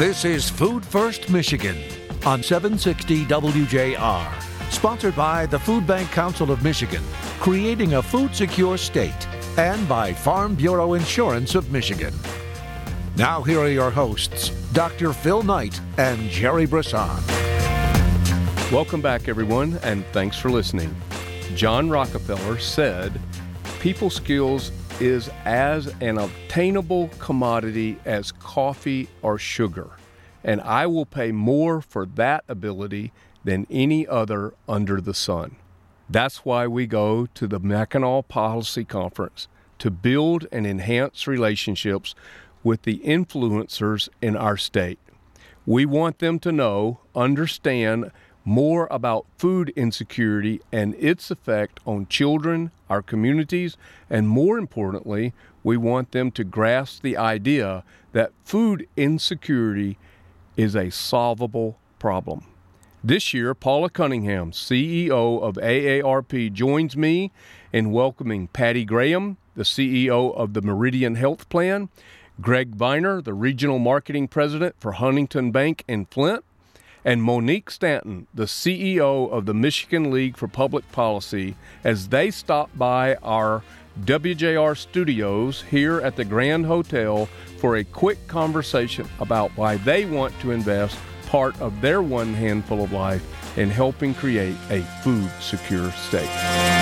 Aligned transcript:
This 0.00 0.24
is 0.24 0.48
Food 0.48 0.82
First 0.82 1.28
Michigan 1.28 1.76
on 2.24 2.42
760 2.42 3.26
WJR, 3.26 4.72
sponsored 4.72 5.14
by 5.14 5.44
the 5.44 5.58
Food 5.58 5.86
Bank 5.86 6.10
Council 6.10 6.50
of 6.50 6.62
Michigan, 6.62 7.02
creating 7.38 7.92
a 7.92 8.02
food 8.02 8.34
secure 8.34 8.78
state, 8.78 9.28
and 9.58 9.86
by 9.86 10.14
Farm 10.14 10.54
Bureau 10.54 10.94
Insurance 10.94 11.54
of 11.54 11.70
Michigan. 11.70 12.14
Now, 13.16 13.42
here 13.42 13.60
are 13.60 13.68
your 13.68 13.90
hosts, 13.90 14.48
Dr. 14.72 15.12
Phil 15.12 15.42
Knight 15.42 15.78
and 15.98 16.30
Jerry 16.30 16.64
Brisson. 16.64 17.22
Welcome 18.72 19.02
back, 19.02 19.28
everyone, 19.28 19.78
and 19.82 20.06
thanks 20.14 20.38
for 20.38 20.48
listening. 20.48 20.96
John 21.54 21.90
Rockefeller 21.90 22.58
said, 22.58 23.20
People 23.80 24.08
skills 24.08 24.72
is 25.00 25.30
as 25.46 25.86
an 26.00 26.18
obtainable 26.18 27.08
commodity 27.18 27.98
as 28.04 28.32
coffee 28.32 29.08
or 29.22 29.38
sugar, 29.38 29.90
and 30.44 30.60
I 30.60 30.86
will 30.86 31.06
pay 31.06 31.32
more 31.32 31.80
for 31.80 32.04
that 32.04 32.44
ability 32.48 33.12
than 33.42 33.66
any 33.70 34.06
other 34.06 34.52
under 34.68 35.00
the 35.00 35.14
sun. 35.14 35.56
That's 36.08 36.44
why 36.44 36.66
we 36.66 36.86
go 36.86 37.26
to 37.26 37.46
the 37.46 37.58
Mackinac 37.58 38.28
Policy 38.28 38.84
Conference 38.84 39.48
to 39.78 39.90
build 39.90 40.46
and 40.52 40.66
enhance 40.66 41.26
relationships 41.26 42.14
with 42.62 42.82
the 42.82 42.98
influencers 42.98 44.08
in 44.20 44.36
our 44.36 44.58
state. 44.58 44.98
We 45.64 45.86
want 45.86 46.18
them 46.18 46.38
to 46.40 46.52
know, 46.52 47.00
understand, 47.14 48.10
more 48.44 48.88
about 48.90 49.26
food 49.38 49.70
insecurity 49.76 50.60
and 50.72 50.94
its 50.94 51.30
effect 51.30 51.80
on 51.86 52.06
children, 52.06 52.70
our 52.88 53.02
communities, 53.02 53.76
and 54.08 54.28
more 54.28 54.58
importantly, 54.58 55.32
we 55.62 55.76
want 55.76 56.12
them 56.12 56.30
to 56.30 56.44
grasp 56.44 57.02
the 57.02 57.16
idea 57.16 57.84
that 58.12 58.32
food 58.44 58.86
insecurity 58.96 59.98
is 60.56 60.74
a 60.74 60.90
solvable 60.90 61.78
problem. 61.98 62.44
This 63.02 63.32
year, 63.32 63.54
Paula 63.54 63.88
Cunningham, 63.88 64.52
CEO 64.52 65.40
of 65.40 65.54
AARP, 65.54 66.52
joins 66.52 66.96
me 66.96 67.30
in 67.72 67.92
welcoming 67.92 68.48
Patty 68.48 68.84
Graham, 68.84 69.38
the 69.54 69.62
CEO 69.62 70.34
of 70.34 70.52
the 70.52 70.60
Meridian 70.60 71.14
Health 71.14 71.48
Plan, 71.48 71.88
Greg 72.40 72.76
Viener, 72.76 73.22
the 73.22 73.34
Regional 73.34 73.78
Marketing 73.78 74.28
President 74.28 74.74
for 74.78 74.92
Huntington 74.92 75.50
Bank 75.50 75.84
in 75.88 76.06
Flint, 76.06 76.44
and 77.04 77.22
Monique 77.22 77.70
Stanton, 77.70 78.26
the 78.34 78.44
CEO 78.44 79.30
of 79.30 79.46
the 79.46 79.54
Michigan 79.54 80.10
League 80.10 80.36
for 80.36 80.48
Public 80.48 80.90
Policy, 80.92 81.56
as 81.84 82.08
they 82.08 82.30
stop 82.30 82.70
by 82.76 83.14
our 83.16 83.62
WJR 84.04 84.76
studios 84.76 85.62
here 85.62 86.00
at 86.00 86.16
the 86.16 86.24
Grand 86.24 86.66
Hotel 86.66 87.26
for 87.58 87.76
a 87.76 87.84
quick 87.84 88.26
conversation 88.28 89.08
about 89.18 89.50
why 89.56 89.76
they 89.76 90.04
want 90.04 90.38
to 90.40 90.52
invest 90.52 90.98
part 91.26 91.60
of 91.60 91.80
their 91.80 92.02
one 92.02 92.34
handful 92.34 92.82
of 92.82 92.92
life 92.92 93.24
in 93.58 93.70
helping 93.70 94.14
create 94.14 94.56
a 94.70 94.82
food 95.02 95.30
secure 95.40 95.90
state. 95.92 96.79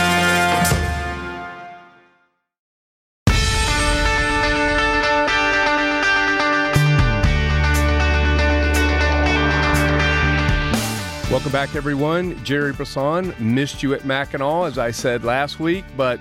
Welcome 11.38 11.52
back, 11.52 11.76
everyone. 11.76 12.44
Jerry 12.44 12.72
Brisson 12.72 13.32
missed 13.38 13.80
you 13.80 13.94
at 13.94 14.04
Mackinac, 14.04 14.66
as 14.66 14.76
I 14.76 14.90
said 14.90 15.22
last 15.22 15.60
week, 15.60 15.84
but 15.96 16.18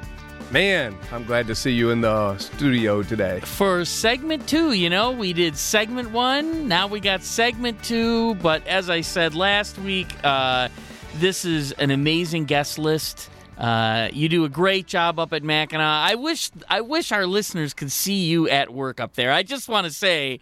man, 0.52 0.96
I'm 1.12 1.24
glad 1.24 1.48
to 1.48 1.56
see 1.56 1.72
you 1.72 1.90
in 1.90 2.02
the 2.02 2.38
studio 2.38 3.02
today. 3.02 3.40
For 3.40 3.84
segment 3.84 4.48
two, 4.48 4.74
you 4.74 4.92
know, 4.92 5.10
we 5.10 5.34
did 5.34 5.58
segment 5.58 6.12
one, 6.12 6.68
now 6.68 6.86
we 6.86 7.00
got 7.00 7.24
segment 7.24 7.84
two, 7.84 8.36
but 8.36 8.66
as 8.68 8.92
I 8.92 9.02
said 9.02 9.34
last 9.34 9.80
week, 9.80 10.16
uh, 10.24 10.70
this 11.16 11.46
is 11.46 11.72
an 11.72 11.90
amazing 11.90 12.46
guest 12.46 12.78
list. 12.78 13.32
Uh, 13.58 14.10
you 14.14 14.30
do 14.30 14.46
a 14.46 14.50
great 14.50 14.86
job 14.86 15.18
up 15.18 15.34
at 15.34 15.42
Mackinac. 15.42 16.12
I 16.12 16.14
wish 16.14 16.52
I 16.70 16.82
wish 16.82 17.12
our 17.12 17.26
listeners 17.26 17.74
could 17.74 17.92
see 17.92 18.26
you 18.26 18.48
at 18.50 18.72
work 18.72 19.00
up 19.00 19.16
there. 19.16 19.32
I 19.32 19.42
just 19.42 19.68
want 19.68 19.88
to 19.88 19.92
say, 19.92 20.42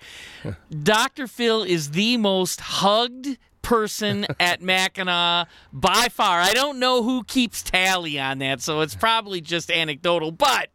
Dr. 0.84 1.28
Phil 1.28 1.64
is 1.64 1.92
the 1.92 2.18
most 2.18 2.60
hugged 2.60 3.38
person 3.66 4.26
at 4.40 4.62
Mackinac 4.62 5.48
by 5.74 6.08
far. 6.12 6.40
I 6.40 6.54
don't 6.54 6.80
know 6.80 7.04
who 7.04 7.24
keeps 7.24 7.64
tally 7.64 8.20
on 8.20 8.38
that, 8.40 8.62
so 8.62 8.82
it's 8.82 8.96
probably 8.96 9.42
just 9.42 9.70
anecdotal, 9.70 10.32
but. 10.32 10.70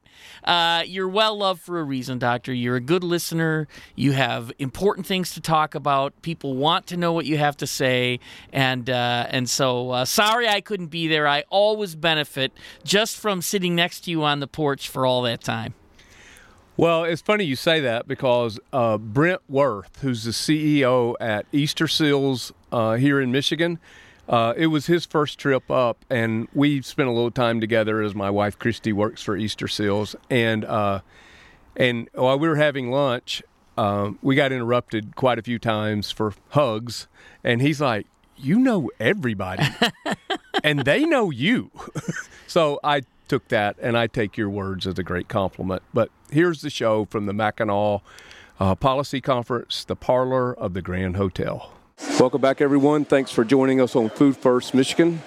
Uh, 0.45 0.83
you're 0.87 1.09
well 1.09 1.37
loved 1.39 1.63
for 1.63 1.81
a 1.81 1.85
reason, 1.85 2.19
Doctor. 2.19 2.53
You're 2.53 2.77
a 2.77 2.81
good 2.81 3.03
listener. 3.03 3.69
You 3.95 4.13
have 4.13 4.53
important 4.59 5.07
things 5.07 5.33
to 5.35 5.41
talk 5.41 5.75
about. 5.75 6.21
People 6.21 6.57
want 6.57 6.87
to 6.89 6.99
know 6.99 7.13
what 7.13 7.25
you 7.25 7.39
have 7.39 7.57
to 7.59 7.67
say, 7.67 8.21
and 8.53 8.89
uh, 8.91 9.27
and 9.31 9.49
so 9.49 9.91
uh, 9.91 10.05
sorry 10.05 10.47
I 10.47 10.61
couldn't 10.61 10.89
be 10.89 11.09
there. 11.09 11.27
I 11.27 11.45
always 11.49 11.95
benefit 11.95 12.53
just 12.85 13.17
from 13.17 13.41
sitting 13.41 13.75
next 13.75 14.03
to 14.03 14.11
you 14.11 14.23
on 14.23 14.41
the 14.41 14.47
porch 14.47 14.89
for 14.89 15.07
all 15.07 15.23
that 15.23 15.43
time. 15.43 15.75
Well, 16.77 17.05
it's 17.05 17.21
funny 17.21 17.45
you 17.45 17.57
say 17.57 17.81
that 17.81 18.09
because 18.09 18.59
uh, 18.73 18.97
Brent 18.97 19.43
Wirth, 19.49 20.01
who's 20.01 20.25
the 20.25 20.31
CEO 20.31 21.15
at 21.21 21.45
Easter 21.53 21.87
Seals 21.87 22.53
uh, 22.73 22.95
here 22.95 23.21
in 23.21 23.33
Michigan, 23.33 23.79
uh, 24.29 24.55
it 24.57 24.69
was 24.69 24.87
his 24.87 25.05
first 25.05 25.39
trip 25.39 25.71
up, 25.71 26.05
and 26.09 26.47
we 26.55 26.81
spent 26.83 27.09
a 27.09 27.13
little 27.13 27.33
time 27.33 27.61
together 27.61 28.01
as 28.01 28.15
my 28.15 28.31
wife 28.31 28.59
Christy 28.59 28.93
works 28.93 29.23
for 29.23 29.37
Easter 29.37 29.67
Seals, 29.67 30.15
and 30.31 30.65
uh, 30.65 31.01
and 31.77 32.09
while 32.15 32.39
we 32.39 32.49
were 32.49 32.57
having 32.57 32.93
lunch, 32.93 33.43
um, 33.77 34.19
we 34.23 34.37
got 34.37 34.53
interrupted 34.53 35.17
quite 35.17 35.39
a 35.41 35.43
few 35.43 35.59
times 35.59 36.13
for 36.13 36.33
hugs, 36.51 37.09
and 37.43 37.61
he's 37.61 37.81
like, 37.81 38.07
"You 38.37 38.61
know 38.61 38.91
everybody, 39.01 39.65
and 40.65 40.85
they 40.85 41.05
know 41.05 41.31
you," 41.31 41.73
so 42.47 42.79
I 42.85 43.03
took 43.27 43.49
that, 43.49 43.77
and 43.81 43.99
I 43.99 44.07
take 44.07 44.37
your 44.37 44.49
words 44.49 44.87
as 44.87 44.97
a 44.97 45.03
great 45.03 45.29
compliment. 45.29 45.83
But 45.93 46.11
here's 46.31 46.61
the 46.61 46.71
show 46.71 47.05
from 47.07 47.27
the 47.27 47.33
Mackinac 47.33 48.03
uh, 48.61 48.75
Policy 48.77 49.21
Conference, 49.21 49.83
the 49.83 49.97
parlor 49.97 50.55
of 50.55 50.75
the 50.75 50.83
Grand 50.83 51.17
Hotel. 51.17 51.73
Welcome 52.01 52.41
back, 52.41 52.61
everyone. 52.61 53.05
Thanks 53.05 53.31
for 53.31 53.45
joining 53.45 53.81
us 53.81 53.95
on 53.95 54.09
Food 54.09 54.37
First 54.37 54.73
Michigan. 54.73 55.23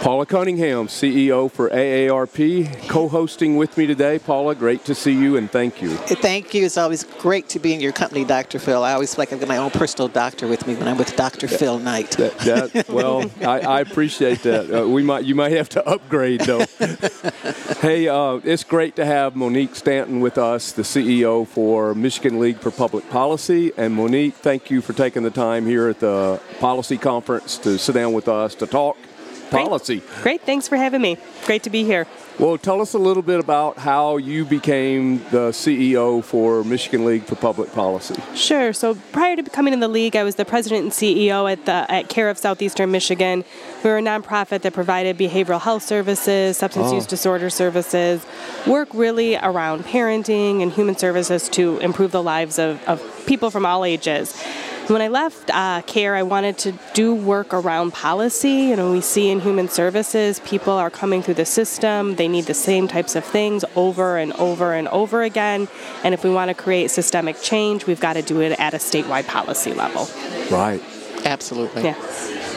Paula 0.00 0.26
Cunningham, 0.26 0.86
CEO 0.86 1.50
for 1.50 1.70
AARP, 1.70 2.88
co 2.88 3.08
hosting 3.08 3.56
with 3.56 3.76
me 3.78 3.86
today. 3.86 4.18
Paula, 4.18 4.54
great 4.54 4.84
to 4.84 4.94
see 4.94 5.12
you 5.12 5.36
and 5.36 5.50
thank 5.50 5.80
you. 5.80 5.96
Thank 5.96 6.52
you. 6.52 6.64
It's 6.64 6.76
always 6.76 7.04
great 7.04 7.48
to 7.50 7.58
be 7.58 7.72
in 7.72 7.80
your 7.80 7.92
company, 7.92 8.24
Dr. 8.24 8.58
Phil. 8.58 8.82
I 8.82 8.92
always 8.92 9.14
feel 9.14 9.22
like 9.22 9.32
I've 9.32 9.40
got 9.40 9.48
my 9.48 9.56
own 9.56 9.70
personal 9.70 10.08
doctor 10.08 10.46
with 10.46 10.66
me 10.66 10.74
when 10.74 10.88
I'm 10.88 10.98
with 10.98 11.16
Dr. 11.16 11.46
That, 11.46 11.58
Phil 11.58 11.78
Knight. 11.78 12.10
That, 12.12 12.38
that, 12.40 12.88
well, 12.88 13.30
I, 13.40 13.60
I, 13.60 13.80
appreciate 13.80 14.42
that. 14.42 14.82
Uh, 14.82 14.86
we 14.86 15.02
might, 15.02 15.24
you 15.24 15.34
might 15.34 15.52
have 15.52 15.70
to 15.70 15.86
upgrade, 15.86 16.40
though. 16.42 16.66
hey, 17.80 18.08
uh, 18.08 18.40
it's 18.44 18.64
great 18.64 18.96
to 18.96 19.06
have 19.06 19.36
Monique 19.36 19.74
Stanton 19.74 20.20
with 20.20 20.36
us, 20.36 20.72
the 20.72 20.82
CEO 20.82 21.46
for 21.46 21.94
Michigan 21.94 22.38
League 22.40 22.58
for 22.58 22.70
Public 22.70 23.08
Policy. 23.08 23.72
And 23.76 23.94
Monique, 23.94 24.34
thank 24.34 24.70
you 24.70 24.82
for 24.82 24.92
taking 24.92 25.22
the 25.22 25.30
time 25.30 25.66
here 25.66 25.88
at 25.88 26.00
the 26.00 26.40
policy 26.60 26.98
conference 26.98 27.56
to 27.58 27.78
sit 27.78 27.94
down 27.94 28.12
with 28.12 28.28
us 28.28 28.54
to 28.56 28.66
talk 28.66 28.98
policy. 29.54 30.00
Great. 30.00 30.22
Great. 30.22 30.42
Thanks 30.42 30.68
for 30.68 30.76
having 30.76 31.00
me. 31.00 31.16
Great 31.44 31.62
to 31.64 31.70
be 31.70 31.84
here. 31.84 32.06
Well, 32.38 32.58
tell 32.58 32.80
us 32.80 32.94
a 32.94 32.98
little 32.98 33.22
bit 33.22 33.38
about 33.38 33.78
how 33.78 34.16
you 34.16 34.44
became 34.44 35.18
the 35.30 35.50
CEO 35.50 36.24
for 36.24 36.64
Michigan 36.64 37.04
League 37.04 37.22
for 37.22 37.36
Public 37.36 37.72
Policy. 37.72 38.16
Sure. 38.34 38.72
So 38.72 38.96
prior 39.12 39.36
to 39.36 39.42
becoming 39.44 39.72
in 39.72 39.78
the 39.78 39.88
league, 39.88 40.16
I 40.16 40.24
was 40.24 40.34
the 40.34 40.44
president 40.44 40.82
and 40.82 40.90
CEO 40.90 41.50
at 41.50 41.64
the 41.66 41.88
at 41.88 42.08
Care 42.08 42.28
of 42.28 42.38
Southeastern 42.38 42.90
Michigan. 42.90 43.44
We 43.84 43.90
were 43.90 43.98
a 43.98 44.02
nonprofit 44.02 44.62
that 44.62 44.72
provided 44.72 45.16
behavioral 45.16 45.60
health 45.60 45.84
services, 45.84 46.58
substance 46.58 46.88
oh. 46.90 46.94
use 46.96 47.06
disorder 47.06 47.50
services, 47.50 48.26
work 48.66 48.88
really 48.92 49.36
around 49.36 49.84
parenting 49.84 50.60
and 50.60 50.72
human 50.72 50.96
services 50.96 51.48
to 51.50 51.78
improve 51.78 52.10
the 52.10 52.22
lives 52.22 52.58
of, 52.58 52.82
of 52.88 53.00
people 53.26 53.50
from 53.50 53.64
all 53.64 53.84
ages. 53.84 54.34
When 54.88 55.00
I 55.00 55.08
left 55.08 55.50
uh, 55.50 55.80
CARE, 55.86 56.14
I 56.14 56.22
wanted 56.22 56.58
to 56.58 56.78
do 56.92 57.14
work 57.14 57.54
around 57.54 57.92
policy. 57.94 58.50
You 58.50 58.76
know, 58.76 58.92
we 58.92 59.00
see 59.00 59.30
in 59.30 59.40
human 59.40 59.68
services, 59.68 60.40
people 60.40 60.74
are 60.74 60.90
coming 60.90 61.22
through 61.22 61.34
the 61.34 61.46
system, 61.46 62.16
they 62.16 62.28
need 62.28 62.44
the 62.44 62.54
same 62.54 62.86
types 62.86 63.16
of 63.16 63.24
things 63.24 63.64
over 63.76 64.18
and 64.18 64.34
over 64.34 64.74
and 64.74 64.86
over 64.88 65.22
again. 65.22 65.68
And 66.02 66.12
if 66.12 66.22
we 66.22 66.28
want 66.28 66.50
to 66.50 66.54
create 66.54 66.90
systemic 66.90 67.40
change, 67.40 67.86
we've 67.86 68.00
got 68.00 68.12
to 68.12 68.22
do 68.22 68.42
it 68.42 68.60
at 68.60 68.74
a 68.74 68.76
statewide 68.76 69.26
policy 69.26 69.72
level. 69.72 70.06
Right. 70.54 70.82
Absolutely. 71.24 71.84
Yeah. 71.84 71.94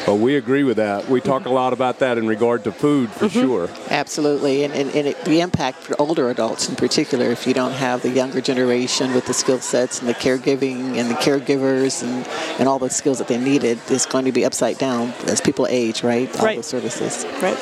Well, 0.08 0.18
we 0.18 0.38
agree 0.38 0.64
with 0.64 0.78
that. 0.78 1.10
We 1.10 1.20
talk 1.20 1.46
a 1.46 1.50
lot 1.50 1.74
about 1.74 2.00
that 2.00 2.18
in 2.18 2.28
regard 2.28 2.64
to 2.64 2.72
food 2.72 3.10
for 3.10 3.26
mm-hmm. 3.26 3.42
sure. 3.42 3.70
Absolutely. 3.90 4.64
And, 4.64 4.74
and, 4.74 4.90
and 4.96 5.08
it, 5.08 5.26
the 5.26 5.42
impact 5.42 5.80
for 5.80 6.00
older 6.00 6.30
adults 6.30 6.70
in 6.70 6.78
particular, 6.78 7.26
if 7.26 7.46
you 7.46 7.54
don't 7.54 7.74
have 7.74 8.04
the 8.04 8.10
younger 8.10 8.40
generation 8.40 9.14
with 9.14 9.26
the 9.26 9.34
skill 9.34 9.60
sets 9.60 10.00
and 10.00 10.08
the 10.08 10.14
caregiving 10.14 10.96
and 10.96 11.12
the 11.12 11.16
caregivers 11.16 12.04
and, 12.04 12.26
and 12.58 12.70
all 12.70 12.80
the 12.80 12.90
skills 12.90 13.18
that 13.18 13.28
they 13.28 13.38
needed, 13.38 13.80
is 13.92 14.06
going 14.06 14.24
to 14.24 14.32
be 14.32 14.46
upside 14.46 14.78
down 14.78 15.10
as 15.26 15.42
people 15.42 15.68
age, 15.70 16.04
right? 16.04 16.34
All 16.40 16.46
right. 16.46 16.58
the 16.58 16.64
services. 16.64 17.26
Right. 17.42 17.58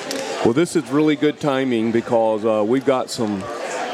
Well, 0.46 0.54
this 0.54 0.76
is 0.76 0.88
really 0.92 1.16
good 1.16 1.40
timing 1.40 1.92
because 1.92 2.46
uh, 2.46 2.64
we've 2.64 2.86
got 2.86 3.10
some 3.10 3.44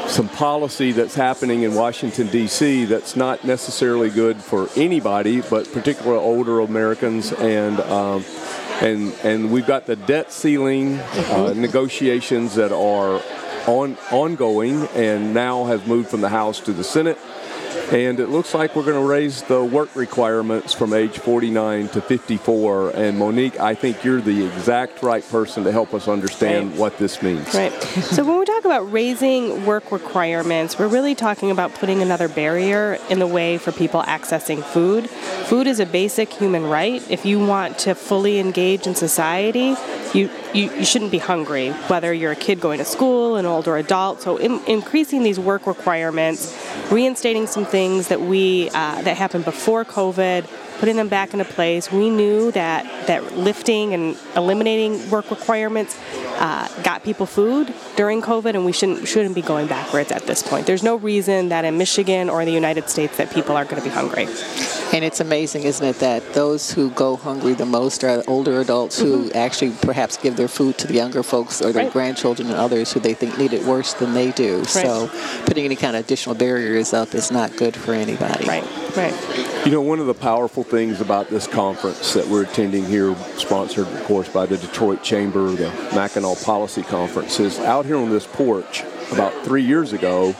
some 0.08 0.28
policy 0.28 0.92
that's 0.92 1.14
happening 1.14 1.62
in 1.62 1.74
Washington 1.74 2.28
D.C. 2.28 2.84
that's 2.84 3.16
not 3.16 3.44
necessarily 3.44 4.10
good 4.10 4.36
for 4.36 4.68
anybody, 4.76 5.40
but 5.40 5.70
particularly 5.72 6.18
older 6.22 6.60
Americans 6.60 7.32
and. 7.32 7.80
Um, 7.80 8.24
and, 8.80 9.12
and 9.22 9.52
we've 9.52 9.66
got 9.66 9.86
the 9.86 9.94
debt 9.94 10.32
ceiling 10.32 10.98
uh, 10.98 11.52
negotiations 11.54 12.56
that 12.56 12.72
are 12.72 13.22
on, 13.68 13.96
ongoing 14.10 14.88
and 14.94 15.32
now 15.32 15.66
have 15.66 15.86
moved 15.86 16.08
from 16.08 16.20
the 16.20 16.28
House 16.28 16.58
to 16.60 16.72
the 16.72 16.82
Senate 16.82 17.16
and 17.92 18.18
it 18.20 18.28
looks 18.28 18.54
like 18.54 18.74
we're 18.74 18.84
going 18.84 19.00
to 19.00 19.06
raise 19.06 19.42
the 19.42 19.62
work 19.62 19.94
requirements 19.94 20.72
from 20.72 20.94
age 20.94 21.18
49 21.18 21.88
to 21.88 22.00
54. 22.00 22.90
And 22.96 23.18
Monique, 23.18 23.60
I 23.60 23.74
think 23.74 24.02
you're 24.02 24.22
the 24.22 24.46
exact 24.46 25.02
right 25.02 25.26
person 25.28 25.62
to 25.64 25.72
help 25.72 25.92
us 25.92 26.08
understand 26.08 26.70
Right. 26.70 26.78
what 26.78 26.98
this 26.98 27.22
means. 27.22 27.54
Right. 27.54 27.72
So 27.82 28.24
when 28.24 28.38
we 28.38 28.44
talk 28.46 28.64
about 28.64 28.90
raising 28.90 29.66
work 29.66 29.92
requirements, 29.92 30.78
we're 30.78 30.88
really 30.88 31.14
talking 31.14 31.50
about 31.50 31.74
putting 31.74 32.00
another 32.00 32.28
barrier 32.28 32.98
in 33.10 33.18
the 33.18 33.26
way 33.26 33.58
for 33.58 33.72
people 33.72 34.02
accessing 34.02 34.62
food. 34.64 35.10
Food 35.10 35.66
is 35.66 35.78
a 35.78 35.86
basic 35.86 36.32
human 36.32 36.64
right. 36.64 37.02
If 37.10 37.26
you 37.26 37.44
want 37.44 37.78
to 37.80 37.94
fully 37.94 38.38
engage 38.38 38.86
in 38.86 38.94
society, 38.94 39.74
you, 40.14 40.30
you, 40.54 40.70
you 40.72 40.84
shouldn't 40.84 41.10
be 41.10 41.18
hungry, 41.18 41.70
whether 41.88 42.12
you're 42.12 42.32
a 42.32 42.36
kid 42.36 42.60
going 42.60 42.78
to 42.78 42.84
school, 42.84 43.36
an 43.36 43.44
older 43.46 43.76
adult. 43.76 44.22
So 44.22 44.36
in, 44.38 44.60
increasing 44.66 45.22
these 45.22 45.38
work 45.38 45.66
requirements, 45.66 46.56
reinstating 46.90 47.46
some 47.46 47.64
things 47.66 47.81
that 47.90 48.20
we 48.20 48.68
uh, 48.70 49.02
that 49.02 49.16
happened 49.16 49.44
before 49.44 49.84
COVID, 49.84 50.46
putting 50.78 50.96
them 50.96 51.08
back 51.08 51.32
into 51.32 51.44
place. 51.44 51.90
We 51.90 52.10
knew 52.10 52.50
that 52.52 53.06
that 53.06 53.36
lifting 53.36 53.94
and 53.94 54.16
eliminating 54.36 55.10
work 55.10 55.30
requirements 55.30 55.98
uh, 56.38 56.68
got 56.82 57.02
people 57.02 57.26
food 57.26 57.72
during 57.96 58.22
COVID, 58.22 58.54
and 58.54 58.64
we 58.64 58.72
shouldn't 58.72 59.06
shouldn't 59.08 59.34
be 59.34 59.42
going 59.42 59.66
backwards 59.66 60.12
at 60.12 60.26
this 60.26 60.42
point. 60.42 60.66
There's 60.66 60.82
no 60.82 60.96
reason 60.96 61.48
that 61.50 61.64
in 61.64 61.76
Michigan 61.78 62.30
or 62.30 62.40
in 62.40 62.46
the 62.46 62.54
United 62.54 62.88
States 62.88 63.16
that 63.16 63.32
people 63.32 63.56
are 63.56 63.64
going 63.64 63.82
to 63.82 63.88
be 63.88 63.94
hungry. 63.94 64.26
And 64.92 65.04
it's 65.06 65.20
amazing, 65.20 65.62
isn't 65.62 65.86
it, 65.86 65.98
that 66.00 66.34
those 66.34 66.70
who 66.70 66.90
go 66.90 67.16
hungry 67.16 67.54
the 67.54 67.64
most 67.64 68.04
are 68.04 68.22
older 68.28 68.60
adults 68.60 68.98
who 68.98 69.24
mm-hmm. 69.24 69.36
actually 69.36 69.72
perhaps 69.80 70.18
give 70.18 70.36
their 70.36 70.48
food 70.48 70.76
to 70.78 70.86
the 70.86 70.92
younger 70.94 71.22
folks 71.22 71.62
or 71.62 71.72
their 71.72 71.84
Right. 71.84 71.92
grandchildren 71.92 72.48
and 72.48 72.56
others 72.56 72.92
who 72.92 73.00
they 73.00 73.14
think 73.14 73.38
need 73.38 73.54
it 73.54 73.64
worse 73.64 73.94
than 73.94 74.12
they 74.12 74.32
do. 74.32 74.64
So 74.64 75.08
putting 75.46 75.64
any 75.64 75.76
kind 75.76 75.96
of 75.96 76.04
additional 76.04 76.34
barriers 76.34 76.92
up 76.92 77.14
is 77.14 77.30
not 77.32 77.56
good 77.56 77.74
for 77.74 77.94
anybody. 77.94 78.46
Right, 78.46 78.64
right. 78.96 79.64
You 79.64 79.72
know, 79.72 79.80
one 79.80 79.98
of 79.98 80.06
the 80.06 80.14
powerful 80.14 80.62
things 80.62 81.00
about 81.00 81.28
this 81.30 81.46
conference 81.46 82.12
that 82.12 82.26
we're 82.26 82.42
attending 82.42 82.84
here, 82.84 83.14
sponsored, 83.36 83.86
of 83.88 84.04
course, 84.04 84.28
by 84.28 84.44
the 84.44 84.58
Detroit 84.58 85.02
Chamber, 85.02 85.50
the 85.52 85.70
Mackinac 85.94 86.42
Policy 86.42 86.82
Conference, 86.82 87.40
is 87.40 87.58
out 87.60 87.86
here 87.86 87.96
on 87.96 88.10
this 88.10 88.26
porch 88.26 88.84
about 89.10 89.32
three 89.44 89.62
years 89.62 89.92
ago. 89.92 90.34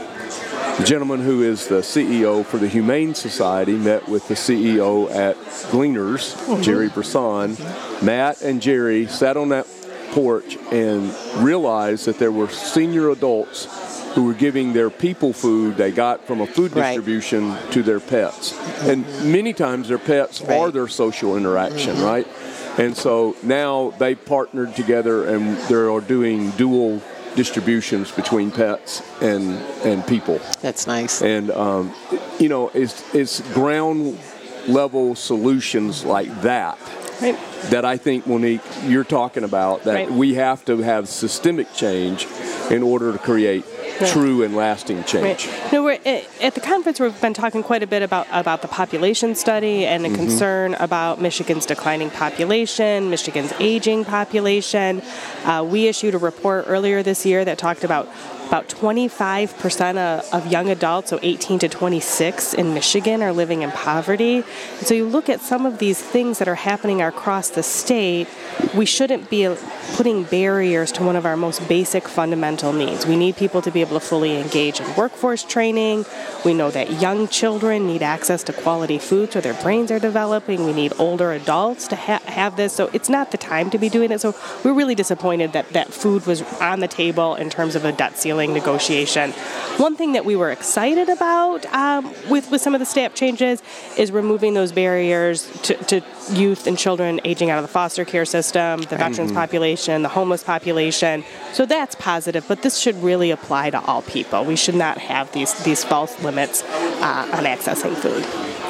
The 0.79 0.85
gentleman 0.85 1.21
who 1.21 1.43
is 1.43 1.69
the 1.69 1.81
CEO 1.81 2.45
for 2.45 2.57
the 2.57 2.67
Humane 2.67 3.15
Society 3.15 3.75
met 3.75 4.09
with 4.09 4.27
the 4.29 4.35
CEO 4.35 5.11
at 5.11 5.37
Gleaners, 5.71 6.35
mm-hmm. 6.35 6.63
Jerry 6.63 6.89
Brisson. 6.89 7.57
Matt 8.05 8.41
and 8.43 8.61
Jerry 8.61 9.07
sat 9.07 9.37
on 9.37 9.51
that 9.51 9.67
porch 10.13 10.57
and 10.73 11.15
realized 11.45 12.07
that 12.07 12.19
there 12.19 12.33
were 12.33 12.49
senior 12.49 13.11
adults 13.11 13.67
who 14.15 14.25
were 14.25 14.35
giving 14.35 14.73
their 14.73 14.91
people 14.91 15.33
food 15.33 15.77
they 15.77 15.91
got 15.91 16.27
from 16.27 16.41
a 16.41 16.47
food 16.47 16.75
Right. 16.75 16.89
distribution 16.97 17.57
to 17.71 17.83
their 17.83 18.01
pets. 18.01 18.53
Mm-hmm. 18.53 18.91
And 18.91 19.33
many 19.33 19.53
times 19.53 19.89
their 19.89 19.99
pets 19.99 20.43
are 20.43 20.71
their 20.71 20.89
social 20.89 21.37
interaction, 21.37 21.97
mm-hmm. 21.97 22.05
right? 22.05 22.27
And 22.79 22.97
so 22.97 23.37
now 23.43 23.91
they 23.99 24.15
partnered 24.15 24.75
together 24.75 25.29
and 25.29 25.57
they 25.69 25.75
are 25.75 26.01
doing 26.01 26.51
dual 26.53 27.03
distributions 27.35 28.11
between 28.11 28.51
pets 28.51 29.03
and 29.21 29.57
and 29.85 30.07
people. 30.07 30.41
That's 30.61 30.87
nice. 30.87 31.23
And 31.23 31.51
um, 31.51 31.95
you 32.39 32.49
know, 32.49 32.69
it's 32.75 33.15
it's 33.15 33.41
ground 33.55 34.19
level 34.69 35.15
solutions 35.15 36.05
like 36.05 36.29
that 36.43 36.79
Right. 37.21 37.39
that 37.71 37.85
I 37.85 37.97
think 37.97 38.27
Monique 38.27 38.61
you're 38.85 39.05
talking 39.05 39.45
about 39.45 39.85
that 39.85 39.95
Right. 39.95 40.11
we 40.11 40.35
have 40.35 40.65
to 40.67 40.79
have 40.79 41.09
systemic 41.09 41.73
change 41.73 42.27
in 42.71 42.83
order 42.83 43.13
to 43.13 43.19
create 43.19 43.65
Right. 44.03 44.13
true 44.13 44.43
and 44.43 44.55
lasting 44.57 45.05
change. 45.05 45.47
Right. 45.47 45.73
No, 45.73 45.85
we're 45.85 45.99
at, 46.05 46.29
at 46.41 46.55
the 46.55 46.61
conference. 46.61 47.01
We've 47.01 47.21
been 47.21 47.35
talking 47.35 47.63
quite 47.63 47.83
a 47.83 47.87
bit 47.87 48.03
about 48.03 48.27
about 48.31 48.63
the 48.63 48.69
population 48.69 49.35
study 49.35 49.87
and 49.87 50.05
the 50.05 50.11
concern 50.11 50.75
about 50.75 51.21
Michigan's 51.21 51.67
declining 51.67 52.11
population, 52.11 53.11
Michigan's 53.11 53.53
aging 53.61 54.05
population. 54.05 55.03
Uh, 55.45 55.67
we 55.69 55.87
issued 55.87 56.15
a 56.15 56.19
report 56.19 56.65
earlier 56.69 57.03
this 57.03 57.25
year 57.25 57.45
that 57.45 57.59
talked 57.59 57.85
about 57.85 58.09
about 58.53 58.69
25% 58.69 59.97
of, 59.97 60.35
of 60.35 60.53
young 60.53 60.69
adults, 60.69 61.09
so 61.09 61.19
18 61.23 61.61
to 61.61 61.71
26 61.71 62.53
in 62.53 62.75
Michigan, 62.75 63.23
are 63.23 63.33
living 63.33 63.63
in 63.63 63.71
poverty. 63.71 64.45
And 64.79 64.87
so 64.87 64.93
you 64.93 65.07
look 65.07 65.31
at 65.31 65.41
some 65.41 65.65
of 65.65 65.79
these 65.79 65.99
things 65.99 66.39
that 66.39 66.49
are 66.49 66.55
happening 66.55 67.01
across 67.01 67.49
the 67.49 67.63
state, 67.63 68.29
we 68.75 68.85
shouldn't 68.85 69.31
be 69.31 69.57
putting 69.95 70.25
barriers 70.25 70.93
to 70.93 71.03
one 71.03 71.17
of 71.17 71.25
our 71.25 71.35
most 71.35 71.67
basic 71.67 72.07
fundamental 72.07 72.75
needs. 72.75 73.07
We 73.07 73.17
need 73.17 73.37
people 73.37 73.63
to 73.63 73.71
be 73.71 73.81
able 73.81 73.99
to 73.99 74.05
fully 74.05 74.37
engage 74.37 74.81
in 74.81 74.97
workforce 74.97 75.45
training. 75.45 76.05
We 76.45 76.53
know 76.53 76.71
that 76.73 77.01
young 77.01 77.29
children 77.29 77.87
need 77.87 78.03
access 78.03 78.43
to 78.45 78.53
quality 78.53 78.99
food 78.99 79.33
so 79.33 79.41
their 79.41 79.55
brains 79.63 79.91
are 79.91 79.99
developing. 79.99 80.67
We 80.67 80.75
need 80.75 80.93
older 80.99 81.33
adults 81.33 81.89
to 81.89 81.97
ha- 81.97 82.21
have 82.27 82.57
this. 82.57 82.75
So 82.75 82.91
it's 82.93 83.09
not 83.09 83.31
the 83.31 83.39
time 83.39 83.71
to 83.71 83.79
be 83.79 83.89
doing 83.89 84.13
it. 84.13 84.21
So 84.21 84.35
we're 84.63 84.75
really 84.75 84.95
disappointed 84.95 85.55
that 85.55 85.71
that 85.71 85.95
food 85.95 86.27
was 86.27 86.43
on 86.61 86.81
the 86.81 86.89
table 86.89 87.35
in 87.35 87.49
terms 87.49 87.75
of 87.75 87.87
a 87.87 87.93
debt 87.93 88.19
ceiling 88.19 88.42
negotiation. 88.51 89.33
One 89.79 89.97
thing 89.97 90.13
that 90.13 90.25
we 90.25 90.37
were 90.37 90.51
excited 90.51 91.09
about 91.09 91.67
um, 91.67 92.13
with, 92.29 92.51
with 92.51 92.61
some 92.61 92.75
of 92.75 92.81
the 92.81 92.87
step 92.87 93.15
changes 93.15 93.63
is 93.97 94.13
removing 94.13 94.55
those 94.55 94.73
barriers 94.73 95.49
to, 95.63 95.75
to 95.85 96.03
youth 96.31 96.67
and 96.67 96.79
children 96.79 97.21
aging 97.25 97.51
out 97.51 97.59
of 97.59 97.63
the 97.63 97.73
foster 97.73 98.05
care 98.05 98.25
system, 98.25 98.83
the 98.83 98.97
veterans 98.97 99.33
population, 99.33 100.03
the 100.03 100.09
homeless 100.09 100.43
population. 100.43 101.25
So 101.53 101.67
that's 101.67 101.95
positive, 101.95 102.45
but 102.49 102.63
this 102.63 102.79
should 102.79 102.97
really 103.03 103.31
apply 103.31 103.71
to 103.71 103.81
all 103.81 104.03
people. 104.03 104.45
We 104.45 104.57
should 104.57 104.75
not 104.75 104.99
have 104.99 105.33
these, 105.33 105.53
these 105.65 105.85
false 105.85 106.19
limits 106.23 106.63
uh, 107.03 107.31
on 107.33 107.45
accessing 107.45 107.95
food. 107.97 108.25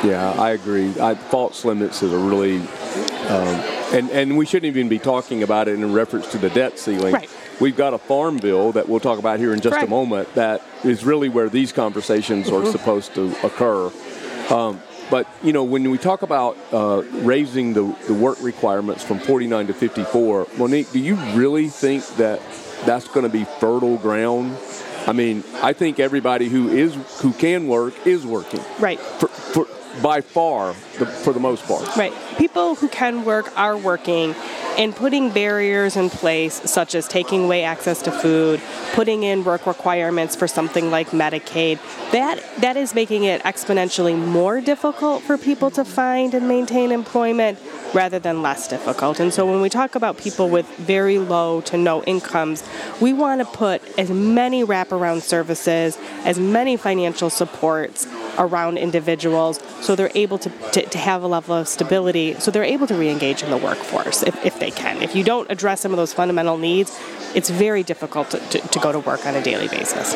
Yeah, 0.04 0.32
I 0.32 0.50
agree. 0.50 0.92
I, 1.00 1.14
false 1.14 1.64
limits 1.64 2.02
is 2.02 2.12
a 2.12 2.18
really, 2.18 2.58
um, 2.58 3.60
and 3.92 4.10
and 4.10 4.36
we 4.36 4.46
shouldn't 4.46 4.66
even 4.66 4.88
be 4.88 4.98
talking 4.98 5.44
about 5.44 5.68
it 5.68 5.74
in 5.74 5.92
reference 5.92 6.28
to 6.32 6.38
the 6.38 6.50
debt 6.50 6.78
ceiling. 6.78 7.14
Right. 7.14 7.30
We've 7.62 7.76
got 7.76 7.94
a 7.94 7.98
farm 7.98 8.38
bill 8.38 8.72
that 8.72 8.88
we'll 8.88 8.98
talk 8.98 9.20
about 9.20 9.38
here 9.38 9.54
in 9.54 9.60
just 9.60 9.80
a 9.80 9.86
moment. 9.86 10.34
That 10.34 10.62
is 10.82 11.04
really 11.04 11.28
where 11.28 11.48
these 11.48 11.70
conversations 11.70 12.50
are 12.50 12.66
supposed 12.66 13.14
to 13.14 13.28
occur. 13.46 13.92
Um, 14.50 14.82
but 15.12 15.28
you 15.44 15.52
know, 15.52 15.62
when 15.62 15.88
we 15.88 15.96
talk 15.96 16.22
about 16.22 16.58
uh, 16.72 17.04
raising 17.22 17.72
the, 17.72 17.84
the 18.08 18.14
work 18.14 18.42
requirements 18.42 19.04
from 19.04 19.20
49 19.20 19.68
to 19.68 19.74
54, 19.74 20.48
Monique, 20.56 20.90
do 20.90 20.98
you 20.98 21.14
really 21.36 21.68
think 21.68 22.04
that 22.16 22.40
that's 22.84 23.06
going 23.06 23.22
to 23.22 23.32
be 23.32 23.44
fertile 23.44 23.96
ground? 23.96 24.56
I 25.06 25.12
mean, 25.12 25.42
I 25.62 25.72
think 25.72 25.98
everybody 25.98 26.48
who 26.48 26.68
is 26.68 26.94
who 27.20 27.32
can 27.32 27.66
work 27.68 28.06
is 28.06 28.24
working 28.24 28.60
Right. 28.78 29.00
for, 29.00 29.28
for 29.28 29.66
by 30.02 30.20
far 30.20 30.74
the, 30.98 31.06
for 31.06 31.32
the 31.32 31.40
most 31.40 31.64
part. 31.66 31.96
Right. 31.96 32.12
People 32.38 32.76
who 32.76 32.88
can 32.88 33.24
work 33.24 33.56
are 33.58 33.76
working, 33.76 34.34
and 34.78 34.96
putting 34.96 35.30
barriers 35.30 35.96
in 35.96 36.08
place, 36.08 36.54
such 36.70 36.94
as 36.94 37.06
taking 37.06 37.44
away 37.44 37.62
access 37.62 38.00
to 38.02 38.10
food, 38.10 38.60
putting 38.94 39.22
in 39.22 39.44
work 39.44 39.66
requirements 39.66 40.34
for 40.34 40.48
something 40.48 40.90
like 40.90 41.08
Medicaid, 41.08 41.78
that 42.12 42.42
that 42.60 42.76
is 42.76 42.94
making 42.94 43.24
it 43.24 43.42
exponentially 43.42 44.16
more 44.16 44.60
difficult 44.60 45.22
for 45.22 45.36
people 45.36 45.70
to 45.72 45.84
find 45.84 46.32
and 46.32 46.48
maintain 46.48 46.90
employment 46.90 47.58
rather 47.94 48.18
than 48.18 48.42
less 48.42 48.68
difficult. 48.68 49.20
And 49.20 49.32
so 49.32 49.44
when 49.46 49.60
we 49.60 49.68
talk 49.68 49.94
about 49.94 50.18
people 50.18 50.48
with 50.48 50.66
very 50.78 51.18
low 51.18 51.60
to 51.62 51.76
no 51.76 52.02
incomes, 52.04 52.62
we 53.00 53.12
want 53.12 53.40
to 53.40 53.46
put 53.46 53.82
as 53.98 54.10
many 54.10 54.64
wraparound 54.64 55.22
services, 55.22 55.98
as 56.24 56.38
many 56.38 56.76
financial 56.76 57.30
supports 57.30 58.06
around 58.38 58.78
individuals 58.78 59.60
so 59.80 59.94
they're 59.94 60.10
able 60.14 60.38
to, 60.38 60.50
to, 60.70 60.82
to 60.86 60.98
have 60.98 61.22
a 61.22 61.26
level 61.26 61.54
of 61.54 61.68
stability 61.68 62.34
so 62.34 62.50
they're 62.50 62.64
able 62.64 62.86
to 62.86 62.94
re-engage 62.94 63.42
in 63.42 63.50
the 63.50 63.56
workforce 63.56 64.22
if, 64.22 64.44
if 64.44 64.58
they 64.58 64.70
can 64.70 65.02
if 65.02 65.14
you 65.14 65.22
don't 65.22 65.50
address 65.50 65.82
some 65.82 65.92
of 65.92 65.98
those 65.98 66.12
fundamental 66.12 66.56
needs 66.56 66.98
it's 67.34 67.50
very 67.50 67.82
difficult 67.82 68.30
to, 68.30 68.38
to, 68.48 68.58
to 68.68 68.78
go 68.78 68.90
to 68.90 69.00
work 69.00 69.26
on 69.26 69.34
a 69.34 69.42
daily 69.42 69.68
basis 69.68 70.14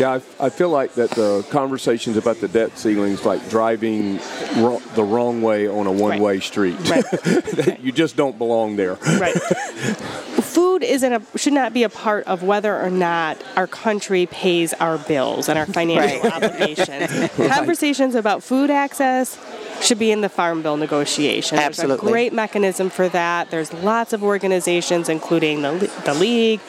Yeah, 0.00 0.20
I, 0.40 0.46
I 0.46 0.48
feel 0.48 0.70
like 0.70 0.94
that 0.94 1.10
the 1.10 1.44
conversations 1.50 2.16
about 2.16 2.40
the 2.40 2.48
debt 2.48 2.78
ceilings 2.78 3.26
like 3.26 3.46
driving 3.50 4.18
ro- 4.56 4.80
the 4.94 5.04
wrong 5.04 5.42
way 5.42 5.68
on 5.68 5.86
a 5.86 5.92
one-way 5.92 6.40
street. 6.40 6.78
Right. 6.88 7.04
That 7.60 7.80
you 7.80 7.92
just 7.92 8.16
don't 8.16 8.38
belong 8.38 8.76
there. 8.76 8.94
right. 8.94 9.34
Food 10.42 10.82
isn't 10.82 11.12
a 11.12 11.22
should 11.36 11.52
not 11.52 11.74
be 11.74 11.82
a 11.82 11.88
part 11.88 12.26
of 12.26 12.42
whether 12.42 12.80
or 12.80 12.90
not 12.90 13.42
our 13.56 13.66
country 13.66 14.26
pays 14.26 14.72
our 14.74 14.96
bills 14.98 15.48
and 15.48 15.58
our 15.58 15.66
financial 15.66 16.30
obligations. 16.32 17.30
Conversations 17.54 18.14
about 18.14 18.42
food 18.42 18.70
access 18.70 19.38
should 19.82 19.98
be 19.98 20.10
in 20.10 20.20
the 20.22 20.28
farm 20.28 20.62
bill 20.62 20.76
negotiation 20.76 21.56
there's 21.56 21.78
a 21.78 21.82
Absolutely. 21.82 22.12
great 22.12 22.32
mechanism 22.32 22.88
for 22.90 23.08
that. 23.10 23.50
There's 23.50 23.72
lots 23.72 24.12
of 24.12 24.22
organizations 24.24 25.08
including 25.08 25.62
the, 25.62 25.90
the 26.04 26.14
league 26.14 26.60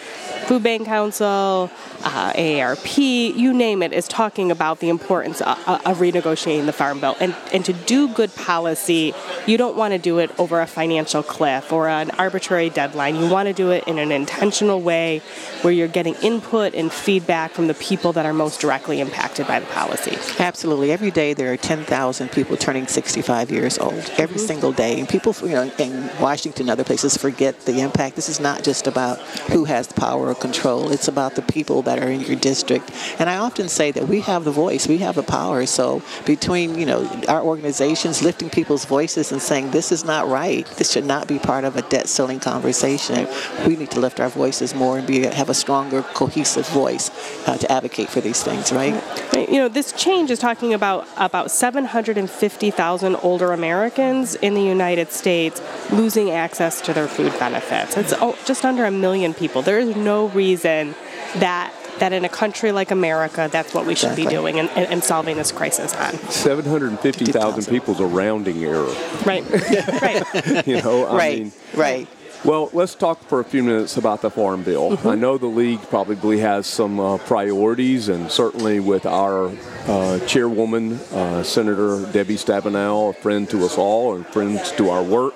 Food 0.52 0.64
Bank 0.64 0.86
Council, 0.86 1.72
uh, 2.04 2.34
AARP, 2.34 3.38
you 3.38 3.54
name 3.54 3.82
it, 3.82 3.94
is 3.94 4.06
talking 4.06 4.52
about 4.52 4.82
the 4.82 4.90
importance 4.90 5.40
of, 5.40 5.58
of 5.66 6.00
renegotiating 6.00 6.66
the 6.66 6.74
Farm 6.74 7.00
Bill. 7.00 7.16
And, 7.22 7.34
and 7.54 7.64
to 7.64 7.72
do 7.72 8.10
good 8.10 8.36
policy, 8.36 9.14
you 9.48 9.58
don't 9.58 9.78
want 9.78 9.94
to 9.94 9.98
do 9.98 10.20
it 10.20 10.38
over 10.38 10.60
a 10.60 10.68
financial 10.68 11.24
cliff 11.24 11.72
or 11.72 11.88
an 11.88 12.12
arbitrary 12.12 12.70
deadline. 12.70 13.16
You 13.16 13.30
want 13.30 13.48
to 13.48 13.54
do 13.54 13.72
it 13.72 13.86
in 13.88 13.98
an 13.98 14.12
intentional 14.12 14.82
way 14.82 15.22
where 15.62 15.72
you're 15.72 15.88
getting 15.88 16.16
input 16.16 16.74
and 16.74 16.92
feedback 16.92 17.52
from 17.52 17.68
the 17.68 17.74
people 17.74 18.12
that 18.12 18.26
are 18.26 18.34
most 18.34 18.60
directly 18.60 19.00
impacted 19.00 19.48
by 19.48 19.62
the 19.62 19.68
policy. 19.68 20.18
Absolutely. 20.38 20.92
Every 20.92 21.12
day 21.12 21.34
there 21.34 21.54
are 21.54 21.58
10,000 21.58 22.30
people 22.30 22.58
turning 22.58 22.88
65 22.88 23.52
years 23.52 23.80
old. 23.80 23.94
Every 23.94 24.36
mm-hmm. 24.36 24.38
single 24.38 24.74
day. 24.74 25.00
And 25.00 25.08
people, 25.08 25.34
you 25.44 25.56
know, 25.56 25.72
in 25.78 26.10
Washington 26.20 26.64
and 26.64 26.72
other 26.72 26.84
places 26.84 27.16
forget 27.16 27.62
the 27.62 27.80
impact. 27.80 28.18
This 28.18 28.28
is 28.28 28.42
not 28.42 28.66
just 28.66 28.86
about 28.86 29.18
who 29.52 29.64
has 29.64 29.88
the 29.88 29.94
power 29.94 30.30
control. 30.42 30.92
It's 30.92 31.08
about 31.08 31.36
the 31.36 31.42
people 31.42 31.82
that 31.84 32.00
are 32.00 32.10
in 32.10 32.22
your 32.22 32.36
district. 32.36 32.92
And 33.20 33.30
I 33.30 33.38
often 33.38 33.70
say 33.70 33.92
that 33.92 34.08
we 34.08 34.22
have 34.22 34.44
the 34.44 34.52
voice, 34.52 34.88
we 34.88 34.98
have 34.98 35.16
the 35.16 35.24
power. 35.24 35.66
So 35.66 36.02
between, 36.26 36.78
you 36.78 36.86
know, 36.86 37.08
our 37.28 37.42
organizations 37.42 38.22
lifting 38.22 38.50
people's 38.50 38.86
voices 38.86 39.32
and 39.32 39.42
saying 39.42 39.72
this 39.72 39.92
is 39.92 40.04
not 40.04 40.28
right, 40.28 40.66
this 40.78 40.92
should 40.92 41.06
not 41.06 41.28
be 41.28 41.40
part 41.40 41.64
of 41.64 41.78
a 41.78 41.84
debt 41.84 42.10
ceiling 42.10 42.40
conversation. 42.40 43.28
We 43.66 43.76
need 43.76 43.92
to 43.92 44.00
lift 44.00 44.20
our 44.20 44.30
voices 44.30 44.74
more 44.76 44.98
and 44.98 45.08
be 45.08 45.22
have 45.26 45.50
a 45.50 45.54
stronger, 45.54 46.02
cohesive 46.02 46.68
voice 46.68 47.10
uh, 47.48 47.58
to 47.58 47.72
advocate 47.72 48.10
for 48.10 48.22
these 48.22 48.44
things, 48.44 48.72
right? 48.72 49.02
You 49.34 49.58
know, 49.58 49.68
this 49.68 49.92
change 49.92 50.32
is 50.32 50.40
talking 50.40 50.74
about 50.74 51.08
about 51.18 51.52
750,000 51.52 53.16
older 53.18 53.52
Americans 53.52 54.36
in 54.36 54.54
the 54.54 54.62
United 54.62 55.12
States 55.12 55.62
losing 55.92 56.32
access 56.32 56.82
to 56.82 56.94
their 56.94 57.08
food 57.08 57.38
benefits. 57.38 57.98
It's 57.98 58.14
just 58.46 58.66
under 58.66 58.86
a 58.86 58.92
million 58.92 59.34
people. 59.34 59.62
There 59.62 59.80
is 59.80 59.96
no 59.96 60.21
reason 60.30 60.96
that 61.36 61.74
that 62.00 62.14
in 62.14 62.26
a 62.26 62.30
country 62.30 62.72
like 62.72 62.90
America, 62.90 63.48
that's 63.52 63.74
what 63.74 63.86
we 63.86 63.96
should 63.96 64.10
exactly. 64.10 64.26
be 64.26 64.30
doing 64.30 64.60
and, 64.60 64.70
and, 64.70 65.04
solving 65.04 65.38
this 65.38 65.52
crisis 65.52 65.94
on. 65.94 66.14
750,000 66.32 67.72
people's 67.72 68.00
a 68.00 68.06
rounding 68.06 68.64
error. 68.64 68.92
Right. 69.24 69.48
right. 70.02 70.68
you 70.68 70.82
know, 70.82 71.06
I 71.06 71.16
right. 71.16 71.40
Mean, 71.44 71.52
right. 71.76 72.08
Well, 72.44 72.72
let's 72.74 72.96
talk 72.96 73.22
for 73.26 73.40
a 73.40 73.44
few 73.44 73.62
minutes 73.62 73.98
about 73.98 74.24
the 74.24 74.32
Farm 74.32 74.64
Bill. 74.64 74.92
Mm-hmm. 74.92 75.08
I 75.08 75.14
know 75.14 75.38
the 75.38 75.46
league 75.46 75.82
probably 75.84 76.40
has 76.40 76.66
some 76.66 77.00
uh, 77.00 77.20
priorities, 77.20 78.10
and 78.10 78.32
certainly 78.32 78.80
with 78.80 79.06
our 79.06 79.52
uh, 79.86 80.20
chairwoman, 80.26 80.94
uh, 81.14 81.44
Senator 81.44 82.04
Debbie 82.12 82.38
Stabenow, 82.38 83.12
a 83.12 83.14
friend 83.14 83.48
to 83.52 83.64
us 83.64 83.78
all 83.78 84.16
and 84.16 84.26
friends 84.26 84.72
to 84.72 84.90
our 84.90 85.04
work. 85.04 85.36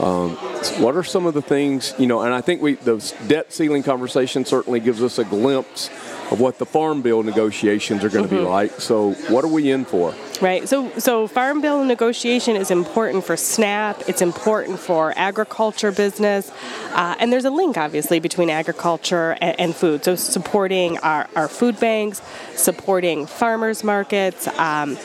Um, 0.00 0.36
what 0.80 0.96
are 0.96 1.04
some 1.04 1.26
of 1.26 1.34
the 1.34 1.42
things 1.42 1.94
you 1.98 2.06
know? 2.06 2.22
And 2.22 2.32
I 2.32 2.40
think 2.40 2.62
we 2.62 2.74
the 2.74 2.98
debt 3.26 3.52
ceiling 3.52 3.82
conversation 3.82 4.44
certainly 4.44 4.80
gives 4.80 5.02
us 5.02 5.18
a 5.18 5.24
glimpse 5.24 5.90
of 6.30 6.40
what 6.40 6.58
the 6.58 6.66
farm 6.66 7.02
bill 7.02 7.22
negotiations 7.22 8.04
are 8.04 8.08
going 8.08 8.28
to 8.28 8.34
mm-hmm. 8.34 8.44
be 8.44 8.50
like. 8.50 8.72
So, 8.80 9.12
what 9.28 9.44
are 9.44 9.48
we 9.48 9.70
in 9.70 9.84
for? 9.84 10.14
Right. 10.40 10.68
So, 10.68 10.90
so 10.98 11.26
farm 11.26 11.60
bill 11.60 11.84
negotiation 11.84 12.54
is 12.54 12.70
important 12.70 13.24
for 13.24 13.36
SNAP. 13.36 14.08
It's 14.08 14.22
important 14.22 14.78
for 14.78 15.12
agriculture 15.16 15.90
business, 15.90 16.50
uh, 16.92 17.16
and 17.18 17.32
there's 17.32 17.44
a 17.44 17.50
link 17.50 17.76
obviously 17.76 18.20
between 18.20 18.50
agriculture 18.50 19.36
and, 19.40 19.58
and 19.58 19.76
food. 19.76 20.04
So, 20.04 20.16
supporting 20.16 20.98
our, 20.98 21.28
our 21.34 21.48
food 21.48 21.80
banks, 21.80 22.20
supporting 22.54 23.26
farmers 23.26 23.82
markets. 23.82 24.46
Um, 24.58 24.98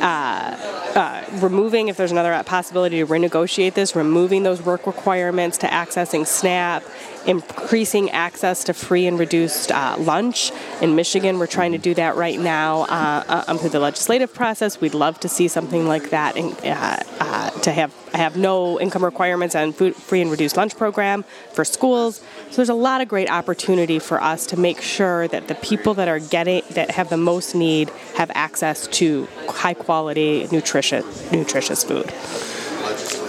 uh, 0.00 0.56
uh, 0.94 1.24
removing, 1.40 1.88
if 1.88 1.96
there's 1.96 2.12
another 2.12 2.42
possibility 2.44 2.98
to 2.98 3.06
renegotiate 3.06 3.74
this, 3.74 3.96
removing 3.96 4.42
those 4.42 4.62
work 4.62 4.86
requirements 4.86 5.58
to 5.58 5.66
accessing 5.66 6.26
SNAP, 6.26 6.82
increasing 7.26 8.10
access 8.10 8.64
to 8.64 8.74
free 8.74 9.06
and 9.06 9.18
reduced 9.18 9.72
uh, 9.72 9.96
lunch. 9.98 10.52
In 10.80 10.94
Michigan, 10.94 11.38
we're 11.38 11.46
trying 11.46 11.72
to 11.72 11.78
do 11.78 11.94
that 11.94 12.16
right 12.16 12.38
now 12.38 12.82
uh, 12.82 13.44
um, 13.46 13.58
through 13.58 13.70
the 13.70 13.80
legislative 13.80 14.32
process. 14.34 14.80
We'd 14.80 14.94
love 14.94 15.20
to 15.20 15.28
see 15.28 15.48
something 15.48 15.86
like 15.86 16.10
that 16.10 16.36
in, 16.36 16.52
uh, 16.52 17.02
uh, 17.20 17.50
to 17.50 17.72
have 17.72 17.92
have 18.14 18.36
no 18.36 18.80
income 18.80 19.04
requirements 19.04 19.56
and 19.56 19.74
food 19.74 19.96
free 19.96 20.20
and 20.20 20.30
reduced 20.30 20.56
lunch 20.56 20.76
program 20.76 21.24
for 21.52 21.64
schools. 21.64 22.18
So 22.50 22.56
there's 22.56 22.68
a 22.68 22.74
lot 22.74 23.00
of 23.00 23.08
great 23.08 23.28
opportunity 23.28 23.98
for 23.98 24.22
us 24.22 24.46
to 24.46 24.56
make 24.56 24.80
sure 24.80 25.26
that 25.28 25.48
the 25.48 25.56
people 25.56 25.94
that 25.94 26.06
are 26.06 26.20
getting 26.20 26.62
that 26.70 26.92
have 26.92 27.10
the 27.10 27.16
most 27.16 27.54
need 27.54 27.90
have 28.16 28.30
access 28.34 28.86
to 28.88 29.26
high 29.48 29.74
quality, 29.74 30.46
nutritious 30.52 31.32
nutritious 31.32 31.82
food. 31.82 32.12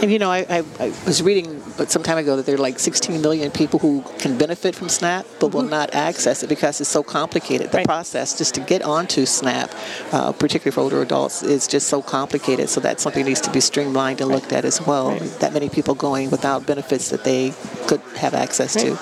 And 0.01 0.11
you 0.11 0.19
know, 0.19 0.29
I, 0.29 0.45
I, 0.49 0.63
I, 0.79 0.87
was 1.05 1.23
reading 1.23 1.61
some 1.87 2.03
time 2.03 2.17
ago 2.17 2.35
that 2.35 2.45
there 2.45 2.55
are 2.55 2.59
like 2.59 2.79
16 2.79 3.21
million 3.21 3.49
people 3.51 3.79
who 3.79 4.03
can 4.19 4.37
benefit 4.37 4.75
from 4.75 4.89
SNAP 4.89 5.25
but 5.39 5.47
mm-hmm. 5.47 5.57
will 5.57 5.63
not 5.63 5.93
access 5.93 6.43
it 6.43 6.47
because 6.47 6.81
it's 6.81 6.89
so 6.89 7.01
complicated. 7.01 7.71
The 7.71 7.77
right. 7.77 7.85
process 7.85 8.37
just 8.37 8.55
to 8.55 8.61
get 8.61 8.81
onto 8.81 9.25
SNAP, 9.25 9.71
uh, 10.11 10.31
particularly 10.33 10.73
for 10.73 10.81
older 10.81 11.01
adults, 11.01 11.43
is 11.43 11.67
just 11.67 11.87
so 11.87 12.01
complicated. 12.01 12.69
So 12.69 12.81
that's 12.81 13.03
something 13.03 13.23
that 13.23 13.29
needs 13.29 13.41
to 13.41 13.51
be 13.51 13.61
streamlined 13.61 14.21
and 14.21 14.29
looked 14.29 14.53
at 14.53 14.65
as 14.65 14.81
well. 14.81 15.11
Right. 15.11 15.21
That 15.39 15.53
many 15.53 15.69
people 15.69 15.95
going 15.95 16.29
without 16.29 16.65
benefits 16.65 17.09
that 17.09 17.23
they 17.23 17.53
could 17.87 18.01
have 18.17 18.33
access 18.33 18.73
to. 18.73 18.97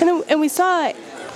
And, 0.00 0.24
and 0.28 0.40
we 0.40 0.48
saw 0.48 0.90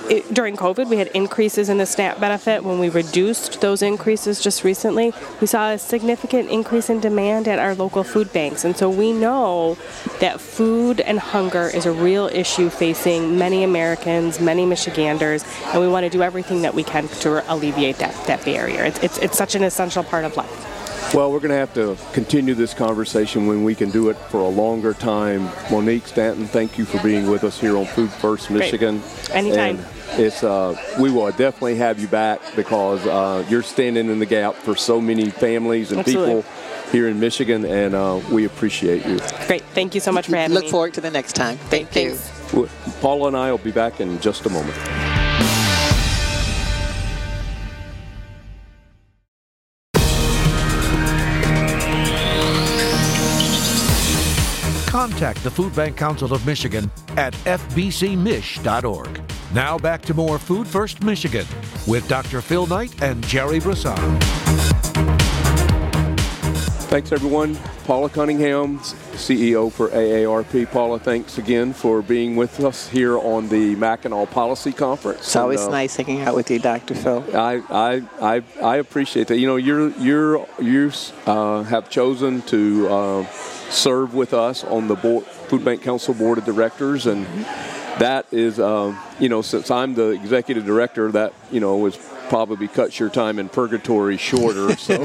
it, 0.08 0.32
during 0.32 0.56
COVID, 0.56 0.88
we 0.88 0.96
had 0.96 1.08
increases 1.08 1.68
in 1.68 1.78
the 1.78 1.86
SNAP 1.86 2.20
benefit. 2.20 2.64
When 2.64 2.78
we 2.78 2.88
reduced 2.88 3.60
those 3.60 3.82
increases 3.82 4.40
just 4.40 4.64
recently, 4.64 5.12
we 5.40 5.46
saw 5.46 5.70
a 5.70 5.78
significant 5.78 6.50
increase 6.50 6.90
in 6.90 7.00
demand 7.00 7.48
at 7.48 7.58
our 7.58 7.74
local 7.74 8.04
food 8.04 8.32
banks. 8.32 8.64
And 8.64 8.76
so 8.76 8.88
we 8.90 9.12
know 9.12 9.76
that 10.20 10.40
food 10.40 11.00
and 11.00 11.18
hunger 11.18 11.68
is 11.68 11.86
a 11.86 11.92
real 11.92 12.26
issue 12.26 12.70
facing 12.70 13.38
many 13.38 13.64
Americans, 13.64 14.40
many 14.40 14.66
Michiganders, 14.66 15.44
and 15.66 15.80
we 15.80 15.88
want 15.88 16.04
to 16.04 16.10
do 16.10 16.22
everything 16.22 16.62
that 16.62 16.74
we 16.74 16.82
can 16.82 17.08
to 17.08 17.52
alleviate 17.52 17.96
that, 17.98 18.14
that 18.26 18.44
barrier. 18.44 18.84
It's, 18.84 18.98
it's, 19.02 19.18
it's 19.18 19.38
such 19.38 19.54
an 19.54 19.62
essential 19.64 20.04
part 20.04 20.24
of 20.24 20.36
life. 20.36 20.71
Well, 21.14 21.30
we're 21.30 21.40
going 21.40 21.50
to 21.50 21.56
have 21.56 21.74
to 21.74 21.98
continue 22.14 22.54
this 22.54 22.72
conversation 22.72 23.46
when 23.46 23.64
we 23.64 23.74
can 23.74 23.90
do 23.90 24.08
it 24.08 24.16
for 24.16 24.40
a 24.40 24.48
longer 24.48 24.94
time. 24.94 25.50
Monique 25.70 26.06
Stanton, 26.06 26.46
thank 26.46 26.78
you 26.78 26.86
for 26.86 27.02
being 27.02 27.30
with 27.30 27.44
us 27.44 27.60
here 27.60 27.76
on 27.76 27.84
Food 27.84 28.10
First 28.10 28.50
Michigan. 28.50 28.98
Great. 29.00 29.30
Anytime. 29.34 29.76
And 29.76 30.20
it's 30.20 30.42
uh, 30.42 30.74
we 30.98 31.10
will 31.10 31.30
definitely 31.30 31.76
have 31.76 32.00
you 32.00 32.08
back 32.08 32.40
because 32.56 33.06
uh, 33.06 33.44
you're 33.50 33.62
standing 33.62 34.08
in 34.08 34.20
the 34.20 34.26
gap 34.26 34.54
for 34.54 34.74
so 34.74 35.02
many 35.02 35.28
families 35.28 35.90
and 35.90 36.00
Absolutely. 36.00 36.42
people 36.42 36.50
here 36.92 37.08
in 37.08 37.20
Michigan, 37.20 37.66
and 37.66 37.94
uh, 37.94 38.18
we 38.30 38.46
appreciate 38.46 39.04
you. 39.04 39.18
Great. 39.46 39.62
Thank 39.74 39.94
you 39.94 40.00
so 40.00 40.12
much 40.12 40.28
for 40.28 40.36
having 40.36 40.54
Look 40.54 40.62
me. 40.62 40.66
Look 40.68 40.70
forward 40.70 40.94
to 40.94 41.02
the 41.02 41.10
next 41.10 41.34
time. 41.34 41.58
Thank 41.58 41.90
Thanks. 41.90 42.30
you. 42.54 42.68
Paula 43.02 43.28
and 43.28 43.36
I 43.36 43.50
will 43.50 43.58
be 43.58 43.72
back 43.72 44.00
in 44.00 44.18
just 44.20 44.46
a 44.46 44.50
moment. 44.50 45.11
Contact 55.22 55.44
the 55.44 55.50
Food 55.52 55.72
Bank 55.76 55.96
Council 55.96 56.34
of 56.34 56.44
Michigan 56.44 56.90
at 57.10 57.32
fbcmich.org. 57.44 59.20
Now 59.54 59.78
back 59.78 60.02
to 60.02 60.14
more 60.14 60.36
Food 60.36 60.66
First 60.66 61.04
Michigan 61.04 61.46
with 61.86 62.08
Dr. 62.08 62.40
Phil 62.40 62.66
Knight 62.66 63.00
and 63.04 63.24
Jerry 63.28 63.60
Brisson. 63.60 64.71
Thanks, 66.92 67.10
everyone. 67.10 67.54
Paula 67.84 68.10
Cunningham, 68.10 68.78
CEO 69.14 69.72
for 69.72 69.88
AARP. 69.88 70.70
Paula, 70.70 70.98
thanks 70.98 71.38
again 71.38 71.72
for 71.72 72.02
being 72.02 72.36
with 72.36 72.62
us 72.62 72.86
here 72.86 73.16
on 73.16 73.48
the 73.48 73.74
Mackinac 73.76 74.30
Policy 74.30 74.72
Conference. 74.72 75.20
It's 75.20 75.34
always 75.34 75.62
and, 75.62 75.70
uh, 75.70 75.72
nice 75.78 75.96
hanging 75.96 76.20
out 76.20 76.34
with 76.34 76.50
you, 76.50 76.58
Dr. 76.58 76.94
Phil. 76.94 77.24
I, 77.34 77.62
I, 77.70 78.02
I, 78.20 78.42
I 78.62 78.76
appreciate 78.76 79.28
that. 79.28 79.38
You 79.38 79.46
know, 79.46 79.56
you're, 79.56 79.88
you're, 79.92 80.46
you 80.60 80.92
uh, 81.24 81.62
have 81.62 81.88
chosen 81.88 82.42
to 82.42 82.86
uh, 82.90 83.26
serve 83.70 84.12
with 84.12 84.34
us 84.34 84.62
on 84.62 84.86
the 84.86 84.94
board, 84.94 85.24
Food 85.24 85.64
Bank 85.64 85.80
Council 85.80 86.12
Board 86.12 86.36
of 86.36 86.44
Directors, 86.44 87.06
and 87.06 87.24
that 88.00 88.26
is, 88.30 88.60
uh, 88.60 88.94
you 89.18 89.30
know, 89.30 89.40
since 89.40 89.70
I'm 89.70 89.94
the 89.94 90.10
executive 90.10 90.66
director, 90.66 91.10
that 91.12 91.32
you 91.50 91.60
know 91.60 91.74
was 91.78 91.96
probably 92.32 92.66
cuts 92.66 92.98
your 92.98 93.10
time 93.10 93.38
in 93.38 93.46
purgatory 93.46 94.16
shorter. 94.16 94.74
So 94.76 94.94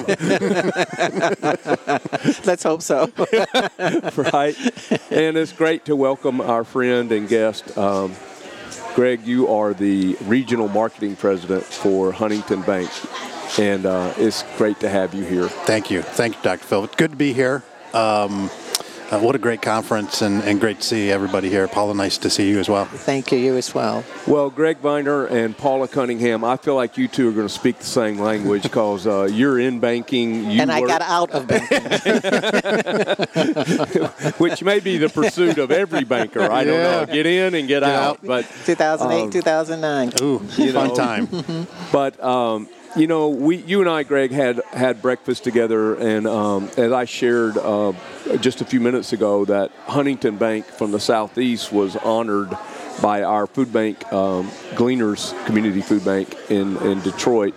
let's 2.46 2.64
hope 2.64 2.82
so. 2.82 3.12
right, 4.32 4.56
and 5.12 5.36
it's 5.36 5.52
great 5.52 5.84
to 5.86 5.98
welcome 5.98 6.40
our 6.40 6.64
friend 6.64 7.12
and 7.12 7.28
guest. 7.28 7.78
Um, 7.78 8.16
Greg, 8.96 9.28
you 9.28 9.50
are 9.50 9.74
the 9.74 10.16
regional 10.22 10.70
marketing 10.70 11.18
president 11.18 11.66
for 11.66 12.14
Huntington 12.14 12.62
Bank, 12.62 12.90
and 13.60 13.86
uh, 13.86 14.14
it's 14.16 14.46
great 14.58 14.80
to 14.80 14.88
have 14.88 15.14
you 15.14 15.26
here. 15.26 15.50
Thank 15.50 15.92
you. 15.92 16.04
Thank 16.04 16.38
you, 16.38 16.42
Dr. 16.44 16.64
Phil. 16.64 16.86
It's 16.86 16.96
good 16.96 17.12
to 17.12 17.18
be 17.18 17.34
here. 17.34 17.62
Um, 17.94 18.50
uh, 19.12 19.20
what 19.20 19.36
a 19.36 19.40
great 19.40 19.62
conference 19.62 20.22
and, 20.22 20.44
and 20.44 20.60
great 20.60 20.82
to 20.82 20.88
see 20.88 21.12
everybody 21.12 21.50
here. 21.50 21.68
Paula, 21.68 21.94
nice 21.94 22.18
to 22.20 22.30
see 22.30 22.50
you 22.50 22.60
as 22.60 22.70
well. 22.70 22.86
Thank 22.86 23.32
you. 23.32 23.38
You 23.38 23.56
as 23.58 23.74
well. 23.74 24.04
Well, 24.28 24.50
Greg 24.50 24.82
Viener 24.82 25.30
and 25.32 25.58
Paula 25.58 25.88
Cunningham, 25.88 26.44
I 26.44 26.58
feel 26.58 26.76
like 26.76 26.98
you 26.98 27.08
two 27.08 27.30
are 27.30 27.32
going 27.32 27.48
to 27.48 27.54
speak 27.54 27.80
the 27.80 27.86
same 27.86 28.20
language 28.20 28.64
because 28.64 29.08
uh, 29.08 29.30
you're 29.32 29.60
in 29.60 29.80
banking. 29.80 30.50
You 30.52 30.62
and 30.62 30.72
I 30.72 30.82
work- 30.82 30.90
got 30.90 31.02
out 31.04 31.32
of 31.32 31.48
banking. 31.48 31.78
which 34.38 34.64
may 34.64 34.80
be 34.80 34.98
the 34.98 35.10
pursuit 35.10 35.58
of 35.58 35.72
every 35.72 36.04
banker. 36.04 36.42
I 36.42 36.64
don't 36.64 37.08
know. 37.08 37.14
Get 37.14 37.26
in 37.26 37.56
and 37.56 37.68
get, 37.68 37.84
out. 37.84 38.20
But 38.24 38.46
2008, 38.66 39.24
Um, 39.24 39.30
2009. 39.32 40.12
Ooh, 40.22 40.42
You 40.58 40.74
fun 40.74 40.88
know. 40.90 40.96
time. 40.96 41.68
but 41.92 42.22
um, 42.24 42.68
you 42.98 43.06
know, 43.06 43.30
we, 43.30 43.58
you 43.58 43.80
and 43.80 43.90
I, 43.90 44.04
Greg, 44.04 44.32
had 44.32 44.62
had 44.74 45.02
breakfast 45.02 45.44
together, 45.44 45.96
and 45.96 46.26
um, 46.26 46.70
as 46.78 46.92
I 46.92 47.06
shared 47.06 47.58
uh, 47.58 47.94
just 48.40 48.62
a 48.62 48.66
few 48.66 48.80
minutes 48.80 49.14
ago, 49.14 49.46
that 49.46 49.72
Huntington 49.86 50.38
Bank 50.38 50.66
from 50.66 50.92
the 50.92 51.00
southeast 51.00 51.72
was 51.72 51.96
honored 51.98 52.58
by 53.02 53.22
our 53.22 53.46
food 53.46 53.72
bank, 53.72 54.12
um, 54.12 54.50
Gleaners 54.74 55.34
Community 55.46 55.82
Food 55.82 56.04
Bank 56.04 56.36
in 56.50 56.78
in 56.78 57.02
Detroit, 57.02 57.54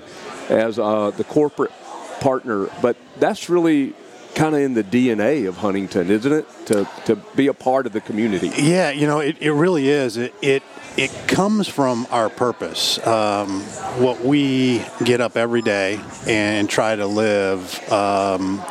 as 0.51 0.79
uh, 0.79 1.11
the 1.11 1.25
corporate 1.25 1.73
partner. 2.21 2.69
But 2.83 2.97
that's 3.19 3.49
really 3.49 3.95
kind 4.35 4.55
of 4.55 4.61
in 4.61 4.75
the 4.75 4.85
DNA 4.85 5.49
of 5.49 5.59
Huntington, 5.59 6.11
isn't 6.11 6.33
it? 6.33 6.47
To 6.67 6.89
to 7.07 7.17
be 7.37 7.49
a 7.49 7.55
part 7.55 7.87
of 7.87 7.93
the 7.93 8.01
community. 8.01 8.51
Yeah, 8.57 8.91
you 8.91 9.07
know, 9.07 9.21
it, 9.21 9.37
it 9.41 9.53
really 9.53 9.89
is. 9.89 10.17
It, 10.17 10.35
it 10.43 10.63
it 10.97 11.11
comes 11.29 11.69
from 11.69 12.07
our 12.11 12.29
purpose. 12.29 13.05
Um, 13.07 13.61
what 13.99 14.25
we 14.25 14.85
get 15.05 15.21
up 15.21 15.37
every 15.37 15.63
day 15.63 16.01
and 16.27 16.69
try 16.69 16.97
to 16.97 17.07
live 17.07 17.93
um, 17.93 18.63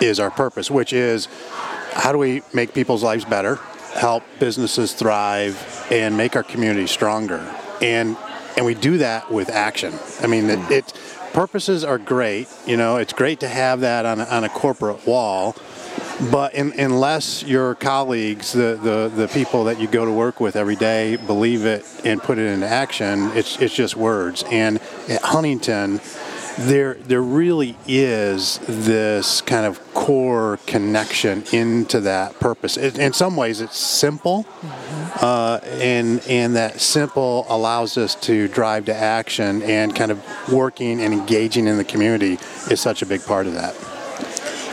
is 0.00 0.20
our 0.20 0.30
purpose, 0.30 0.70
which 0.70 0.92
is 0.92 1.28
how 1.92 2.12
do 2.12 2.18
we 2.18 2.42
make 2.52 2.74
people's 2.74 3.02
lives 3.02 3.24
better, 3.24 3.56
help 3.94 4.22
businesses 4.38 4.92
thrive, 4.92 5.86
and 5.90 6.16
make 6.16 6.36
our 6.36 6.42
community 6.42 6.86
stronger. 6.86 7.40
And 7.80 8.16
and 8.56 8.66
we 8.66 8.74
do 8.74 8.98
that 8.98 9.30
with 9.32 9.48
action. 9.48 9.94
I 10.20 10.26
mean, 10.26 10.50
it, 10.50 10.70
it 10.70 10.92
purposes 11.32 11.84
are 11.84 11.98
great. 11.98 12.48
You 12.66 12.76
know, 12.76 12.96
it's 12.96 13.12
great 13.12 13.40
to 13.40 13.48
have 13.48 13.80
that 13.80 14.06
on 14.06 14.20
a, 14.20 14.24
on 14.24 14.44
a 14.44 14.48
corporate 14.48 15.06
wall. 15.06 15.56
But 16.30 16.54
in, 16.54 16.78
unless 16.78 17.42
your 17.42 17.74
colleagues, 17.74 18.52
the, 18.52 18.78
the, 18.80 19.12
the 19.14 19.28
people 19.28 19.64
that 19.64 19.80
you 19.80 19.88
go 19.88 20.04
to 20.04 20.12
work 20.12 20.38
with 20.38 20.54
every 20.54 20.76
day, 20.76 21.16
believe 21.16 21.64
it 21.64 21.84
and 22.04 22.22
put 22.22 22.38
it 22.38 22.46
into 22.46 22.68
action, 22.68 23.30
it's, 23.34 23.60
it's 23.60 23.74
just 23.74 23.96
words. 23.96 24.44
And 24.50 24.78
at 25.08 25.22
Huntington, 25.22 26.00
there 26.58 26.94
there 26.94 27.22
really 27.22 27.76
is 27.86 28.58
this 28.66 29.40
kind 29.40 29.66
of 29.66 29.80
core 29.94 30.58
connection 30.66 31.44
into 31.52 32.00
that 32.00 32.38
purpose. 32.40 32.76
It, 32.76 32.98
in 32.98 33.12
some 33.12 33.36
ways, 33.36 33.60
it's 33.60 33.76
simple, 33.76 34.46
uh, 35.20 35.60
and 35.64 36.20
and 36.28 36.56
that 36.56 36.80
simple 36.80 37.46
allows 37.48 37.96
us 37.96 38.14
to 38.16 38.48
drive 38.48 38.86
to 38.86 38.94
action 38.94 39.62
and 39.62 39.94
kind 39.94 40.10
of 40.10 40.22
working 40.52 41.00
and 41.00 41.12
engaging 41.12 41.66
in 41.66 41.76
the 41.76 41.84
community 41.84 42.38
is 42.70 42.80
such 42.80 43.02
a 43.02 43.06
big 43.06 43.24
part 43.24 43.46
of 43.46 43.54
that. 43.54 43.74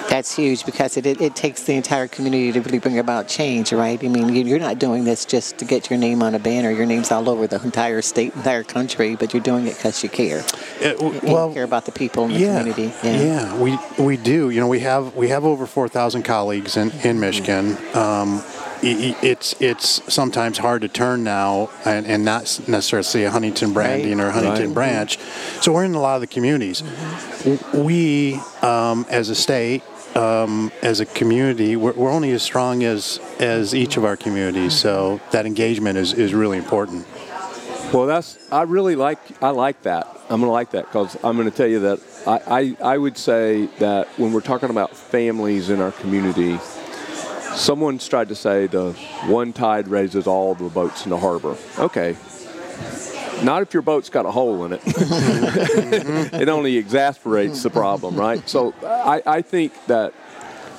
That's 0.10 0.36
huge 0.36 0.66
because 0.66 0.98
it, 0.98 1.06
it, 1.06 1.22
it 1.22 1.36
takes 1.36 1.64
the 1.64 1.74
entire 1.76 2.08
community 2.08 2.52
to 2.52 2.62
really 2.62 2.80
bring 2.80 2.98
about 2.98 3.28
change, 3.28 3.72
right? 3.72 4.04
I 4.04 4.08
mean, 4.08 4.34
you- 4.36 4.44
you're 4.44 4.58
not 4.60 4.80
doing 4.80 5.04
this 5.04 5.24
just 5.24 5.60
to 5.60 5.66
get 5.66 5.90
your 5.92 6.00
name 6.00 6.24
on 6.24 6.34
a 6.34 6.40
banner. 6.40 6.72
Your 6.72 6.88
name's 6.88 7.12
all 7.12 7.30
over 7.30 7.46
the 7.46 7.62
entire 7.62 8.02
state, 8.02 8.36
entire 8.36 8.64
country, 8.64 9.16
but 9.16 9.34
you're 9.34 9.44
doing 9.44 9.68
it 9.68 9.76
because 9.76 10.02
you 10.02 10.10
care. 10.10 10.40
It- 10.82 10.98
w- 10.98 11.20
And 11.22 11.30
you 11.30 11.52
care 11.54 11.64
about 11.64 11.86
the 11.86 11.92
people 11.92 12.26
in 12.26 12.34
the 12.34 12.40
yeah, 12.40 12.58
community. 12.58 12.92
Yeah. 13.04 13.22
yeah, 13.22 13.56
we 13.62 13.78
we 14.04 14.18
do. 14.18 14.50
You 14.50 14.60
know, 14.62 14.68
we 14.68 14.80
have 14.80 15.16
we 15.16 15.28
have 15.30 15.46
over 15.46 15.68
four 15.68 15.88
thousand 15.88 16.24
colleagues 16.24 16.76
in 16.76 16.92
in 17.04 17.20
Michigan. 17.20 17.78
Um, 17.94 18.42
it's 18.82 19.54
it's 19.60 20.02
sometimes 20.12 20.58
hard 20.58 20.82
to 20.82 20.88
turn 20.88 21.24
now 21.24 21.70
and, 21.86 22.08
and 22.08 22.24
not 22.26 22.44
necessarily 22.68 23.26
a 23.26 23.30
Huntington 23.32 23.74
branding 23.74 24.20
or 24.20 24.32
Huntington 24.32 24.68
Right. 24.70 24.74
branch. 24.74 25.20
So 25.62 25.72
we're 25.74 25.84
in 25.84 25.94
a 25.94 26.00
lot 26.02 26.16
of 26.16 26.22
the 26.22 26.28
communities. 26.28 26.82
W- 27.44 27.60
We, 27.74 28.40
um, 28.62 29.06
as 29.10 29.30
a 29.30 29.36
state, 29.36 29.84
um, 30.20 30.72
as 30.82 31.00
a 31.00 31.06
community, 31.06 31.76
we're, 31.78 31.94
we're 31.94 32.12
only 32.12 32.32
as 32.32 32.44
strong 32.44 32.84
as 32.84 33.20
as 33.40 33.74
each 33.74 33.96
of 33.96 34.04
our 34.04 34.18
communities. 34.18 34.74
So 34.74 35.22
that 35.32 35.46
engagement 35.46 35.98
is, 35.98 36.14
is 36.14 36.34
really 36.34 36.58
important. 36.58 37.08
Well, 37.94 38.06
that's 38.06 38.38
I 38.52 38.64
really 38.64 38.96
like 38.96 39.20
I 39.42 39.50
like 39.50 39.82
that. 39.84 40.08
I'm 40.30 40.42
gonna 40.42 40.52
like 40.52 40.72
that 40.72 40.86
because 40.86 41.16
I'm 41.24 41.38
gonna 41.38 41.52
tell 41.52 41.68
you 41.68 41.80
that 41.82 42.00
I, 42.28 42.76
I 42.82 42.94
I 42.94 42.98
would 42.98 43.18
say 43.18 43.68
that 43.80 44.08
when 44.20 44.34
we're 44.34 44.42
talking 44.42 44.70
about 44.70 44.96
families 44.96 45.70
in 45.70 45.80
our 45.80 45.94
community, 45.94 46.60
someone's 47.56 48.08
tried 48.08 48.30
to 48.30 48.36
say 48.36 48.68
the 48.68 48.92
one 49.28 49.54
tide 49.54 49.88
raises 49.88 50.28
all 50.28 50.54
the 50.54 50.70
boats 50.70 51.06
in 51.06 51.12
the 51.12 51.18
harbor. 51.18 51.56
Okay. 51.80 52.16
Not 53.44 53.62
if 53.62 53.74
your 53.74 53.82
boat's 53.82 54.10
got 54.10 54.26
a 54.26 54.32
hole 54.32 54.66
in 54.66 54.74
it. 54.74 54.82
it 54.86 56.50
only 56.50 56.78
exasperates 56.78 57.64
the 57.64 57.70
problem, 57.70 58.16
right? 58.16 58.48
So 58.50 58.74
I, 58.84 59.22
I 59.26 59.42
think 59.42 59.74
that 59.88 60.14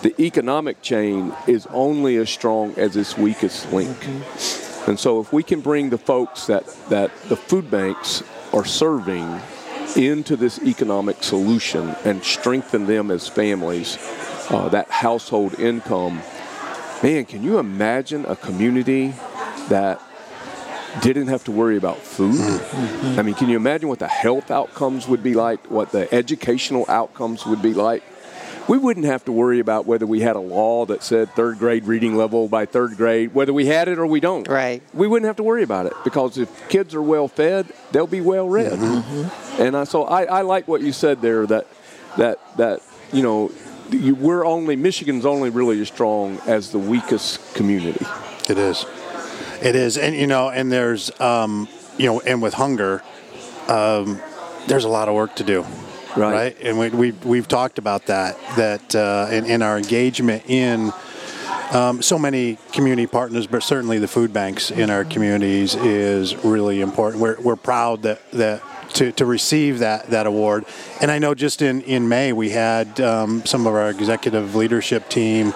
the 0.02 0.18
economic 0.20 0.80
chain 0.82 1.34
is 1.46 1.66
only 1.66 2.16
as 2.16 2.30
strong 2.30 2.74
as 2.76 2.96
its 2.96 3.16
weakest 3.16 3.72
link. 3.72 3.96
And 4.86 4.98
so 4.98 5.20
if 5.20 5.32
we 5.32 5.42
can 5.42 5.60
bring 5.60 5.90
the 5.90 5.98
folks 5.98 6.46
that, 6.46 6.66
that 6.88 7.14
the 7.28 7.36
food 7.36 7.70
banks 7.70 8.22
are 8.52 8.64
serving 8.64 9.40
into 9.96 10.36
this 10.36 10.58
economic 10.62 11.22
solution 11.22 11.94
and 12.04 12.24
strengthen 12.24 12.86
them 12.86 13.10
as 13.10 13.28
families, 13.28 13.98
uh, 14.50 14.68
that 14.70 14.90
household 14.90 15.58
income, 15.60 16.22
man, 17.02 17.24
can 17.24 17.42
you 17.42 17.58
imagine 17.58 18.24
a 18.26 18.36
community 18.36 19.14
that 19.68 20.00
didn't 21.00 21.28
have 21.28 21.44
to 21.44 21.52
worry 21.52 21.76
about 21.76 21.98
food? 21.98 22.40
I 23.18 23.22
mean, 23.22 23.34
can 23.34 23.48
you 23.48 23.56
imagine 23.56 23.88
what 23.88 23.98
the 23.98 24.08
health 24.08 24.50
outcomes 24.50 25.06
would 25.08 25.22
be 25.22 25.34
like, 25.34 25.70
what 25.70 25.92
the 25.92 26.12
educational 26.12 26.84
outcomes 26.88 27.46
would 27.46 27.62
be 27.62 27.74
like? 27.74 28.02
We 28.68 28.78
wouldn't 28.78 29.06
have 29.06 29.24
to 29.24 29.32
worry 29.32 29.58
about 29.58 29.86
whether 29.86 30.06
we 30.06 30.20
had 30.20 30.36
a 30.36 30.40
law 30.40 30.86
that 30.86 31.02
said 31.02 31.30
third 31.34 31.58
grade 31.58 31.86
reading 31.86 32.16
level 32.16 32.46
by 32.46 32.66
third 32.66 32.96
grade, 32.96 33.34
whether 33.34 33.52
we 33.52 33.66
had 33.66 33.88
it 33.88 33.98
or 33.98 34.06
we 34.06 34.20
don't. 34.20 34.46
Right. 34.46 34.80
We 34.94 35.08
wouldn't 35.08 35.26
have 35.26 35.36
to 35.36 35.42
worry 35.42 35.64
about 35.64 35.86
it 35.86 35.94
because 36.04 36.38
if 36.38 36.68
kids 36.68 36.94
are 36.94 37.02
well 37.02 37.26
fed, 37.26 37.66
they'll 37.90 38.06
be 38.06 38.20
well 38.20 38.48
read. 38.48 38.72
Mm-hmm. 38.72 39.22
Mm-hmm. 39.22 39.62
And 39.62 39.76
I, 39.76 39.84
so 39.84 40.04
I, 40.04 40.22
I 40.24 40.42
like 40.42 40.68
what 40.68 40.82
you 40.82 40.92
said 40.92 41.20
there 41.20 41.46
that 41.46 41.66
that 42.16 42.38
that 42.58 42.80
you 43.12 43.22
know 43.22 43.50
you, 43.90 44.14
we're 44.14 44.44
only 44.44 44.76
Michigan's 44.76 45.26
only 45.26 45.50
really 45.50 45.80
as 45.80 45.88
strong 45.88 46.38
as 46.46 46.70
the 46.70 46.78
weakest 46.78 47.54
community. 47.54 48.04
It 48.48 48.58
is. 48.58 48.84
It 49.62 49.76
is, 49.76 49.98
and 49.98 50.14
you 50.16 50.26
know, 50.26 50.48
and 50.48 50.72
there's, 50.72 51.18
um, 51.20 51.68
you 51.98 52.06
know, 52.06 52.20
and 52.20 52.40
with 52.40 52.54
hunger, 52.54 53.02
um, 53.68 54.20
there's 54.66 54.84
a 54.84 54.88
lot 54.88 55.08
of 55.08 55.14
work 55.14 55.36
to 55.36 55.44
do, 55.44 55.64
Right. 56.16 56.56
And 56.60 56.78
we, 56.78 56.90
we 56.90 57.12
we've 57.24 57.48
talked 57.48 57.78
about 57.78 58.06
that. 58.06 58.36
That 58.56 58.94
uh, 58.94 59.28
in, 59.30 59.44
in 59.46 59.62
our 59.62 59.78
engagement 59.78 60.48
in 60.48 60.92
um, 61.72 62.02
so 62.02 62.18
many 62.18 62.58
community 62.72 63.06
partners, 63.06 63.46
but 63.46 63.62
certainly 63.62 63.98
the 63.98 64.08
food 64.08 64.32
banks 64.32 64.70
in 64.70 64.90
our 64.90 65.04
communities 65.04 65.74
is 65.76 66.36
really 66.44 66.80
important. 66.80 67.22
We're, 67.22 67.40
we're 67.40 67.56
proud 67.56 68.02
that 68.02 68.30
that. 68.32 68.62
To, 68.94 69.12
to 69.12 69.24
receive 69.24 69.78
that, 69.78 70.08
that 70.08 70.26
award. 70.26 70.64
And 71.00 71.12
I 71.12 71.20
know 71.20 71.32
just 71.32 71.62
in, 71.62 71.80
in 71.82 72.08
May, 72.08 72.32
we 72.32 72.50
had 72.50 73.00
um, 73.00 73.46
some 73.46 73.64
of 73.68 73.72
our 73.72 73.88
executive 73.88 74.56
leadership 74.56 75.08
team 75.08 75.54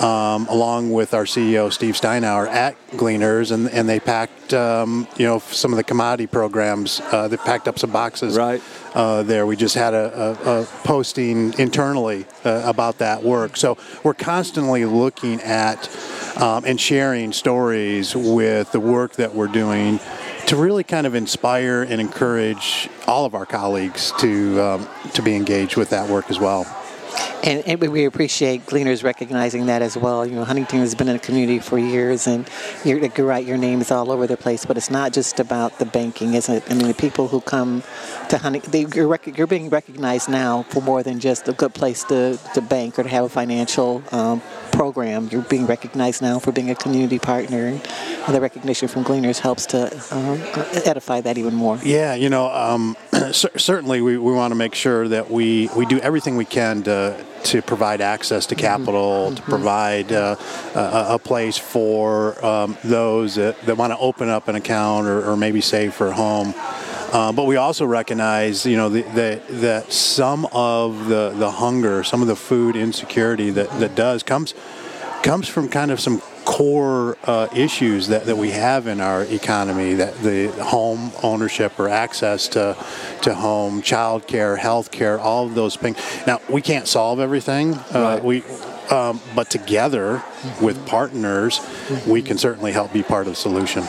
um, 0.00 0.46
along 0.48 0.92
with 0.92 1.14
our 1.14 1.24
CEO 1.24 1.72
Steve 1.72 1.94
Steinour 1.94 2.46
at 2.48 2.76
Gleaners, 2.92 3.50
and, 3.50 3.68
and 3.70 3.88
they 3.88 3.98
packed 4.00 4.52
um, 4.52 5.08
you 5.16 5.26
know 5.26 5.38
some 5.38 5.72
of 5.72 5.76
the 5.76 5.84
commodity 5.84 6.26
programs. 6.26 7.00
Uh, 7.00 7.28
they 7.28 7.36
packed 7.36 7.66
up 7.68 7.78
some 7.78 7.90
boxes 7.90 8.36
Right. 8.36 8.62
uh, 8.94 9.22
there. 9.22 9.46
We 9.46 9.56
just 9.56 9.74
had 9.74 9.94
a, 9.94 10.38
a, 10.46 10.60
a 10.62 10.64
posting 10.84 11.58
internally 11.58 12.26
uh, 12.44 12.62
about 12.64 12.98
that 12.98 13.22
work. 13.22 13.56
So 13.56 13.78
we're 14.02 14.14
constantly 14.14 14.84
looking 14.84 15.40
at 15.40 15.88
um, 16.36 16.64
and 16.66 16.80
sharing 16.80 17.32
stories 17.32 18.14
with 18.14 18.72
the 18.72 18.80
work 18.80 19.12
that 19.14 19.34
we're 19.34 19.48
doing 19.48 19.98
to 20.46 20.56
really 20.56 20.84
kind 20.84 21.06
of 21.06 21.14
inspire 21.14 21.82
and 21.82 22.00
encourage 22.00 22.88
all 23.06 23.24
of 23.24 23.34
our 23.34 23.46
colleagues 23.46 24.12
to 24.18 24.60
um, 24.60 24.88
to 25.14 25.22
be 25.22 25.34
engaged 25.34 25.76
with 25.76 25.90
that 25.90 26.08
work 26.08 26.30
as 26.30 26.38
well. 26.38 26.64
And, 27.42 27.62
and 27.66 27.80
we 27.80 28.04
appreciate 28.06 28.66
Gleaners 28.66 29.04
recognizing 29.04 29.66
that 29.66 29.80
as 29.80 29.96
well. 29.96 30.26
You 30.26 30.34
know, 30.34 30.44
Huntington 30.44 30.80
has 30.80 30.94
been 30.96 31.08
in 31.08 31.14
the 31.14 31.22
community 31.22 31.60
for 31.60 31.78
years, 31.78 32.26
and 32.26 32.48
you're, 32.84 32.98
you're 32.98 33.26
right, 33.26 33.46
your 33.46 33.56
name 33.56 33.80
is 33.80 33.90
all 33.92 34.10
over 34.10 34.26
the 34.26 34.36
place. 34.36 34.64
But 34.64 34.76
it's 34.76 34.90
not 34.90 35.12
just 35.12 35.38
about 35.38 35.78
the 35.78 35.86
banking, 35.86 36.34
isn't 36.34 36.54
it? 36.54 36.64
I 36.68 36.74
mean, 36.74 36.88
the 36.88 36.94
people 36.94 37.28
who 37.28 37.40
come 37.40 37.84
to 38.30 38.38
Huntington, 38.38 38.72
they, 38.72 38.86
you're, 38.96 39.06
rec- 39.06 39.38
you're 39.38 39.46
being 39.46 39.70
recognized 39.70 40.28
now 40.28 40.64
for 40.64 40.82
more 40.82 41.04
than 41.04 41.20
just 41.20 41.46
a 41.48 41.52
good 41.52 41.72
place 41.72 42.02
to, 42.04 42.36
to 42.54 42.60
bank 42.60 42.98
or 42.98 43.04
to 43.04 43.08
have 43.08 43.24
a 43.24 43.28
financial 43.28 44.02
um, 44.10 44.42
program. 44.76 45.28
You're 45.30 45.42
being 45.42 45.66
recognized 45.66 46.22
now 46.22 46.38
for 46.38 46.52
being 46.52 46.70
a 46.70 46.74
community 46.74 47.18
partner, 47.18 47.66
and 47.66 48.34
the 48.34 48.40
recognition 48.40 48.88
from 48.88 49.04
Gleaners 49.04 49.38
helps 49.38 49.66
to 49.66 49.86
um, 50.10 50.40
edify 50.84 51.20
that 51.22 51.38
even 51.38 51.54
more. 51.54 51.78
Yeah, 51.82 52.14
you 52.14 52.28
know, 52.28 52.48
um, 52.48 52.96
certainly 53.32 54.00
we, 54.00 54.18
we 54.18 54.32
want 54.32 54.52
to 54.52 54.56
make 54.56 54.74
sure 54.74 55.08
that 55.08 55.30
we, 55.30 55.68
we 55.76 55.86
do 55.86 55.98
everything 56.00 56.36
we 56.36 56.44
can 56.44 56.82
to 56.84 57.24
to 57.44 57.62
provide 57.62 58.00
access 58.00 58.46
to 58.46 58.56
capital, 58.56 59.26
mm-hmm. 59.26 59.36
to 59.36 59.42
provide 59.42 60.12
uh, 60.12 60.34
a, 60.74 61.14
a, 61.14 61.18
place 61.18 61.56
for 61.56 62.44
um, 62.44 62.76
those 62.82 63.36
that, 63.36 63.60
that 63.62 63.76
want 63.76 63.92
to 63.92 63.98
open 63.98 64.28
up 64.28 64.48
an 64.48 64.56
account 64.56 65.06
or, 65.06 65.30
or 65.30 65.36
maybe 65.36 65.60
save 65.60 65.94
for 65.94 66.08
a 66.08 66.12
home. 66.12 66.52
Uh, 67.16 67.32
but 67.32 67.44
we 67.44 67.56
also 67.56 67.86
recognize, 67.86 68.66
you 68.66 68.76
know, 68.76 68.90
that 68.90 69.48
that 69.48 69.90
some 69.90 70.46
of 70.52 71.08
the, 71.08 71.32
the 71.34 71.50
hunger, 71.50 72.04
some 72.04 72.20
of 72.20 72.28
the 72.28 72.36
food 72.36 72.76
insecurity 72.76 73.48
that, 73.48 73.70
that 73.80 73.94
does 73.94 74.22
comes 74.22 74.52
comes 75.22 75.48
from 75.48 75.66
kind 75.70 75.90
of 75.90 75.98
some 75.98 76.20
core 76.44 77.16
uh, 77.24 77.48
issues 77.56 78.08
that, 78.08 78.26
that 78.26 78.36
we 78.36 78.50
have 78.50 78.86
in 78.86 79.00
our 79.00 79.22
economy 79.22 79.94
that 79.94 80.14
the 80.18 80.48
home 80.62 81.10
ownership 81.22 81.80
or 81.80 81.88
access 81.88 82.48
to 82.48 82.76
to 83.22 83.34
home 83.34 83.80
child 83.80 84.26
care 84.26 84.54
health 84.56 84.90
care 84.90 85.18
all 85.18 85.46
of 85.46 85.54
those 85.54 85.74
things 85.74 85.96
now 86.26 86.38
we 86.50 86.60
can't 86.60 86.86
solve 86.86 87.18
everything 87.18 87.74
uh, 87.74 87.80
right. 87.94 88.22
we 88.24 88.44
um, 88.90 89.20
but 89.34 89.50
together 89.50 90.22
with 90.60 90.86
partners, 90.86 91.60
we 92.06 92.22
can 92.22 92.38
certainly 92.38 92.70
help 92.70 92.92
be 92.92 93.02
part 93.02 93.26
of 93.26 93.32
the 93.32 93.36
solution. 93.36 93.82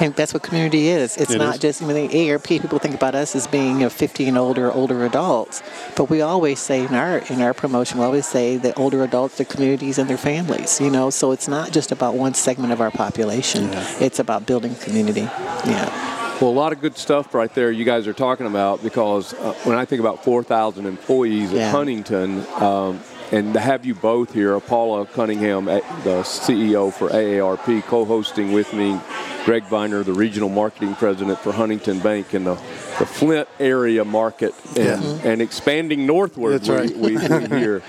And 0.00 0.14
that's 0.14 0.32
what 0.32 0.42
community 0.42 0.88
is. 0.88 1.16
It's 1.16 1.32
it 1.32 1.38
not 1.38 1.56
is. 1.56 1.60
just, 1.60 1.82
I 1.82 1.86
mean, 1.86 2.08
the 2.08 2.30
ARP, 2.32 2.44
people 2.44 2.78
think 2.78 2.94
about 2.94 3.14
us 3.14 3.36
as 3.36 3.46
being 3.46 3.74
you 3.74 3.80
know, 3.80 3.90
50 3.90 4.28
and 4.28 4.38
older, 4.38 4.72
older 4.72 5.04
adults. 5.04 5.62
But 5.96 6.08
we 6.08 6.22
always 6.22 6.58
say 6.58 6.84
in 6.84 6.94
our, 6.94 7.18
in 7.18 7.42
our 7.42 7.52
promotion, 7.52 7.98
we 7.98 8.04
always 8.04 8.26
say 8.26 8.56
that 8.56 8.78
older 8.78 9.02
adults, 9.04 9.36
their 9.36 9.46
communities 9.46 9.98
and 9.98 10.08
their 10.08 10.16
families, 10.16 10.80
you 10.80 10.90
know, 10.90 11.10
so 11.10 11.32
it's 11.32 11.48
not 11.48 11.70
just 11.70 11.92
about 11.92 12.14
one 12.14 12.34
segment 12.34 12.72
of 12.72 12.80
our 12.80 12.90
population. 12.90 13.64
Yeah. 13.72 13.96
It's 14.00 14.18
about 14.18 14.46
building 14.46 14.74
community. 14.76 15.22
Yeah. 15.22 16.38
Well, 16.40 16.48
a 16.48 16.52
lot 16.52 16.72
of 16.72 16.80
good 16.80 16.96
stuff 16.96 17.34
right 17.34 17.54
there 17.54 17.70
you 17.70 17.84
guys 17.84 18.06
are 18.06 18.14
talking 18.14 18.46
about 18.46 18.82
because 18.82 19.34
uh, 19.34 19.52
when 19.64 19.76
I 19.76 19.84
think 19.84 20.00
about 20.00 20.24
4,000 20.24 20.86
employees 20.86 21.52
yeah. 21.52 21.66
at 21.66 21.72
Huntington, 21.72 22.46
um, 22.54 22.98
and 23.32 23.54
to 23.54 23.60
have 23.60 23.86
you 23.86 23.94
both 23.94 24.32
here, 24.32 24.58
Paula 24.60 25.06
Cunningham, 25.06 25.66
the 25.66 26.22
CEO 26.24 26.92
for 26.92 27.08
AARP, 27.08 27.82
co-hosting 27.84 28.52
with 28.52 28.72
me, 28.72 29.00
Greg 29.44 29.64
Viener, 29.64 30.04
the 30.04 30.12
regional 30.12 30.48
marketing 30.48 30.94
president 30.96 31.38
for 31.38 31.52
Huntington 31.52 32.00
Bank 32.00 32.34
in 32.34 32.44
the, 32.44 32.54
the 32.98 33.06
Flint 33.06 33.48
area 33.58 34.04
market, 34.04 34.54
and, 34.76 35.02
yeah. 35.02 35.30
and 35.30 35.40
expanding 35.40 36.06
northward. 36.06 36.54
That's 36.54 36.68
right. 36.68 36.96
we, 36.96 37.16
we, 37.16 37.28
we 37.28 37.58
hear. 37.58 37.82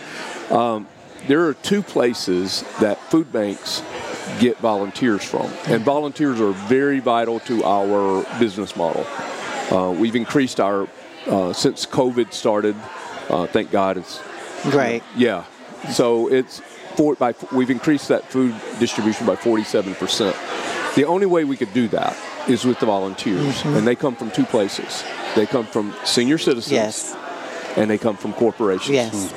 Um, 0.50 0.88
there 1.28 1.48
are 1.48 1.54
two 1.54 1.82
places 1.82 2.64
that 2.80 3.00
food 3.10 3.32
banks 3.32 3.82
get 4.40 4.58
volunteers 4.58 5.24
from, 5.24 5.52
and 5.68 5.84
volunteers 5.84 6.40
are 6.40 6.52
very 6.52 7.00
vital 7.00 7.40
to 7.42 7.64
our 7.64 8.26
business 8.40 8.76
model. 8.76 9.06
Uh, 9.72 9.92
we've 9.92 10.16
increased 10.16 10.60
our 10.60 10.88
uh, 11.28 11.54
since 11.54 11.86
COVID 11.86 12.34
started. 12.34 12.76
Uh, 13.30 13.46
thank 13.48 13.72
God 13.72 13.98
it's 13.98 14.20
Right. 14.66 15.04
Yeah. 15.16 15.46
So 15.92 16.28
it's 16.28 16.62
four 16.96 17.16
by 17.16 17.34
we've 17.52 17.70
increased 17.70 18.10
that 18.10 18.26
food 18.26 18.56
distribution 18.80 19.26
by 19.26 19.36
47 19.36 19.96
percent. 19.96 20.36
The 20.96 21.06
only 21.06 21.26
way 21.26 21.46
we 21.46 21.58
could 21.58 21.74
do 21.74 21.88
that 21.90 22.18
is 22.48 22.66
with 22.66 22.80
the 22.80 22.86
volunteers, 22.86 23.62
mm-hmm. 23.62 23.78
and 23.78 23.88
they 23.88 23.96
come 23.96 24.16
from 24.16 24.32
two 24.32 24.46
places. 24.46 25.04
They 25.36 25.46
come 25.46 25.66
from 25.66 25.96
senior 26.04 26.38
citizens, 26.38 26.72
yes, 26.72 27.16
and 27.78 27.90
they 27.90 27.98
come 27.98 28.18
from 28.18 28.34
corporations. 28.34 28.90
Yes. 28.90 29.34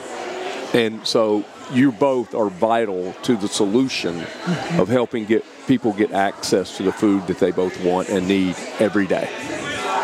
And 0.75 1.07
so 1.07 1.45
you 1.73 1.93
both 1.93 2.35
are 2.35 2.51
vital 2.51 3.13
to 3.23 3.37
the 3.37 3.49
solution 3.49 4.21
mm-hmm. 4.21 4.81
of 4.81 4.89
helping 4.89 5.25
get 5.25 5.45
people 5.67 5.93
get 5.93 6.13
access 6.13 6.77
to 6.77 6.83
the 6.83 6.93
food 6.93 7.27
that 7.29 7.39
they 7.39 7.53
both 7.53 7.83
want 7.85 8.09
and 8.09 8.27
need 8.27 8.57
every 8.81 9.07
day. 9.07 9.31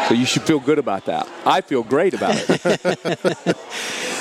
So 0.08 0.14
you 0.14 0.24
should 0.26 0.42
feel 0.42 0.58
good 0.58 0.78
about 0.78 1.04
that. 1.04 1.28
I 1.44 1.60
feel 1.60 1.82
great 1.82 2.14
about 2.14 2.34
it. 2.36 3.56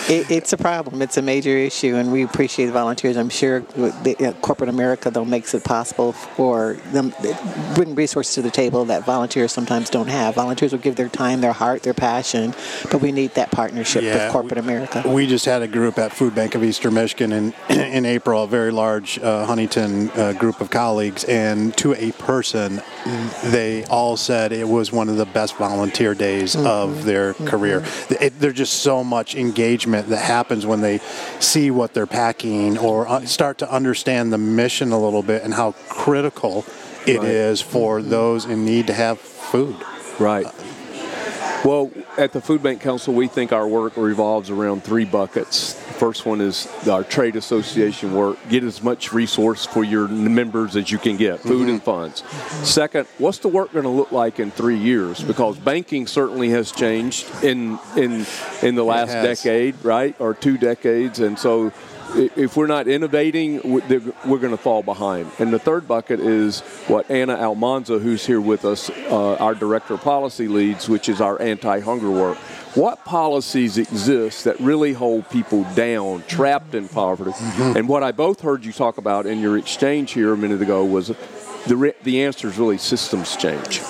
it, 0.09 0.31
it's 0.31 0.53
a 0.53 0.57
problem. 0.57 1.01
It's 1.01 1.17
a 1.17 1.21
major 1.21 1.55
issue, 1.55 1.95
and 1.95 2.11
we 2.11 2.23
appreciate 2.23 2.65
the 2.65 2.71
volunteers. 2.71 3.15
I'm 3.15 3.29
sure 3.29 3.61
the, 3.61 4.15
uh, 4.19 4.33
corporate 4.41 4.69
America 4.69 5.11
though 5.11 5.25
makes 5.25 5.53
it 5.53 5.63
possible 5.63 6.13
for 6.13 6.73
them 6.91 7.13
bring 7.75 7.95
resources 7.95 8.35
to 8.35 8.41
the 8.41 8.51
table 8.51 8.85
that 8.85 9.05
volunteers 9.05 9.51
sometimes 9.51 9.89
don't 9.89 10.07
have. 10.07 10.35
Volunteers 10.35 10.71
will 10.71 10.79
give 10.79 10.95
their 10.95 11.09
time, 11.09 11.41
their 11.41 11.53
heart, 11.53 11.83
their 11.83 11.93
passion, 11.93 12.53
but 12.91 13.01
we 13.01 13.11
need 13.11 13.33
that 13.35 13.51
partnership 13.51 14.03
yeah, 14.03 14.25
with 14.25 14.31
corporate 14.31 14.55
we, 14.55 14.61
America. 14.61 15.03
We 15.05 15.27
just 15.27 15.45
had 15.45 15.61
a 15.61 15.67
group 15.67 15.97
at 15.97 16.11
Food 16.11 16.33
Bank 16.33 16.55
of 16.55 16.63
Eastern 16.63 16.93
Michigan 16.95 17.31
in 17.31 17.53
in 17.69 18.05
April, 18.05 18.43
a 18.43 18.47
very 18.47 18.71
large 18.71 19.19
uh, 19.19 19.45
Huntington 19.45 20.09
uh, 20.11 20.33
group 20.33 20.61
of 20.61 20.69
colleagues, 20.69 21.23
and 21.25 21.75
to 21.77 21.93
a 21.93 22.11
person, 22.13 22.81
they 23.45 23.85
all 23.85 24.17
said 24.17 24.51
it 24.51 24.67
was 24.67 24.91
one 24.91 25.09
of 25.09 25.17
the 25.17 25.25
best 25.25 25.55
volunteer 25.57 26.13
days 26.15 26.55
mm-hmm. 26.55 26.65
of 26.65 27.05
their 27.05 27.33
mm-hmm. 27.33 27.47
career. 27.47 27.85
It, 28.09 28.39
there's 28.39 28.55
just 28.55 28.81
so 28.81 29.03
much 29.03 29.35
engagement 29.35 29.98
that 30.07 30.23
happens 30.23 30.65
when 30.65 30.81
they 30.81 30.99
see 31.39 31.71
what 31.71 31.93
they're 31.93 32.07
packing 32.07 32.77
or 32.77 33.07
uh, 33.07 33.25
start 33.25 33.57
to 33.59 33.71
understand 33.71 34.31
the 34.31 34.37
mission 34.37 34.91
a 34.91 34.99
little 34.99 35.23
bit 35.23 35.43
and 35.43 35.53
how 35.53 35.73
critical 35.89 36.65
it 37.05 37.17
right. 37.17 37.27
is 37.27 37.61
for 37.61 38.01
those 38.01 38.45
in 38.45 38.65
need 38.65 38.87
to 38.87 38.93
have 38.93 39.19
food. 39.19 39.75
Right. 40.19 40.45
Well, 41.65 41.91
at 42.17 42.31
the 42.31 42.39
Food 42.39 42.63
Bank 42.63 42.79
Council, 42.79 43.13
we 43.13 43.27
think 43.27 43.51
our 43.51 43.67
work 43.67 43.97
revolves 43.97 44.49
around 44.49 44.83
three 44.83 45.03
buckets. 45.03 45.73
The 45.73 45.93
first 45.93 46.25
one 46.25 46.39
is 46.39 46.67
our 46.87 47.03
trade 47.03 47.35
association 47.35 48.13
work. 48.13 48.37
Get 48.47 48.63
as 48.63 48.81
much 48.81 49.11
resource 49.11 49.65
for 49.65 49.83
your 49.83 50.07
members 50.07 50.77
as 50.77 50.89
you 50.89 50.97
can 50.97 51.17
get, 51.17 51.41
food 51.41 51.63
mm-hmm. 51.63 51.69
and 51.69 51.83
funds. 51.83 52.23
Second, 52.67 53.07
what's 53.17 53.39
the 53.39 53.49
work 53.49 53.73
going 53.73 53.83
to 53.83 53.89
look 53.89 54.13
like 54.13 54.39
in 54.39 54.51
three 54.51 54.77
years? 54.77 55.21
Because 55.21 55.57
banking 55.57 56.07
certainly 56.07 56.49
has 56.51 56.71
changed 56.71 57.27
in 57.43 57.77
in 57.97 58.25
in 58.61 58.75
the 58.75 58.83
last 58.83 59.11
decade, 59.11 59.75
right, 59.83 60.15
or 60.19 60.33
two 60.33 60.57
decades, 60.57 61.19
and 61.19 61.37
so 61.37 61.73
if 62.15 62.57
we're 62.57 62.67
not 62.67 62.87
innovating, 62.87 63.61
we're 63.63 64.39
going 64.39 64.51
to 64.51 64.57
fall 64.57 64.83
behind. 64.83 65.31
And 65.39 65.53
the 65.53 65.59
third 65.59 65.87
bucket 65.87 66.19
is 66.19 66.61
what 66.87 67.09
Anna 67.09 67.33
Almanza, 67.33 67.99
who's 67.99 68.25
here 68.25 68.41
with 68.41 68.65
us, 68.65 68.89
uh, 68.89 69.35
our 69.35 69.55
director 69.55 69.93
of 69.95 70.01
policy 70.01 70.47
leads, 70.47 70.89
which 70.89 71.09
is 71.09 71.21
our 71.21 71.41
anti-hunger 71.41 72.09
work. 72.09 72.37
What 72.75 73.03
policies 73.03 73.77
exist 73.77 74.43
that 74.43 74.59
really 74.59 74.93
hold 74.93 75.27
people 75.29 75.63
down, 75.75 76.23
trapped 76.27 76.75
in 76.75 76.87
poverty? 76.87 77.31
Mm-hmm. 77.31 77.77
And 77.77 77.89
what 77.89 78.03
I 78.03 78.11
both 78.11 78.41
heard 78.41 78.63
you 78.63 78.71
talk 78.71 78.97
about 78.97 79.25
in 79.25 79.39
your 79.39 79.57
exchange 79.57 80.11
here 80.11 80.33
a 80.33 80.37
minute 80.37 80.61
ago 80.61 80.85
was 80.85 81.07
the 81.67 81.95
the 82.03 82.23
answer 82.23 82.47
is 82.47 82.57
really 82.57 82.77
systems 82.77 83.35
change. 83.35 83.81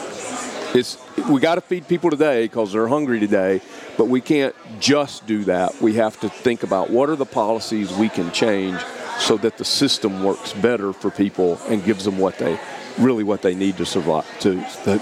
It's 0.73 0.97
we 1.27 1.39
got 1.39 1.55
to 1.55 1.61
feed 1.61 1.87
people 1.87 2.09
today 2.09 2.45
because 2.45 2.73
they're 2.73 2.87
hungry 2.87 3.19
today, 3.19 3.61
but 3.97 4.05
we 4.05 4.21
can't 4.21 4.55
just 4.79 5.25
do 5.27 5.43
that. 5.45 5.81
We 5.81 5.93
have 5.93 6.19
to 6.21 6.29
think 6.29 6.63
about 6.63 6.89
what 6.89 7.09
are 7.09 7.15
the 7.15 7.25
policies 7.25 7.91
we 7.93 8.09
can 8.09 8.31
change 8.31 8.79
so 9.19 9.37
that 9.37 9.57
the 9.57 9.65
system 9.65 10.23
works 10.23 10.53
better 10.53 10.93
for 10.93 11.11
people 11.11 11.59
and 11.67 11.83
gives 11.83 12.05
them 12.05 12.17
what 12.17 12.37
they 12.37 12.59
really 12.97 13.23
what 13.23 13.41
they 13.41 13.55
need 13.55 13.77
to 13.77 13.85
survive 13.85 14.25
to 14.39 14.61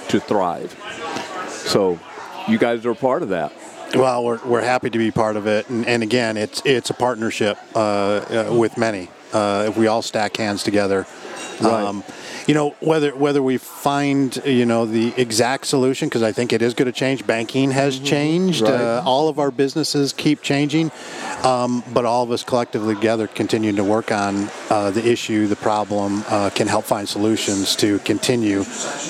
to 0.10 0.20
thrive. 0.20 0.76
So, 1.50 2.00
you 2.48 2.58
guys 2.58 2.86
are 2.86 2.96
part 2.96 3.24
of 3.24 3.30
that. 3.30 3.52
Well, 3.94 4.24
we're, 4.24 4.46
we're 4.46 4.62
happy 4.62 4.90
to 4.90 4.98
be 4.98 5.12
part 5.12 5.38
of 5.38 5.48
it, 5.48 5.70
and, 5.70 5.86
and 5.86 6.04
again, 6.04 6.38
it's 6.38 6.62
it's 6.66 6.90
a 6.90 6.94
partnership 6.94 7.58
uh, 7.76 7.80
uh, 8.50 8.56
with 8.56 8.78
many. 8.78 9.10
Uh, 9.34 9.66
if 9.68 9.78
we 9.78 9.88
all 9.88 10.02
stack 10.02 10.38
hands 10.38 10.64
together, 10.64 11.06
right. 11.62 11.84
Um, 11.84 12.04
you 12.48 12.54
know 12.54 12.72
whether 12.80 13.16
whether 13.16 13.44
we 13.44 13.58
find 13.58 14.38
you 14.46 14.66
know 14.66 14.86
the 14.86 15.14
exact 15.18 15.68
solution 15.68 16.08
because 16.08 16.24
I 16.24 16.32
think 16.32 16.54
it 16.54 16.62
is 16.62 16.74
going 16.74 16.88
to 16.88 16.98
change. 16.98 17.28
Banking 17.28 17.72
has 17.72 17.98
mm-hmm. 17.98 18.06
changed. 18.06 18.62
Right. 18.62 18.74
Uh, 18.74 19.04
all 19.06 19.30
of 19.30 19.38
our 19.38 19.52
businesses 19.52 20.14
keep 20.14 20.42
changing, 20.42 20.92
um, 21.44 21.84
but 21.94 22.06
all 22.06 22.24
of 22.24 22.32
us 22.32 22.44
collectively 22.44 22.96
together 22.96 23.28
continuing 23.28 23.76
to 23.76 23.84
work 23.84 24.12
on 24.12 24.50
uh, 24.70 24.92
the 24.92 25.06
issue, 25.06 25.48
the 25.48 25.56
problem, 25.56 26.24
uh, 26.28 26.50
can 26.50 26.68
help 26.68 26.86
find 26.86 27.08
solutions 27.08 27.76
to 27.76 28.00
continue 28.00 28.64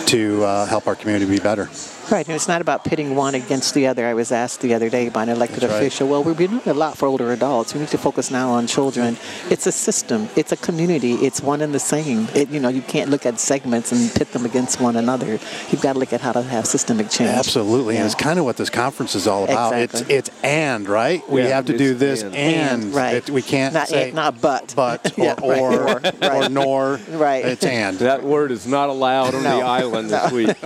to 0.07 0.43
uh, 0.43 0.65
help 0.65 0.87
our 0.87 0.95
community 0.95 1.29
be 1.29 1.39
better. 1.39 1.69
Right, 2.09 2.25
and 2.25 2.35
it's 2.35 2.47
not 2.47 2.61
about 2.61 2.85
pitting 2.85 3.15
one 3.15 3.35
against 3.35 3.73
the 3.73 3.87
other. 3.87 4.05
I 4.05 4.13
was 4.13 4.31
asked 4.31 4.61
the 4.61 4.73
other 4.73 4.89
day 4.89 5.09
by 5.09 5.23
an 5.23 5.29
elected 5.29 5.63
That's 5.63 5.73
official, 5.73 6.07
right. 6.07 6.11
well, 6.11 6.23
we're 6.23 6.47
doing 6.47 6.61
a 6.65 6.73
lot 6.73 6.97
for 6.97 7.05
older 7.05 7.33
adults. 7.33 7.73
We 7.73 7.81
need 7.81 7.89
to 7.89 7.97
focus 7.97 8.31
now 8.31 8.49
on 8.51 8.65
children. 8.65 9.17
It's 9.49 9.67
a 9.67 9.73
system. 9.73 10.29
It's 10.37 10.53
a 10.53 10.57
community. 10.57 11.13
It's 11.15 11.41
one 11.41 11.61
and 11.61 11.73
the 11.73 11.79
same. 11.79 12.29
It, 12.33 12.49
you 12.49 12.61
know, 12.61 12.69
you 12.69 12.81
can't 12.81 13.09
look 13.09 13.25
at 13.25 13.39
segments 13.39 13.91
and 13.91 14.13
pit 14.15 14.31
them 14.31 14.45
against 14.45 14.79
one 14.79 14.95
another. 14.95 15.39
You've 15.69 15.81
got 15.81 15.93
to 15.93 15.99
look 15.99 16.13
at 16.13 16.21
how 16.21 16.31
to 16.31 16.41
have 16.41 16.65
systemic 16.65 17.09
change. 17.09 17.29
Absolutely, 17.29 17.95
yeah. 17.95 18.01
and 18.01 18.05
it's 18.05 18.15
kind 18.15 18.39
of 18.39 18.45
what 18.45 18.55
this 18.55 18.69
conference 18.69 19.13
is 19.13 19.27
all 19.27 19.43
about. 19.43 19.73
Exactly. 19.73 20.15
It's 20.15 20.29
it's 20.29 20.43
and 20.43 20.87
right. 20.87 21.27
We 21.29 21.41
yeah, 21.41 21.49
have 21.49 21.65
to 21.65 21.77
do 21.77 21.93
this 21.93 22.23
and, 22.23 22.33
and, 22.33 22.83
and 22.83 22.93
right. 22.95 23.15
It, 23.15 23.29
we 23.29 23.41
can't 23.41 23.73
not 23.73 23.89
say 23.89 24.07
and, 24.07 24.15
not 24.15 24.39
but 24.39 24.73
but 24.75 25.17
or 25.17 25.23
yeah, 25.23 25.35
or, 25.41 25.71
right. 25.71 26.23
or, 26.23 26.43
or, 26.45 26.49
nor. 26.49 26.99
Right. 27.09 27.45
It's 27.45 27.65
and. 27.65 27.97
That 27.99 28.23
word 28.23 28.51
is 28.51 28.65
not 28.65 28.89
allowed 28.89 29.35
on 29.35 29.43
no. 29.43 29.57
the 29.57 29.65
island 29.65 30.09
this 30.09 30.31
week. 30.31 30.57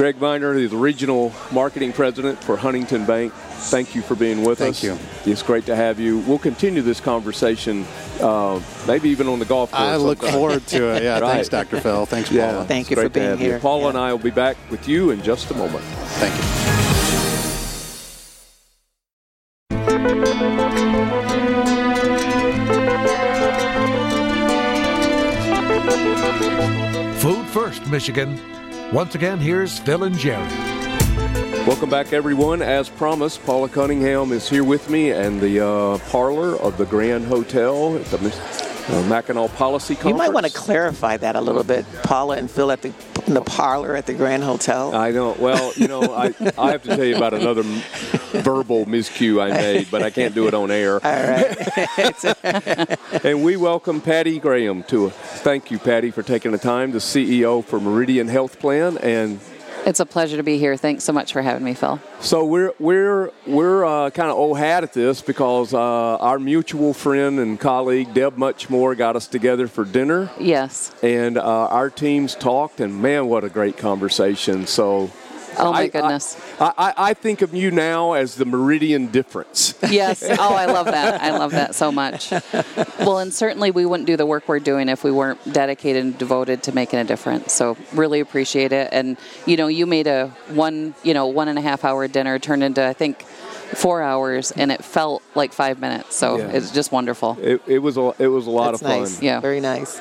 Greg 0.00 0.18
Viener 0.18 0.58
is 0.58 0.72
regional 0.72 1.30
marketing 1.52 1.92
president 1.92 2.42
for 2.42 2.56
Huntington 2.56 3.04
Bank. 3.04 3.34
Thank 3.34 3.94
you 3.94 4.00
for 4.00 4.14
being 4.14 4.42
with 4.42 4.56
Thank 4.58 4.76
us. 4.76 4.80
Thank 4.80 5.26
you. 5.26 5.30
It's 5.30 5.42
great 5.42 5.66
to 5.66 5.76
have 5.76 6.00
you. 6.00 6.20
We'll 6.20 6.38
continue 6.38 6.80
this 6.80 7.00
conversation 7.02 7.84
uh, 8.18 8.62
maybe 8.86 9.10
even 9.10 9.28
on 9.28 9.40
the 9.40 9.44
golf 9.44 9.72
course. 9.72 9.82
I 9.82 9.96
look 9.96 10.22
forward 10.22 10.66
to 10.68 10.96
it. 10.96 11.02
Yeah, 11.02 11.18
Right. 11.20 11.32
thanks, 11.32 11.50
Dr. 11.50 11.82
Phil. 11.82 12.06
Thanks, 12.06 12.30
Paula. 12.30 12.40
Yeah, 12.40 12.64
Thank 12.64 12.84
it's 12.84 12.90
you 12.92 12.96
for 12.96 13.02
great 13.02 13.12
to 13.12 13.18
being 13.20 13.28
have 13.28 13.40
you. 13.42 13.46
here. 13.50 13.58
Paula 13.60 13.82
Yeah. 13.82 13.88
and 13.90 13.98
I 13.98 14.12
will 14.12 14.18
be 14.20 14.30
back 14.30 14.56
with 14.70 14.88
you 14.88 15.10
in 15.10 15.22
just 15.22 15.50
a 15.50 15.54
moment. 15.54 15.84
Thank 15.84 16.34
you. 16.34 16.70
Food 27.20 27.46
First, 27.48 27.86
Michigan. 27.88 28.40
Once 28.92 29.14
again, 29.14 29.38
here's 29.38 29.78
Phil 29.78 30.02
and 30.02 30.18
Jerry. 30.18 30.48
Welcome 31.66 31.90
back, 31.90 32.12
everyone. 32.12 32.60
As 32.60 32.88
promised, 32.88 33.44
Paula 33.44 33.68
Cunningham 33.68 34.32
is 34.32 34.48
here 34.48 34.64
with 34.64 34.90
me 34.90 35.12
and 35.12 35.40
the 35.40 35.64
uh, 35.64 35.98
parlor 36.10 36.56
of 36.56 36.76
the 36.76 36.86
Grand 36.86 37.24
Hotel 37.26 37.96
at 37.96 38.04
the 38.06 38.16
uh, 38.88 39.02
Mackinac 39.08 39.54
Policy 39.54 39.94
Conference. 39.94 40.12
You 40.14 40.18
might 40.18 40.32
want 40.32 40.46
to 40.46 40.52
clarify 40.52 41.16
that 41.18 41.36
a 41.36 41.40
little 41.40 41.62
bit, 41.62 41.84
Paula 42.02 42.36
and 42.36 42.50
Phil 42.50 42.72
at 42.72 42.82
the 42.82 42.92
in 43.26 43.34
the 43.34 43.42
parlor 43.42 43.94
at 43.94 44.06
the 44.06 44.14
Grand 44.14 44.42
Hotel. 44.42 44.92
I 44.94 45.12
know. 45.12 45.36
Well, 45.38 45.72
you 45.76 45.86
know, 45.86 46.00
I, 46.12 46.34
I 46.58 46.72
have 46.72 46.82
to 46.82 46.96
tell 46.96 47.04
you 47.04 47.16
about 47.16 47.32
another 47.34 47.62
m- 47.62 47.82
verbal 48.44 48.86
miscue 48.86 49.42
I 49.42 49.50
made, 49.50 49.90
but 49.90 50.02
I 50.02 50.10
can't 50.10 50.34
do 50.34 50.46
it 50.48 50.54
on 50.54 50.70
air. 50.70 50.94
All 51.04 51.12
right. 51.12 52.96
And 53.24 53.42
we 53.44 53.56
welcome 53.56 54.00
Patty 54.00 54.38
Graham 54.38 54.82
to 54.84 55.08
us. 55.08 55.12
Thank 55.42 55.70
you, 55.70 55.78
Patty, 55.78 56.10
for 56.10 56.22
taking 56.22 56.52
the 56.52 56.58
time, 56.58 56.92
the 56.92 56.98
CEO 56.98 57.62
for 57.64 57.80
Meridian 57.80 58.28
Health 58.28 58.58
Plan. 58.58 58.96
And 58.98 59.40
It's 59.84 60.00
a 60.00 60.06
pleasure 60.06 60.36
to 60.36 60.42
be 60.42 60.58
here. 60.58 60.76
Thanks 60.76 61.04
so 61.04 61.12
much 61.12 61.32
for 61.32 61.42
having 61.42 61.64
me, 61.64 61.74
Phil. 61.74 61.98
so 62.20 62.44
we're 62.44 62.72
we're 62.78 63.30
we're 63.46 63.84
uh, 63.84 64.10
kind 64.10 64.30
of 64.30 64.36
old 64.36 64.58
hat 64.58 64.84
at 64.84 64.92
this 64.92 65.20
because 65.22 65.74
uh, 65.74 65.78
our 66.18 66.38
mutual 66.38 66.92
friend 66.94 67.38
and 67.40 67.58
colleague 67.58 68.14
Deb 68.14 68.36
Muchmore 68.36 68.96
got 68.96 69.16
us 69.16 69.26
together 69.26 69.66
for 69.68 69.84
dinner, 69.84 70.30
Yes. 70.38 70.92
and 71.02 71.36
uh, 71.38 71.42
our 71.42 71.90
teams 71.90 72.34
talked, 72.34 72.80
and 72.80 73.00
man, 73.02 73.26
what 73.26 73.44
a 73.44 73.48
great 73.48 73.76
conversation! 73.76 74.66
So. 74.66 75.10
Oh, 75.58 75.72
my 75.72 75.80
I- 75.82 75.86
goodness. 75.88 76.36
I, 76.60 76.72
I, 76.78 76.94
I 77.10 77.14
think 77.14 77.42
of 77.42 77.54
you 77.54 77.70
now 77.70 78.12
as 78.12 78.34
the 78.36 78.44
Meridian 78.44 79.06
difference. 79.08 79.74
Yes. 79.90 80.22
Oh, 80.22 80.54
I 80.54 80.66
love 80.66 80.86
that. 80.86 81.20
I 81.20 81.36
love 81.36 81.50
that 81.52 81.74
so 81.74 81.90
much. 81.90 82.32
Well, 83.00 83.18
and 83.18 83.32
certainly 83.32 83.70
we 83.70 83.86
wouldn't 83.86 84.06
do 84.06 84.16
the 84.16 84.26
work 84.26 84.46
we're 84.46 84.58
doing 84.60 84.88
if 84.90 85.02
we 85.02 85.10
weren't 85.10 85.40
dedicated 85.52 86.04
and 86.04 86.18
devoted 86.18 86.62
to 86.64 86.72
making 86.72 86.98
a 86.98 87.04
difference. 87.04 87.52
So 87.52 87.76
really 87.94 88.20
appreciate 88.20 88.72
it. 88.72 88.90
And 88.92 89.16
you 89.46 89.56
know, 89.56 89.68
you 89.68 89.86
made 89.86 90.06
a 90.06 90.28
one, 90.48 90.94
you 91.02 91.14
know, 91.14 91.26
one 91.26 91.48
and 91.48 91.58
a 91.58 91.62
half 91.62 91.84
hour 91.84 92.06
dinner 92.08 92.38
turn 92.38 92.62
into 92.62 92.84
I 92.84 92.92
think 92.92 93.22
four 93.22 94.02
hours, 94.02 94.50
and 94.52 94.70
it 94.70 94.84
felt 94.84 95.22
like 95.34 95.52
five 95.54 95.80
minutes. 95.80 96.14
So 96.16 96.36
Yeah. 96.38 96.50
it's 96.50 96.72
just 96.72 96.92
wonderful. 96.92 97.38
It, 97.40 97.62
it 97.66 97.78
was 97.78 97.96
a 97.96 98.14
it 98.18 98.26
was 98.28 98.46
a 98.46 98.50
lot 98.50 98.72
That's 98.72 98.82
of 98.82 98.88
fun. 98.88 99.00
nice. 99.00 99.22
Yeah. 99.22 99.40
Very 99.40 99.60
nice. 99.60 99.98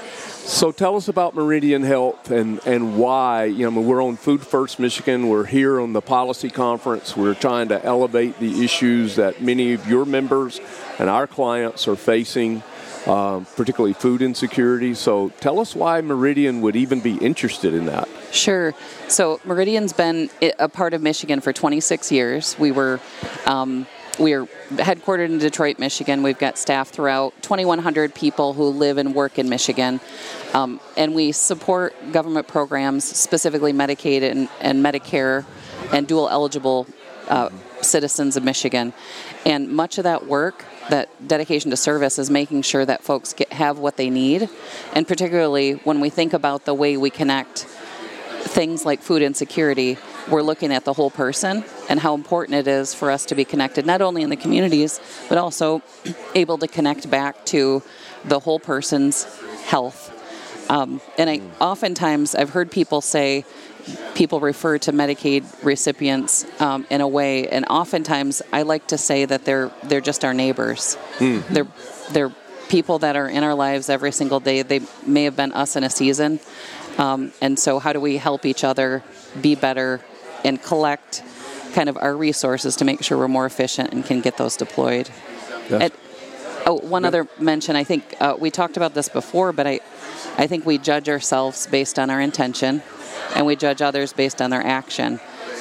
So 0.50 0.72
tell 0.72 0.96
us 0.96 1.08
about 1.08 1.36
Meridian 1.36 1.84
Health 1.84 2.32
and, 2.32 2.60
and 2.66 2.98
why. 2.98 3.44
You 3.46 3.60
know, 3.60 3.68
I 3.68 3.76
mean, 3.76 3.86
we're 3.86 4.04
on 4.04 4.18
Food 4.18 4.42
First 4.42 4.80
Michigan. 4.80 5.30
We're 5.30 5.46
here 5.46 5.80
on 5.80 5.94
the 5.94 6.02
policy 6.02 6.50
conference. 6.50 7.16
We're 7.16 7.36
trying 7.36 7.68
to 7.68 7.86
elevate 7.86 8.40
the 8.40 8.66
issues 8.66 9.16
that 9.18 9.44
many 9.44 9.74
of 9.74 9.88
your 9.88 10.06
members 10.06 10.60
and 10.98 11.08
our 11.08 11.28
clients 11.28 11.88
are 11.88 11.96
facing, 11.96 12.64
um, 13.06 13.46
particularly 13.56 13.94
food 13.94 14.24
insecurity. 14.24 14.96
So 14.96 15.30
tell 15.40 15.60
us 15.60 15.76
why 15.76 16.02
Meridian 16.02 16.62
would 16.62 16.76
even 16.76 17.00
be 17.00 17.18
interested 17.18 17.76
in 17.76 17.86
that. 17.86 18.10
Sure. 18.32 18.74
So 19.08 19.40
Meridian's 19.46 19.94
been 19.94 20.32
a 20.58 20.68
part 20.68 20.96
of 20.96 21.04
Michigan 21.04 21.42
for 21.42 21.54
26 21.54 22.12
years. 22.12 22.58
We 22.58 22.72
were 22.72 23.00
um, 23.46 23.86
we 24.17 24.34
are 24.34 24.45
headquartered 24.72 25.26
in 25.26 25.38
Detroit, 25.38 25.80
Michigan. 25.80 26.24
We've 26.24 26.38
got 26.38 26.58
staff 26.58 26.89
throughout 26.89 27.34
2,100 27.41 28.15
people 28.15 28.54
who 28.54 28.69
live 28.69 28.98
and 28.98 29.13
work 29.13 29.38
in 29.38 29.50
Michigan, 29.50 30.00
um, 30.54 30.80
and 30.98 31.13
we 31.13 31.32
support 31.32 31.93
government 32.12 32.48
programs, 32.48 33.04
specifically 33.04 33.74
Medicaid 33.74 34.24
and, 34.24 34.50
and 34.60 34.84
Medicare, 34.84 35.45
and 35.91 36.08
dual 36.08 36.30
eligible 36.30 36.88
uh, 37.28 37.50
citizens 37.82 38.36
of 38.36 38.43
Michigan. 38.43 38.93
And 39.45 39.69
much 39.69 39.98
of 39.98 40.04
that 40.06 40.28
work 40.28 40.65
that 40.89 41.10
dedication 41.28 41.69
to 41.72 41.78
service 41.78 42.17
is 42.17 42.30
making 42.30 42.63
sure 42.63 42.86
that 42.86 43.04
folks 43.04 43.34
get, 43.34 43.54
have 43.54 43.78
what 43.78 43.98
they 43.98 44.10
need, 44.10 44.50
and 44.93 45.08
particularly 45.08 45.74
when 45.74 46.00
we 46.00 46.10
think 46.10 46.34
about 46.34 46.65
the 46.65 46.74
way 46.74 46.98
we 46.98 47.10
connect 47.10 47.67
things 48.41 48.86
like 48.86 49.02
food 49.02 49.22
insecurity, 49.22 49.98
we're 50.30 50.42
looking 50.42 50.72
at 50.72 50.86
the 50.86 50.94
whole 50.94 51.10
person 51.10 51.63
and 51.89 52.00
how 52.00 52.13
important 52.13 52.56
it 52.56 52.68
is 52.68 52.94
for 52.94 53.12
us 53.12 53.26
to 53.26 53.36
be 53.36 53.46
connected, 53.46 53.86
not 53.86 54.02
only 54.02 54.22
in 54.22 54.30
the 54.30 54.36
communities, 54.36 55.00
but 55.28 55.38
also 55.38 55.82
able 56.36 56.58
to 56.58 56.68
connect 56.68 57.10
back 57.10 57.46
to 57.46 57.82
the 58.26 58.39
whole 58.39 58.60
person's 58.60 59.26
health. 59.65 60.15
Um, 60.70 61.02
and 61.18 61.30
I 61.30 61.42
oftentimes 61.60 62.36
I've 62.36 62.52
heard 62.52 62.70
people 62.70 63.02
say, 63.02 63.44
people 64.13 64.39
refer 64.39 64.78
to 64.78 64.92
Medicaid 64.92 65.44
recipients 65.63 66.46
um, 66.62 66.86
in 66.89 67.02
a 67.02 67.08
way, 67.08 67.48
and 67.48 67.65
oftentimes 67.65 68.42
I 68.54 68.62
like 68.62 68.88
to 68.88 68.98
say 68.98 69.26
that 69.26 69.46
they're 69.46 69.72
they're 69.84 70.02
just 70.02 70.24
our 70.24 70.34
neighbors. 70.34 70.96
They're 71.50 71.68
they're 72.12 72.32
people 72.68 73.00
that 73.00 73.15
are 73.15 73.28
in 73.28 73.44
our 73.44 73.56
lives 73.56 73.89
every 73.89 74.12
single 74.12 74.39
day. 74.39 74.62
They 74.62 74.82
may 75.08 75.24
have 75.24 75.36
been 75.36 75.54
us 75.54 75.76
in 75.76 75.84
a 75.84 75.89
season, 75.89 76.39
um, 77.00 77.32
and 77.42 77.58
so 77.58 77.80
how 77.80 77.94
do 77.94 78.00
we 78.00 78.18
help 78.18 78.46
each 78.46 78.63
other 78.63 79.04
be 79.42 79.56
better 79.56 80.02
and 80.43 80.62
collect 80.62 81.23
kind 81.73 81.89
of 81.89 81.97
our 81.97 82.15
resources 82.15 82.75
to 82.78 82.86
make 82.86 83.04
sure 83.04 83.17
we're 83.17 83.28
more 83.28 83.45
efficient 83.45 83.93
and 83.93 84.06
can 84.06 84.21
get 84.21 84.38
those 84.38 84.56
deployed. 84.58 85.10
That's- 85.69 85.91
And- 85.91 85.93
oh, 86.65 86.80
one 86.80 87.06
other 87.06 87.28
mention. 87.39 87.75
I 87.75 87.84
think 87.84 88.15
uh, 88.19 88.36
we 88.39 88.49
talked 88.52 88.78
about 88.78 88.93
this 88.93 89.10
before, 89.10 89.52
but 89.54 89.67
I, 89.67 89.80
I 90.38 90.47
think 90.47 90.65
we 90.65 90.78
judge 90.78 91.10
ourselves 91.10 91.67
based 91.67 91.99
on 91.99 92.10
our 92.10 92.19
intention, 92.21 92.82
and 93.36 93.45
we 93.45 93.56
judge 93.56 93.82
others 93.82 94.13
based 94.13 94.41
on 94.41 94.49
their 94.49 94.65
action. 94.65 95.19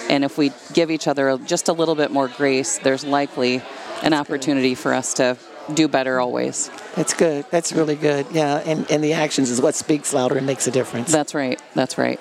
And 0.09 0.25
if 0.25 0.39
we 0.39 0.53
give 0.73 0.91
each 0.91 1.07
other 1.07 1.37
just 1.39 1.69
a 1.69 1.73
little 1.73 1.95
bit 1.95 2.11
more 2.11 2.29
grace, 2.29 2.79
there's 2.79 3.05
likely 3.05 3.63
an 4.03 4.15
opportunity 4.15 4.75
for 4.75 4.95
us 4.95 5.15
to 5.15 5.37
do 5.75 5.87
better 5.87 6.19
always. 6.19 6.71
That's 6.95 7.13
good. 7.13 7.45
That's 7.51 7.73
really 7.73 7.95
good. 7.97 8.27
Yeah, 8.33 8.57
and, 8.65 8.91
and 8.91 9.05
the 9.05 9.13
actions 9.13 9.51
is 9.51 9.61
what 9.61 9.75
speaks 9.75 10.15
louder 10.15 10.39
and 10.39 10.47
makes 10.47 10.67
a 10.67 10.71
difference. 10.71 11.13
That's 11.13 11.35
right. 11.35 11.61
That's 11.75 11.99
right. 11.99 12.19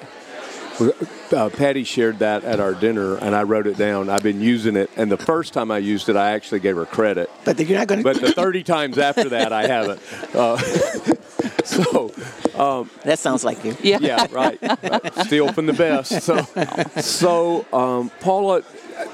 Uh, 0.79 1.49
Patty 1.49 1.83
shared 1.83 2.19
that 2.19 2.43
at 2.43 2.59
our 2.59 2.73
dinner, 2.73 3.15
and 3.15 3.35
I 3.35 3.43
wrote 3.43 3.67
it 3.67 3.77
down. 3.77 4.09
I've 4.09 4.23
been 4.23 4.41
using 4.41 4.75
it, 4.75 4.89
and 4.95 5.11
the 5.11 5.17
first 5.17 5.53
time 5.53 5.71
I 5.71 5.79
used 5.79 6.07
it, 6.09 6.15
I 6.15 6.31
actually 6.31 6.59
gave 6.59 6.75
her 6.75 6.85
credit. 6.85 7.29
but 7.45 7.59
you're 7.59 7.77
not 7.77 7.87
going 7.87 7.99
to. 7.99 8.03
But 8.03 8.21
the 8.21 8.31
30 8.33 8.63
times 8.63 8.97
after 8.97 9.29
that, 9.29 9.51
I 9.51 9.67
haven't. 9.67 10.01
Uh, 10.35 10.57
so, 11.63 12.11
that 13.03 13.19
sounds 13.19 13.43
like 13.43 13.63
you. 13.63 13.75
Yeah. 13.81 13.97
yeah, 14.01 14.27
right, 14.31 14.59
right. 14.61 15.13
Steal 15.25 15.51
from 15.51 15.65
the 15.65 15.73
best. 15.73 16.21
So, 16.21 16.41
so 17.01 17.65
um, 17.73 18.11
Paula, 18.19 18.63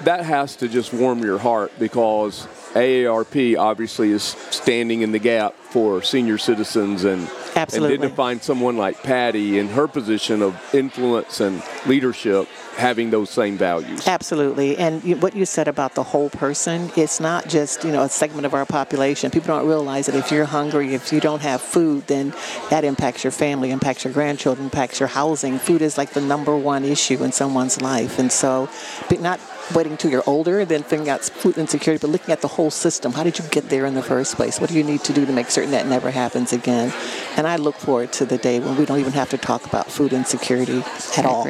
that 0.02 0.26
has 0.26 0.56
to 0.58 0.68
just 0.68 0.94
warm 0.94 1.24
your 1.24 1.38
heart 1.38 1.72
because 1.80 2.48
AARP 2.74 3.58
obviously 3.58 4.12
is 4.12 4.24
standing 4.24 5.02
in 5.02 5.12
the 5.12 5.20
gap 5.20 5.56
for 5.56 6.02
senior 6.02 6.38
citizens 6.38 7.04
and 7.04 7.30
Absolutely. 7.56 7.96
and 7.96 8.04
to 8.04 8.10
find 8.10 8.42
someone 8.42 8.78
like 8.78 9.02
Patty 9.04 9.60
in 9.60 9.68
her 9.70 9.88
position 9.88 10.42
of 10.42 10.60
influence 10.74 11.40
and 11.40 11.62
leadership 11.86 12.48
having 12.76 13.10
those 13.10 13.30
same 13.30 13.58
values. 13.58 14.08
Absolutely. 14.08 14.78
And 14.78 15.04
you, 15.04 15.16
what 15.18 15.36
you 15.36 15.46
said 15.46 15.68
about 15.68 15.96
the 15.96 16.04
whole 16.04 16.30
person, 16.30 16.92
it's 16.96 17.20
not 17.20 17.48
just, 17.48 17.84
you 17.84 17.92
know, 17.92 18.04
a 18.04 18.10
segment 18.10 18.46
of 18.46 18.54
our 18.54 18.66
population. 18.66 19.32
People 19.32 19.48
don't 19.48 19.68
realize 19.68 20.08
that 20.08 20.16
if 20.16 20.32
you're 20.32 20.46
hungry, 20.46 20.94
if 20.94 21.12
you 21.12 21.20
don't 21.20 21.42
have 21.42 21.62
food, 21.62 22.08
then 22.08 22.34
that 22.70 22.84
impacts 22.84 23.24
your 23.24 23.32
family, 23.32 23.72
impacts 23.72 24.04
your 24.04 24.14
grandchildren, 24.14 24.66
impacts 24.66 25.00
your 25.00 25.08
housing. 25.08 25.60
Food 25.60 25.82
is 25.82 25.98
like 25.98 26.12
the 26.12 26.22
number 26.22 26.56
one 26.58 26.84
issue 26.84 27.24
in 27.24 27.32
someone's 27.32 27.82
life. 27.82 28.20
And 28.20 28.32
so, 28.32 28.70
but 29.10 29.22
not 29.22 29.40
waiting 29.74 29.96
till 29.96 30.12
you're 30.12 30.24
older, 30.28 30.66
then 30.66 30.84
figuring 30.84 31.10
out 31.10 31.24
food 31.24 31.58
insecurity, 31.58 32.02
but 32.02 32.12
looking 32.12 32.32
at 32.32 32.42
the 32.42 32.48
whole 32.48 32.72
system. 32.72 33.14
How 33.14 33.24
did 33.24 33.40
you 33.40 33.46
get 33.50 33.70
there 33.70 33.86
in 33.86 33.94
the 33.94 34.04
first 34.04 34.36
place? 34.36 34.60
What 34.60 34.70
do 34.70 34.76
you 34.76 34.84
need 34.84 35.02
to 35.06 35.14
do 35.14 35.26
to 35.26 35.32
make 35.32 35.50
certain 35.50 35.72
that 35.72 35.88
never 35.88 36.12
happens 36.12 36.52
again? 36.52 36.94
And 37.38 37.48
I 37.48 37.56
look 37.56 37.76
forward 37.76 38.12
to 38.14 38.26
the 38.26 38.38
day 38.38 38.60
when 38.60 38.76
we 38.76 38.86
don't 38.86 39.00
even 39.00 39.14
have 39.14 39.30
to 39.30 39.38
talk 39.38 39.66
about 39.66 39.90
food 39.90 40.12
insecurity 40.12 40.80
at 41.18 41.26
I 41.26 41.30
all. 41.30 41.44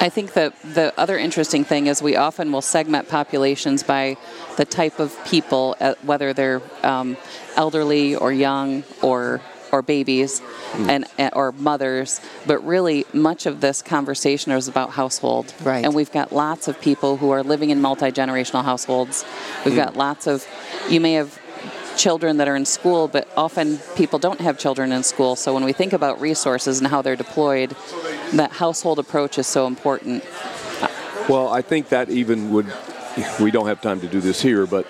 I 0.00 0.08
think 0.08 0.34
that 0.34 0.60
the 0.62 0.92
other 0.98 1.16
interesting 1.16 1.64
thing 1.64 1.86
is 1.86 2.02
we 2.02 2.16
often 2.16 2.52
will 2.52 2.62
segment 2.62 3.08
populations 3.08 3.82
by 3.82 4.16
the 4.56 4.64
type 4.64 4.98
of 4.98 5.16
people, 5.24 5.76
uh, 5.80 5.94
whether 6.02 6.32
they're 6.32 6.62
um, 6.82 7.16
elderly 7.56 8.14
or 8.14 8.32
young 8.32 8.84
or 9.02 9.40
or 9.72 9.82
babies 9.82 10.40
and, 10.74 11.04
and 11.18 11.34
or 11.34 11.50
mothers, 11.50 12.20
but 12.46 12.64
really 12.64 13.04
much 13.12 13.44
of 13.44 13.60
this 13.60 13.82
conversation 13.82 14.52
is 14.52 14.68
about 14.68 14.90
household. 14.90 15.52
Right. 15.64 15.84
And 15.84 15.94
we've 15.94 16.12
got 16.12 16.32
lots 16.32 16.68
of 16.68 16.80
people 16.80 17.16
who 17.16 17.30
are 17.30 17.42
living 17.42 17.70
in 17.70 17.80
multi 17.80 18.12
generational 18.12 18.64
households. 18.64 19.24
We've 19.64 19.74
got 19.74 19.96
lots 19.96 20.28
of 20.28 20.46
you 20.88 21.00
may 21.00 21.14
have 21.14 21.40
children 21.96 22.36
that 22.38 22.48
are 22.48 22.56
in 22.56 22.64
school, 22.64 23.08
but 23.08 23.28
often 23.36 23.78
people 23.96 24.18
don't 24.18 24.40
have 24.40 24.58
children 24.58 24.92
in 24.92 25.02
school. 25.02 25.36
So 25.36 25.54
when 25.54 25.64
we 25.64 25.72
think 25.72 25.92
about 25.92 26.20
resources 26.20 26.78
and 26.78 26.88
how 26.88 27.02
they're 27.02 27.16
deployed, 27.16 27.76
that 28.32 28.52
household 28.52 28.98
approach 28.98 29.38
is 29.38 29.46
so 29.46 29.66
important. 29.66 30.24
Well, 31.28 31.48
I 31.48 31.62
think 31.62 31.88
that 31.88 32.10
even 32.10 32.50
would, 32.50 32.72
we 33.40 33.50
don't 33.50 33.66
have 33.66 33.80
time 33.80 34.00
to 34.00 34.06
do 34.08 34.20
this 34.20 34.42
here, 34.42 34.66
but 34.66 34.86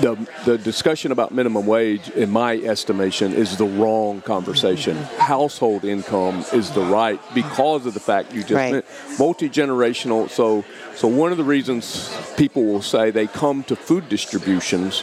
the 0.00 0.16
the 0.44 0.58
discussion 0.58 1.12
about 1.12 1.30
minimum 1.32 1.66
wage, 1.66 2.08
in 2.10 2.30
my 2.30 2.56
estimation, 2.56 3.32
is 3.32 3.56
the 3.56 3.64
wrong 3.64 4.20
conversation. 4.22 4.96
Mm-hmm. 4.96 5.20
Household 5.20 5.84
income 5.84 6.44
is 6.52 6.70
the 6.72 6.82
right 6.82 7.20
because 7.32 7.86
of 7.86 7.94
the 7.94 8.00
fact 8.00 8.34
you 8.34 8.40
just 8.40 8.54
Right. 8.54 8.84
multi 9.18 9.48
generational. 9.48 10.28
So 10.28 10.64
so 10.96 11.08
one 11.08 11.32
of 11.32 11.38
the 11.38 11.44
reasons 11.44 12.14
people 12.36 12.64
will 12.64 12.82
say 12.82 13.10
they 13.10 13.26
come 13.26 13.62
to 13.64 13.76
food 13.76 14.08
distributions 14.08 15.02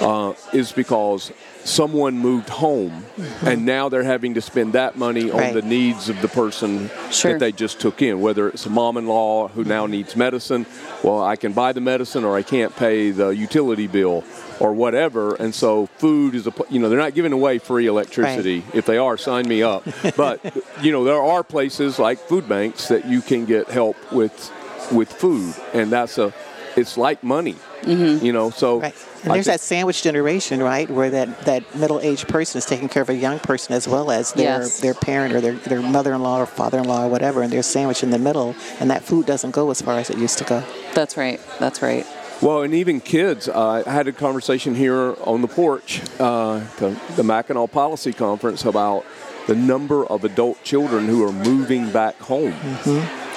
uh, 0.00 0.34
is 0.52 0.72
because 0.72 1.32
someone 1.64 2.16
moved 2.18 2.48
home 2.48 3.04
and 3.42 3.66
now 3.66 3.88
they're 3.90 4.02
having 4.02 4.32
to 4.34 4.40
spend 4.40 4.72
that 4.72 4.96
money 4.96 5.30
on 5.30 5.36
Right. 5.38 5.52
the 5.54 5.60
needs 5.62 6.08
of 6.08 6.20
the 6.22 6.28
person 6.28 6.90
Sure. 7.10 7.32
that 7.32 7.38
they 7.40 7.52
just 7.52 7.78
took 7.80 8.00
in 8.00 8.20
whether 8.22 8.48
it's 8.48 8.64
a 8.64 8.70
mom-in-law 8.70 9.48
who 9.48 9.64
now 9.64 9.84
needs 9.86 10.16
medicine 10.16 10.64
well 11.02 11.22
i 11.22 11.36
can 11.36 11.52
buy 11.52 11.72
the 11.72 11.80
medicine 11.82 12.24
or 12.24 12.34
i 12.36 12.42
can't 12.42 12.74
pay 12.76 13.10
the 13.10 13.28
utility 13.28 13.86
bill 13.86 14.24
or 14.58 14.72
whatever 14.72 15.34
and 15.34 15.54
so 15.54 15.84
food 15.98 16.34
is 16.34 16.46
a 16.46 16.52
you 16.70 16.78
know 16.78 16.88
they're 16.88 16.98
not 16.98 17.14
giving 17.14 17.32
away 17.32 17.58
free 17.58 17.86
electricity 17.86 18.64
if 18.72 18.86
they 18.86 18.96
are 18.96 19.18
sign 19.18 19.46
me 19.46 19.62
up 19.62 19.84
but 20.16 20.40
you 20.80 20.90
know 20.92 21.04
there 21.04 21.20
are 21.22 21.42
places 21.42 21.98
like 21.98 22.18
food 22.18 22.48
banks 22.48 22.88
that 22.88 23.06
you 23.06 23.20
can 23.20 23.44
get 23.44 23.68
help 23.68 23.96
with 24.12 24.50
with 24.92 25.12
food 25.12 25.54
and 25.72 25.90
that's 25.90 26.18
a 26.18 26.32
it's 26.76 26.96
like 26.96 27.22
money 27.22 27.56
you 27.86 28.32
know 28.32 28.50
so 28.50 28.80
Right. 28.80 28.94
And 29.22 29.32
I 29.32 29.36
there's 29.36 29.46
think- 29.46 29.54
that 29.60 29.60
sandwich 29.60 30.02
generation, 30.02 30.62
right, 30.62 30.88
where 30.88 31.10
that, 31.10 31.42
that 31.42 31.74
middle-aged 31.76 32.26
person 32.26 32.56
is 32.56 32.64
taking 32.64 32.88
care 32.88 33.02
of 33.02 33.10
a 33.10 33.14
young 33.14 33.38
person 33.38 33.74
as 33.74 33.86
well 33.86 34.10
as 34.10 34.32
their 34.32 34.60
Yes. 34.62 34.80
their 34.80 34.94
parent 34.94 35.34
or 35.34 35.42
their, 35.42 35.52
their 35.52 35.82
mother-in-law 35.82 36.38
or 36.40 36.46
father-in-law 36.46 37.04
or 37.04 37.08
whatever, 37.10 37.42
and 37.42 37.52
they're 37.52 37.62
sandwiched 37.62 38.02
in 38.02 38.12
the 38.12 38.18
middle, 38.18 38.54
and 38.80 38.90
that 38.90 39.02
food 39.04 39.26
doesn't 39.26 39.50
go 39.50 39.70
as 39.70 39.82
far 39.82 39.98
as 39.98 40.08
it 40.08 40.16
used 40.16 40.38
to 40.38 40.44
go. 40.44 40.62
That's 40.94 41.18
right. 41.18 41.38
That's 41.58 41.82
right. 41.82 42.06
Well, 42.40 42.62
and 42.62 42.72
even 42.72 42.98
kids. 43.02 43.46
Uh, 43.46 43.82
I 43.86 43.90
had 43.90 44.08
a 44.08 44.12
conversation 44.12 44.74
here 44.74 45.14
on 45.26 45.42
the 45.42 45.48
porch, 45.48 46.00
uh, 46.18 46.60
the, 46.78 46.98
the 47.16 47.22
Mackinac 47.22 47.70
Policy 47.72 48.14
Conference, 48.14 48.64
about 48.64 49.04
the 49.46 49.54
number 49.54 50.06
of 50.06 50.24
adult 50.24 50.64
children 50.64 51.06
who 51.08 51.22
are 51.28 51.32
moving 51.32 51.90
back 51.92 52.16
home. 52.20 52.54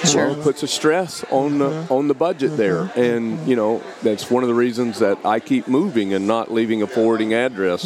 Sure. 0.04 0.28
Well, 0.28 0.40
it 0.40 0.42
puts 0.42 0.62
a 0.62 0.68
stress 0.68 1.24
on 1.30 1.58
the 1.58 1.86
on 1.90 2.08
the 2.08 2.14
budget 2.14 2.56
there, 2.56 2.90
and 2.96 3.46
you 3.48 3.56
know 3.56 3.82
that's 4.02 4.30
one 4.30 4.42
of 4.42 4.48
the 4.48 4.54
reasons 4.54 4.98
that 4.98 5.24
I 5.24 5.40
keep 5.40 5.68
moving 5.68 6.14
and 6.14 6.26
not 6.26 6.52
leaving 6.52 6.82
a 6.82 6.86
forwarding 6.86 7.34
address, 7.34 7.82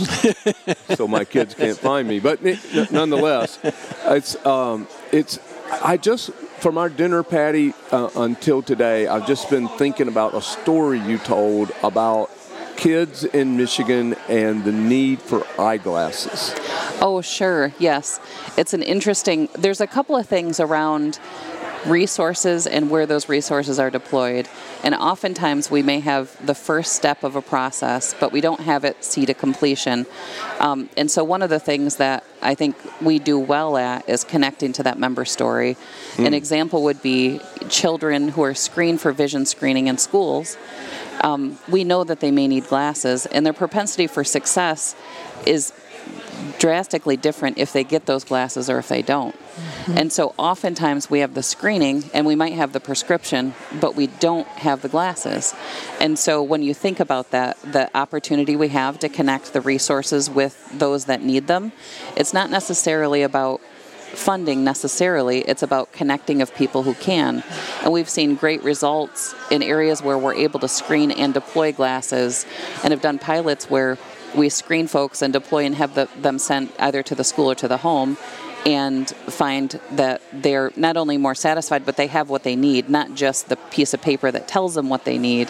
so 0.96 1.07
my 1.09 1.24
kids 1.24 1.54
can't 1.54 1.78
find 1.78 2.09
me. 2.09 2.20
But 2.20 2.44
n- 2.44 2.59
nonetheless, 2.90 3.59
it's 4.07 4.44
um, 4.46 4.88
it's 5.12 5.38
I 5.83 5.96
just 5.96 6.31
from 6.59 6.76
our 6.78 6.88
dinner 6.88 7.22
patty 7.22 7.72
uh, 7.92 8.11
until 8.16 8.62
today, 8.62 9.07
I've 9.07 9.26
just 9.26 9.48
been 9.50 9.68
thinking 9.68 10.09
about 10.09 10.35
a 10.35 10.42
story 10.42 10.98
you 10.98 11.18
told 11.18 11.70
about 11.83 12.31
kids 12.76 13.24
in 13.24 13.57
Michigan 13.57 14.14
and 14.28 14.64
the 14.64 14.72
need 14.72 15.20
for 15.20 15.44
eyeglasses. 15.61 16.54
Oh, 17.00 17.20
sure. 17.20 17.72
Yes. 17.78 18.20
It's 18.57 18.72
an 18.72 18.83
interesting, 18.83 19.48
there's 19.54 19.81
a 19.81 19.87
couple 19.87 20.16
of 20.16 20.26
things 20.26 20.61
around 20.61 21.18
resources 21.88 22.66
and 22.66 22.90
where 22.90 23.07
those 23.07 23.29
resources 23.29 23.79
are 23.79 23.90
deployed. 23.90 24.48
And 24.85 24.94
oftentimes 24.94 25.70
we 25.70 25.83
may 25.83 26.01
have 26.01 26.35
the 26.46 26.55
first 26.55 26.94
step 26.94 27.24
of 27.24 27.37
a 27.37 27.42
process, 27.42 28.14
but 28.18 28.33
we 28.33 28.40
don't 28.40 28.61
have 28.61 28.85
it 28.85 29.03
see 29.05 29.27
to 29.27 29.35
completion. 29.35 30.07
Um, 30.61 30.88
and 30.96 31.11
so, 31.11 31.24
one 31.24 31.42
of 31.42 31.51
the 31.51 31.61
things 31.61 31.96
that 31.96 32.24
I 32.42 32.55
think 32.55 32.77
we 33.01 33.18
do 33.18 33.38
well 33.38 33.77
at 33.77 34.09
is 34.09 34.24
connecting 34.24 34.72
to 34.74 34.83
that 34.85 34.98
member 34.98 35.24
story. 35.24 35.77
An 36.18 36.35
example 36.35 36.83
would 36.85 37.03
be 37.03 37.40
children 37.68 38.29
who 38.29 38.42
are 38.42 38.55
screened 38.55 39.01
for 39.01 39.12
vision 39.12 39.44
screening 39.46 39.88
in 39.88 39.98
schools. 39.98 40.57
Um, 41.20 41.59
we 41.68 41.85
know 41.85 42.05
that 42.05 42.20
they 42.20 42.31
may 42.31 42.46
need 42.46 42.66
glasses, 42.68 43.27
and 43.27 43.44
their 43.44 43.53
propensity 43.53 44.07
for 44.07 44.22
success 44.22 44.94
is 45.46 45.72
drastically 46.59 47.17
different 47.17 47.59
if 47.59 47.73
they 47.73 47.85
get 47.85 48.07
those 48.07 48.25
glasses 48.25 48.69
or 48.69 48.79
if 48.79 48.89
they 48.89 49.03
don't. 49.03 49.35
Mm-hmm. 49.35 49.99
And 49.99 50.13
so 50.13 50.35
oftentimes 50.37 51.09
we 51.09 51.21
have 51.21 51.35
the 51.35 51.43
screening 51.43 52.05
and 52.13 52.27
we 52.27 52.35
might 52.35 52.55
have 52.55 52.73
the 52.73 52.81
prescription, 52.81 53.55
but 53.81 53.95
we 53.95 54.07
don't 54.07 54.47
have 54.49 54.83
the 54.83 54.89
glasses. 54.89 55.55
And 56.01 56.19
so 56.19 56.43
when 56.43 56.63
you 56.63 56.75
think 56.75 57.01
about 57.01 57.31
that, 57.31 57.59
the 57.63 57.97
opportunity 57.97 58.57
we 58.57 58.69
have 58.69 58.99
to 59.01 59.09
connect 59.09 59.53
the 59.53 59.61
resources 59.61 60.29
with 60.29 60.79
those 60.79 61.07
that 61.07 61.23
need 61.23 61.47
them, 61.47 61.73
it's 62.17 62.35
not 62.35 62.51
necessarily 62.51 63.23
about 63.23 63.61
funding 64.09 64.65
necessarily 64.65 65.41
it's 65.41 65.63
about 65.63 65.93
connecting 65.93 66.41
of 66.41 66.55
people 66.55 66.83
who 66.83 66.95
can 66.95 67.43
and 67.83 67.93
we've 67.93 68.09
seen 68.09 68.35
great 68.35 68.63
results 68.63 69.35
in 69.51 69.63
areas 69.63 70.03
where 70.03 70.17
we're 70.17 70.35
able 70.35 70.59
to 70.59 70.67
screen 70.67 71.11
and 71.11 71.35
deploy 71.35 71.71
glasses 71.71 72.47
and 72.83 72.91
have 72.91 73.03
done 73.03 73.19
pilots 73.19 73.69
where 73.69 73.99
we 74.37 74.49
screen 74.49 74.87
folks 74.87 75.23
and 75.23 75.33
deploy 75.33 75.64
and 75.64 75.75
have 75.77 75.95
the, 75.95 76.09
them 76.21 76.38
sent 76.38 76.73
either 76.79 77.03
to 77.03 77.14
the 77.14 77.25
school 77.25 77.51
or 77.51 77.55
to 77.57 77.69
the 77.69 77.79
home 77.79 78.17
and 78.67 79.09
find 79.11 79.81
that 79.93 80.21
they're 80.33 80.73
not 80.77 80.97
only 80.97 81.17
more 81.17 81.35
satisfied 81.35 81.87
but 81.87 81.97
they 81.97 82.09
have 82.09 82.29
what 82.29 82.43
they 82.43 82.57
need 82.57 82.88
not 82.91 83.14
just 83.14 83.49
the 83.49 83.57
piece 83.71 83.95
of 83.95 84.03
paper 84.03 84.31
that 84.31 84.49
tells 84.49 84.75
them 84.75 84.88
what 84.88 85.05
they 85.05 85.17
need 85.17 85.49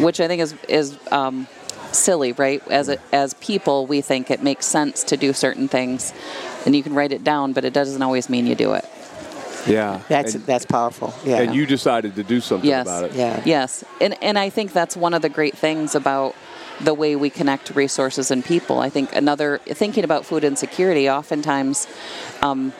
which 0.00 0.20
i 0.20 0.26
think 0.26 0.42
is 0.42 0.54
is 0.68 0.98
um, 1.12 1.46
silly 1.92 2.32
right 2.32 2.66
as 2.68 2.88
a, 2.88 2.98
as 3.12 3.34
people 3.34 3.86
we 3.86 4.00
think 4.00 4.30
it 4.30 4.42
makes 4.42 4.66
sense 4.66 5.04
to 5.04 5.16
do 5.16 5.32
certain 5.32 5.68
things 5.68 6.12
and 6.66 6.74
you 6.74 6.82
can 6.82 6.94
write 6.94 7.12
it 7.12 7.22
down 7.22 7.52
but 7.52 7.64
it 7.64 7.72
doesn't 7.72 8.02
always 8.02 8.28
mean 8.28 8.44
you 8.46 8.54
do 8.56 8.72
it 8.74 8.84
Yeah, 9.66 10.00
That's 10.08 10.34
and, 10.34 10.44
that's 10.46 10.66
powerful. 10.66 11.14
Yeah. 11.24 11.40
and 11.42 11.54
you 11.54 11.64
decided 11.66 12.14
to 12.16 12.22
do 12.24 12.40
something 12.40 12.68
yes 12.68 12.86
about 12.86 13.04
it. 13.04 13.12
Yeah. 13.14 13.40
yes 13.44 13.84
and 14.00 14.16
and 14.22 14.36
i 14.38 14.50
think 14.50 14.72
that's 14.72 14.96
one 14.96 15.14
of 15.14 15.22
the 15.22 15.28
great 15.28 15.56
things 15.56 15.94
about 15.94 16.34
the 16.84 16.94
way 16.94 17.16
we 17.16 17.30
connect 17.30 17.70
resources 17.70 18.30
and 18.30 18.44
people. 18.44 18.80
I 18.80 18.90
think 18.90 19.14
another 19.14 19.58
thinking 19.58 20.04
about 20.04 20.24
food 20.24 20.44
insecurity 20.44 21.08
oftentimes 21.08 21.86
um, 22.42 22.72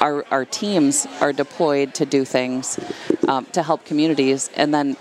our, 0.00 0.24
our 0.30 0.44
teams 0.44 1.06
are 1.20 1.32
deployed 1.32 1.94
to 1.94 2.06
do 2.06 2.24
things 2.24 2.78
um, 3.26 3.46
to 3.46 3.62
help 3.62 3.84
communities 3.84 4.50
and 4.56 4.72
then 4.72 4.96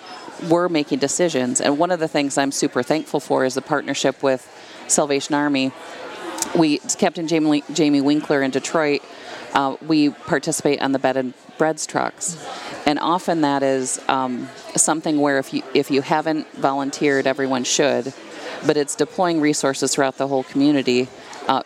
we're 0.49 0.69
making 0.69 0.99
decisions. 0.99 1.61
And 1.61 1.79
one 1.79 1.91
of 1.91 1.99
the 1.99 2.07
things 2.07 2.37
i'm 2.37 2.51
super 2.51 2.83
thankful 2.83 3.19
for 3.19 3.45
is 3.45 3.55
the 3.55 3.61
partnership 3.61 4.21
with 4.21 4.47
salvation 4.87 5.35
army. 5.35 5.71
We 6.55 6.77
captain 6.77 7.27
jamie, 7.27 7.63
jamie 7.73 8.01
winkler 8.01 8.43
in 8.43 8.51
detroit 8.51 9.01
uh, 9.53 9.75
we 9.81 10.09
participate 10.09 10.81
on 10.81 10.91
the 10.91 10.99
bed 10.99 11.17
and 11.17 11.33
breads 11.57 11.87
trucks. 11.87 12.37
And 12.85 12.99
often 12.99 13.41
that 13.41 13.63
is 13.63 13.99
um, 14.07 14.47
something 14.75 15.19
where 15.19 15.39
if 15.39 15.53
you 15.53 15.63
if 15.73 15.89
you 15.89 16.01
haven't 16.01 16.47
volunteered 16.53 17.25
everyone 17.25 17.63
should 17.63 18.13
but 18.65 18.77
it's 18.77 18.95
deploying 18.95 19.41
resources 19.41 19.93
throughout 19.93 20.17
the 20.17 20.27
whole 20.27 20.43
community 20.43 21.07
uh, 21.47 21.63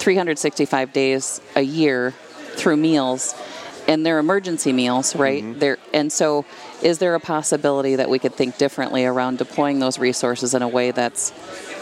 365 0.00 0.92
days 0.92 1.40
a 1.56 1.60
year 1.60 2.12
through 2.56 2.76
meals 2.76 3.34
and 3.88 4.04
they're 4.06 4.18
emergency 4.18 4.72
meals 4.72 5.16
right? 5.16 5.58
They're, 5.58 5.78
and 5.92 6.12
so 6.12 6.44
is 6.82 6.98
there 6.98 7.14
a 7.14 7.20
possibility 7.20 7.96
that 7.96 8.08
we 8.08 8.18
could 8.18 8.34
think 8.34 8.56
differently 8.56 9.04
around 9.04 9.38
deploying 9.38 9.78
those 9.78 9.98
resources 9.98 10.54
in 10.54 10.62
a 10.62 10.68
way 10.68 10.90
that's 10.90 11.32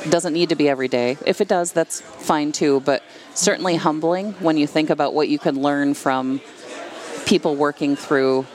doesn't 0.09 0.33
need 0.33 0.49
to 0.51 0.57
be 0.57 0.69
every 0.69 0.89
day? 0.89 1.17
If 1.27 1.41
it 1.41 1.49
does 1.49 1.73
that's 1.73 2.01
fine 2.01 2.53
too 2.53 2.81
but 2.81 3.03
certainly 3.35 3.77
humbling 3.77 4.33
when 4.35 4.57
you 4.57 4.67
think 4.67 4.91
about 4.91 5.15
what 5.15 5.29
you 5.29 5.39
can 5.39 5.61
learn 5.61 5.95
from 5.95 6.41
people 7.27 7.55
working 7.57 7.95
through 7.95 8.47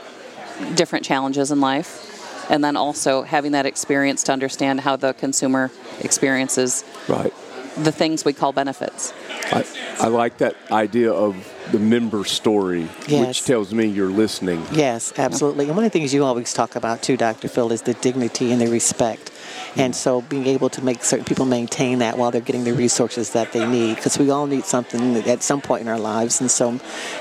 different 0.76 1.06
challenges 1.06 1.52
in 1.52 1.62
life 1.62 2.50
and 2.50 2.64
then 2.64 2.76
also 2.76 3.22
having 3.22 3.54
that 3.54 3.66
experience 3.66 4.24
to 4.24 4.32
understand 4.32 4.82
how 4.82 4.96
the 4.96 5.14
consumer 5.14 5.72
experiences 6.04 6.84
Right. 7.08 7.34
the 7.78 7.92
things 7.92 8.24
we 8.26 8.34
call 8.34 8.52
benefits 8.54 9.14
I, 9.52 9.66
I 10.00 10.08
like 10.08 10.38
that 10.38 10.56
idea 10.72 11.12
of 11.12 11.36
the 11.72 11.80
member 11.80 12.24
story, 12.26 12.88
Yes. 13.08 13.28
which 13.28 13.44
tells 13.46 13.74
me 13.74 13.86
you're 13.86 14.10
listening. 14.10 14.66
Yes, 14.72 15.14
absolutely. 15.18 15.66
And 15.68 15.76
one 15.76 15.86
of 15.86 15.92
the 15.92 16.00
things 16.00 16.14
you 16.14 16.24
always 16.24 16.54
talk 16.54 16.76
about 16.76 17.02
too, 17.04 17.18
Dr. 17.18 17.48
Phil, 17.48 17.72
is 17.72 17.84
the 17.84 17.94
dignity 17.96 18.52
and 18.52 18.60
the 18.62 18.68
respect. 18.68 19.32
And 19.76 19.96
so 19.96 20.22
being 20.22 20.46
able 20.48 20.70
to 20.70 20.84
make 20.84 21.04
certain 21.04 21.26
people 21.26 21.46
maintain 21.46 22.00
that 22.00 22.18
while 22.18 22.32
they're 22.32 22.42
getting 22.42 22.64
the 22.64 22.74
resources 22.74 23.32
that 23.32 23.54
they 23.54 23.66
need, 23.66 23.96
because 23.96 24.18
we 24.20 24.30
all 24.30 24.46
need 24.46 24.66
something 24.66 25.16
at 25.28 25.42
some 25.42 25.62
point 25.62 25.82
in 25.82 25.88
our 25.88 26.00
lives. 26.00 26.42
And 26.42 26.52
so 26.52 26.72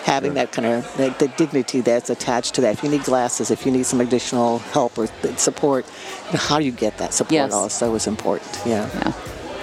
having 0.04 0.34
that 0.34 0.52
kind 0.52 0.66
of 0.66 0.96
the, 0.96 1.14
the 1.18 1.28
dignity 1.28 1.80
that's 1.80 2.10
attached 2.10 2.54
to 2.54 2.60
that. 2.62 2.74
If 2.74 2.82
you 2.82 2.90
need 2.90 3.04
glasses, 3.04 3.50
if 3.50 3.64
you 3.64 3.72
need 3.72 3.86
some 3.86 4.00
additional 4.00 4.58
help 4.58 4.98
or 4.98 5.06
support, 5.36 5.86
how 6.32 6.58
do 6.58 6.64
you 6.64 6.72
get 6.72 6.98
that 6.98 7.14
support 7.14 7.32
Yes. 7.32 7.52
also 7.52 7.94
is 7.94 8.06
important. 8.06 8.60
Yeah. 8.66 8.88
yeah 8.94 9.12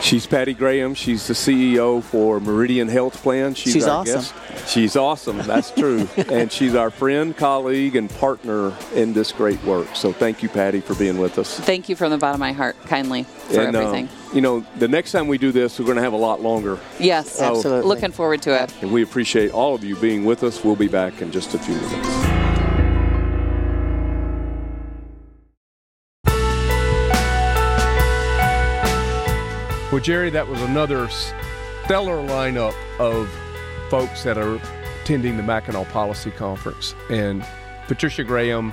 She's 0.01 0.25
Patty 0.25 0.53
Graham. 0.53 0.93
She's 0.93 1.27
the 1.27 1.33
CEO 1.33 2.01
for 2.01 2.39
Meridian 2.39 2.87
Health 2.87 3.21
Plan. 3.21 3.53
She's, 3.53 3.73
She's 3.73 3.85
our 3.87 4.01
awesome. 4.01 4.15
guest. 4.15 4.69
She's 4.69 4.95
awesome. 4.95 5.37
That's 5.39 5.71
true. 5.71 6.07
and 6.29 6.51
she's 6.51 6.75
our 6.75 6.89
friend, 6.89 7.35
colleague, 7.35 7.95
and 7.95 8.09
partner 8.09 8.73
in 8.95 9.13
this 9.13 9.31
great 9.31 9.61
work. 9.63 9.87
So 9.95 10.13
thank 10.13 10.41
you, 10.41 10.49
Patty, 10.49 10.79
for 10.79 10.95
being 10.95 11.17
with 11.17 11.37
us. 11.37 11.59
thank 11.59 11.89
you 11.89 11.95
from 11.95 12.11
the 12.11 12.17
bottom 12.17 12.35
of 12.35 12.39
my 12.39 12.53
heart 12.53 12.81
kindly 12.83 13.23
for 13.23 13.61
and, 13.61 13.75
uh, 13.75 13.79
everything 13.79 14.09
you 14.33 14.41
know, 14.41 14.65
the 14.77 14.87
next 14.87 15.11
time 15.11 15.27
we 15.27 15.37
do 15.37 15.51
this, 15.51 15.79
we're 15.79 15.85
going 15.85 15.97
to 15.97 16.03
have 16.03 16.13
a 16.13 16.17
lot 16.17 16.41
longer. 16.41 16.79
yes 16.99 17.41
Absolutely. 17.41 17.87
looking 17.87 18.11
forward 18.11 18.41
to 18.43 18.63
it 18.63 18.73
And 18.81 18.91
we 18.91 19.01
appreciate 19.01 19.51
all 19.51 19.75
of 19.75 19.83
you 19.83 19.95
being 19.95 20.25
with 20.25 20.43
us. 20.43 20.63
We'll 20.63 20.75
be 20.75 20.87
back 20.87 21.21
in 21.21 21.31
just 21.31 21.53
a 21.53 21.59
few 21.59 21.75
minutes. 21.75 22.28
Well, 29.91 29.99
Jerry, 29.99 30.29
that 30.29 30.47
was 30.47 30.61
another 30.61 31.09
stellar 31.09 32.17
lineup 32.17 32.75
of 32.99 33.27
folks 33.89 34.21
that 34.23 34.37
are 34.37 34.61
attending 35.01 35.35
the 35.35 35.41
Mackinac 35.41 35.89
Policy 35.89 36.29
Conference. 36.29 36.93
And 37.09 37.43
Patricia 37.87 38.23
Graham, 38.23 38.71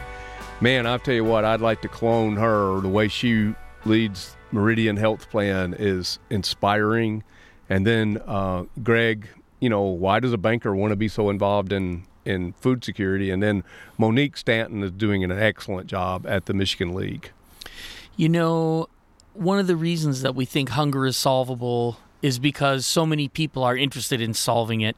man, 0.61 0.87
I'll 0.87 0.99
tell 0.99 1.15
you 1.15 1.25
what, 1.25 1.47
I'd 1.47 1.63
like 1.63 1.81
to 1.81 1.89
clone 1.89 2.37
her. 2.37 2.83
The 2.83 2.91
way 2.91 3.09
she 3.09 3.55
leads 3.87 4.37
Meridian 4.53 4.99
Health 4.99 5.31
Plan 5.31 5.75
is 5.79 6.19
inspiring. 6.29 7.25
And 7.71 7.87
then 7.87 8.21
uh, 8.27 8.65
Greg, 8.83 9.27
you 9.59 9.71
know, 9.71 9.85
why 9.85 10.21
does 10.21 10.35
a 10.35 10.39
banker 10.39 10.77
want 10.77 10.91
to 10.91 10.97
be 10.97 11.09
so 11.09 11.31
involved 11.31 11.73
in 11.73 12.05
in 12.27 12.53
food 12.53 12.85
security? 12.85 13.31
And 13.31 13.43
then 13.43 13.65
Monique 13.97 14.37
Stanton 14.37 14.83
is 14.83 14.91
doing 14.91 15.25
an 15.25 15.33
excellent 15.33 15.87
job 15.87 16.27
at 16.27 16.45
the 16.45 16.53
Michigan 16.53 16.95
League. 16.95 17.31
You 18.19 18.29
know, 18.29 18.91
one 19.39 19.59
of 19.59 19.67
the 19.67 19.77
reasons 19.77 20.23
that 20.23 20.35
we 20.35 20.45
think 20.45 20.71
hunger 20.71 21.07
is 21.07 21.17
solvable 21.17 21.99
is 22.23 22.39
because 22.39 22.87
so 22.87 23.07
many 23.07 23.29
people 23.29 23.63
are 23.63 23.77
interested 23.77 24.21
in 24.21 24.35
solving 24.35 24.81
it. 24.81 24.97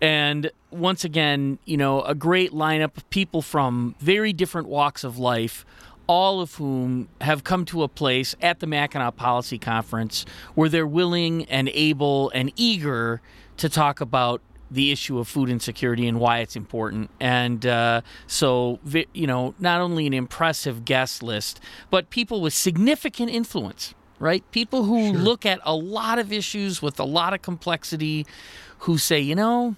And 0.00 0.50
once 0.70 1.04
again, 1.04 1.58
you 1.64 1.76
know, 1.76 2.02
a 2.02 2.14
great 2.14 2.52
lineup 2.52 2.96
of 2.96 3.08
people 3.10 3.42
from 3.42 3.94
very 4.00 4.32
different 4.32 4.68
walks 4.68 5.04
of 5.04 5.18
life, 5.18 5.64
all 6.06 6.40
of 6.40 6.54
whom 6.56 7.08
have 7.20 7.44
come 7.44 7.64
to 7.66 7.82
a 7.82 7.88
place 7.88 8.34
at 8.42 8.60
the 8.60 8.66
Mackinac 8.66 9.16
Policy 9.16 9.58
Conference 9.58 10.24
where 10.54 10.68
they're 10.68 10.86
willing 10.86 11.44
and 11.46 11.68
able 11.70 12.30
and 12.30 12.52
eager 12.56 13.20
to 13.56 13.68
talk 13.68 14.00
about 14.00 14.40
the 14.70 14.90
issue 14.90 15.18
of 15.18 15.28
food 15.28 15.48
insecurity 15.48 16.06
and 16.08 16.18
why 16.18 16.38
it's 16.38 16.56
important. 16.56 17.10
And 17.20 17.64
uh, 17.64 18.00
so, 18.26 18.78
you 19.12 19.26
know, 19.26 19.54
not 19.58 19.80
only 19.80 20.06
an 20.06 20.14
impressive 20.14 20.84
guest 20.84 21.22
list, 21.22 21.60
but 21.90 22.10
people 22.10 22.40
with 22.40 22.52
significant 22.52 23.30
influence, 23.30 23.94
right? 24.18 24.48
People 24.50 24.84
who 24.84 25.12
sure. 25.12 25.18
look 25.18 25.46
at 25.46 25.60
a 25.62 25.74
lot 25.74 26.18
of 26.18 26.32
issues 26.32 26.82
with 26.82 26.98
a 26.98 27.04
lot 27.04 27.32
of 27.34 27.42
complexity, 27.42 28.26
who 28.80 28.98
say, 28.98 29.20
you 29.20 29.34
know, 29.34 29.76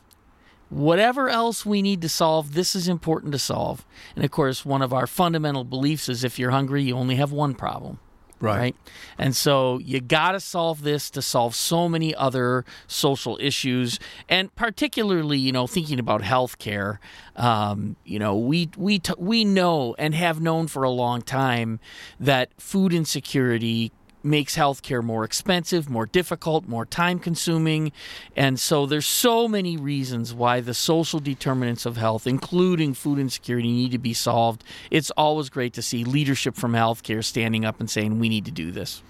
whatever 0.70 1.28
else 1.28 1.64
we 1.64 1.82
need 1.82 2.03
to 2.03 2.09
solve, 2.09 2.55
this 2.55 2.74
is 2.74 2.89
important 2.89 3.32
to 3.32 3.39
solve. 3.39 3.84
And 4.16 4.24
of 4.24 4.30
course, 4.30 4.64
one 4.64 4.82
of 4.82 4.93
our 4.93 5.07
fundamental 5.07 5.64
beliefs 5.64 6.09
is 6.09 6.24
if 6.24 6.39
you're 6.39 6.51
hungry, 6.51 6.82
you 6.82 6.97
only 6.97 7.16
have 7.16 7.32
one 7.32 7.55
problem. 7.55 8.01
Right. 8.41 8.59
right. 8.59 8.76
And 9.18 9.34
so 9.34 9.78
you 9.78 10.01
got 10.01 10.32
to 10.32 10.41
solve 10.41 10.82
this 10.82 11.11
to 11.11 11.22
solve 11.22 11.55
so 11.55 11.89
many 11.89 12.14
other 12.14 12.64
social 12.86 13.36
issues. 13.41 13.99
And 14.28 14.55
particularly, 14.55 15.39
you 15.39 15.53
know, 15.53 15.66
thinking 15.66 15.99
about 15.99 16.22
healthcare, 16.22 16.99
um, 17.36 17.97
you 18.05 18.18
know, 18.18 18.36
we, 18.36 18.70
we, 18.76 19.01
t- 19.01 19.12
we 19.18 19.45
know 19.45 19.95
and 19.99 20.14
have 20.14 20.41
known 20.41 20.68
for 20.68 20.82
a 20.84 20.91
long 20.91 21.22
time 21.22 21.80
that 22.20 22.51
food 22.59 22.93
insecurity 22.93 23.93
makes 24.22 24.56
healthcare 24.56 25.02
more 25.02 25.24
expensive, 25.24 25.88
more 25.88 26.06
difficult, 26.06 26.66
more 26.66 26.84
time 26.84 27.18
consuming. 27.18 27.92
And 28.36 28.58
so 28.58 28.86
there's 28.86 29.06
so 29.06 29.48
many 29.48 29.76
reasons 29.76 30.34
why 30.34 30.60
the 30.60 30.74
social 30.74 31.20
determinants 31.20 31.86
of 31.86 31.96
health, 31.96 32.26
including 32.26 32.94
food 32.94 33.18
insecurity, 33.18 33.70
need 33.70 33.92
to 33.92 33.98
be 33.98 34.14
solved. 34.14 34.64
It's 34.90 35.10
always 35.12 35.48
great 35.48 35.72
to 35.74 35.82
see 35.82 36.04
leadership 36.04 36.56
from 36.56 36.72
healthcare 36.72 37.24
standing 37.24 37.64
up 37.64 37.80
and 37.80 37.90
saying 37.90 38.18
we 38.18 38.28
need 38.28 38.44
to 38.46 38.50
do 38.50 38.70
this. 38.70 39.02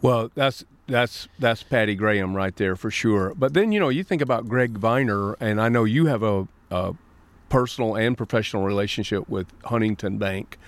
Well, 0.00 0.30
that's 0.34 0.64
that's 0.88 1.28
that's 1.38 1.62
Patty 1.62 1.94
Graham 1.94 2.34
right 2.34 2.54
there 2.56 2.76
for 2.76 2.90
sure. 2.90 3.34
But 3.36 3.54
then 3.54 3.72
you 3.72 3.80
know 3.80 3.88
you 3.88 4.02
think 4.04 4.20
about 4.20 4.48
Greg 4.48 4.78
Viener, 4.78 5.36
and 5.40 5.60
I 5.60 5.68
know 5.68 5.84
you 5.84 6.06
have 6.06 6.22
a, 6.22 6.48
a 6.70 6.94
personal 7.48 7.94
and 7.94 8.16
professional 8.16 8.64
relationship 8.64 9.28
with 9.28 9.46
Huntington 9.64 10.18
Bank 10.18 10.58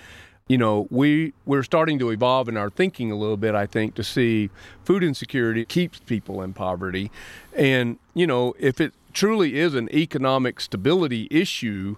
you 0.47 0.59
know, 0.59 0.87
we 0.91 1.33
we're 1.45 1.63
starting 1.63 1.97
to 1.99 2.11
evolve 2.11 2.47
in 2.47 2.55
our 2.55 2.69
thinking 2.69 3.11
a 3.11 3.15
little 3.15 3.37
bit. 3.37 3.55
I 3.55 3.65
think 3.65 3.95
to 3.95 4.03
see 4.03 4.51
food 4.83 5.03
insecurity 5.03 5.65
keeps 5.65 5.99
people 5.99 6.41
in 6.41 6.53
poverty, 6.53 7.11
and 7.55 7.97
you 8.13 8.27
know, 8.27 8.53
if 8.59 8.79
it 8.79 8.93
truly 9.11 9.57
is 9.57 9.73
an 9.73 9.89
economic 9.91 10.59
stability 10.59 11.27
issue, 11.31 11.95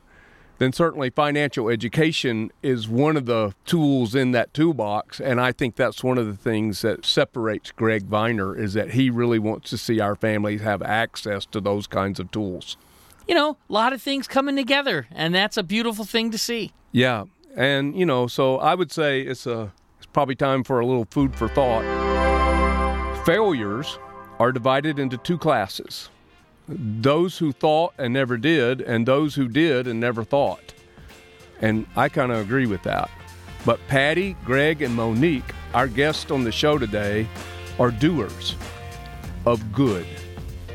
then 0.59 0.71
certainly 0.71 1.09
financial 1.09 1.67
education 1.67 2.51
is 2.63 2.87
one 2.87 3.17
of 3.17 3.25
the 3.25 3.53
tools 3.65 4.15
in 4.15 4.31
that 4.31 4.53
toolbox. 4.53 5.19
And 5.19 5.41
I 5.41 5.51
think 5.51 5.75
that's 5.75 6.03
one 6.03 6.17
of 6.17 6.25
the 6.25 6.35
things 6.35 6.83
that 6.83 7.05
separates 7.05 7.71
Greg 7.71 8.09
Viener 8.09 8.57
is 8.57 8.73
that 8.75 8.91
he 8.91 9.09
really 9.09 9.39
wants 9.39 9.69
to 9.71 9.77
see 9.77 9.99
our 9.99 10.15
families 10.15 10.61
have 10.61 10.81
access 10.81 11.45
to 11.47 11.59
those 11.59 11.85
kinds 11.85 12.19
of 12.19 12.31
tools. 12.31 12.77
You 13.27 13.35
know, 13.35 13.57
a 13.69 13.73
lot 13.73 13.91
of 13.91 14.01
things 14.01 14.25
coming 14.25 14.55
together, 14.55 15.07
and 15.11 15.35
that's 15.35 15.57
a 15.57 15.63
beautiful 15.63 16.05
thing 16.05 16.31
to 16.31 16.37
see. 16.37 16.71
Yeah, 16.93 17.25
and, 17.55 17.97
you 17.97 18.05
know, 18.05 18.27
so 18.27 18.57
I 18.57 18.75
would 18.75 18.91
say 18.91 19.21
it's 19.21 19.45
a 19.47 19.71
it's 19.97 20.05
probably 20.07 20.35
time 20.35 20.63
for 20.63 20.79
a 20.79 20.85
little 20.85 21.07
food 21.09 21.35
for 21.35 21.47
thought. 21.47 21.83
Failures 23.25 23.97
are 24.39 24.51
divided 24.51 24.99
into 24.99 25.17
two 25.17 25.37
classes. 25.37 26.09
Those 26.67 27.37
who 27.37 27.51
thought 27.51 27.93
and 27.97 28.13
never 28.13 28.37
did 28.37 28.81
and 28.81 29.07
those 29.07 29.35
who 29.35 29.47
did 29.47 29.87
and 29.87 29.99
never 29.99 30.23
thought. 30.23 30.73
And 31.61 31.87
I 31.95 32.09
kind 32.09 32.31
of 32.31 32.39
agree 32.39 32.67
with 32.67 32.83
that. 32.83 33.09
But 33.65 33.79
Patty, 33.87 34.35
Greg, 34.45 34.81
and 34.81 34.95
Monique, 34.95 35.53
our 35.73 35.87
guests 35.87 36.29
on 36.29 36.43
the 36.43 36.51
show 36.51 36.77
today, 36.77 37.27
are 37.79 37.91
doers 37.91 38.55
of 39.45 39.71
good. 39.73 40.05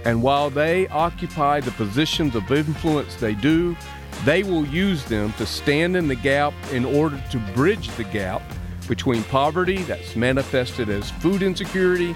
And 0.04 0.22
while 0.22 0.50
they 0.50 0.88
occupy 0.88 1.60
the 1.60 1.70
positions 1.72 2.34
of 2.34 2.50
influence 2.50 3.14
they 3.16 3.34
do, 3.34 3.76
they 4.24 4.42
will 4.42 4.66
use 4.66 5.04
them 5.04 5.32
to 5.34 5.46
stand 5.46 5.96
in 5.96 6.08
the 6.08 6.14
gap 6.14 6.54
in 6.72 6.84
order 6.84 7.22
to 7.30 7.38
bridge 7.54 7.88
the 7.96 8.04
gap 8.04 8.42
between 8.88 9.22
poverty 9.24 9.82
that's 9.82 10.16
manifested 10.16 10.88
as 10.88 11.10
food 11.10 11.42
insecurity 11.42 12.14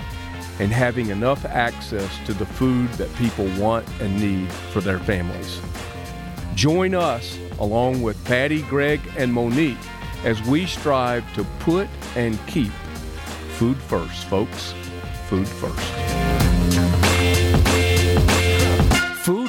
and 0.59 0.73
having 0.73 1.09
enough 1.09 1.45
access 1.45 2.19
to 2.27 2.33
the 2.33 2.47
food 2.47 2.89
that 2.95 3.13
people 3.17 3.47
want 3.59 3.87
and 4.01 4.19
need 4.19 4.51
for 4.73 4.81
their 4.81 4.99
families. 4.99 5.61
Join 6.55 6.95
us 6.95 7.39
along 7.59 8.03
with 8.03 8.23
Patty, 8.25 8.63
Greg, 8.63 9.01
and 9.17 9.33
Monique 9.33 9.77
as 10.25 10.43
we 10.43 10.67
strive 10.67 11.25
to 11.35 11.45
put 11.61 11.89
and 12.15 12.39
keep 12.47 12.73
food 13.59 13.77
first, 13.77 14.25
folks. 14.25 14.73
Food 15.29 15.47
first. 15.49 16.06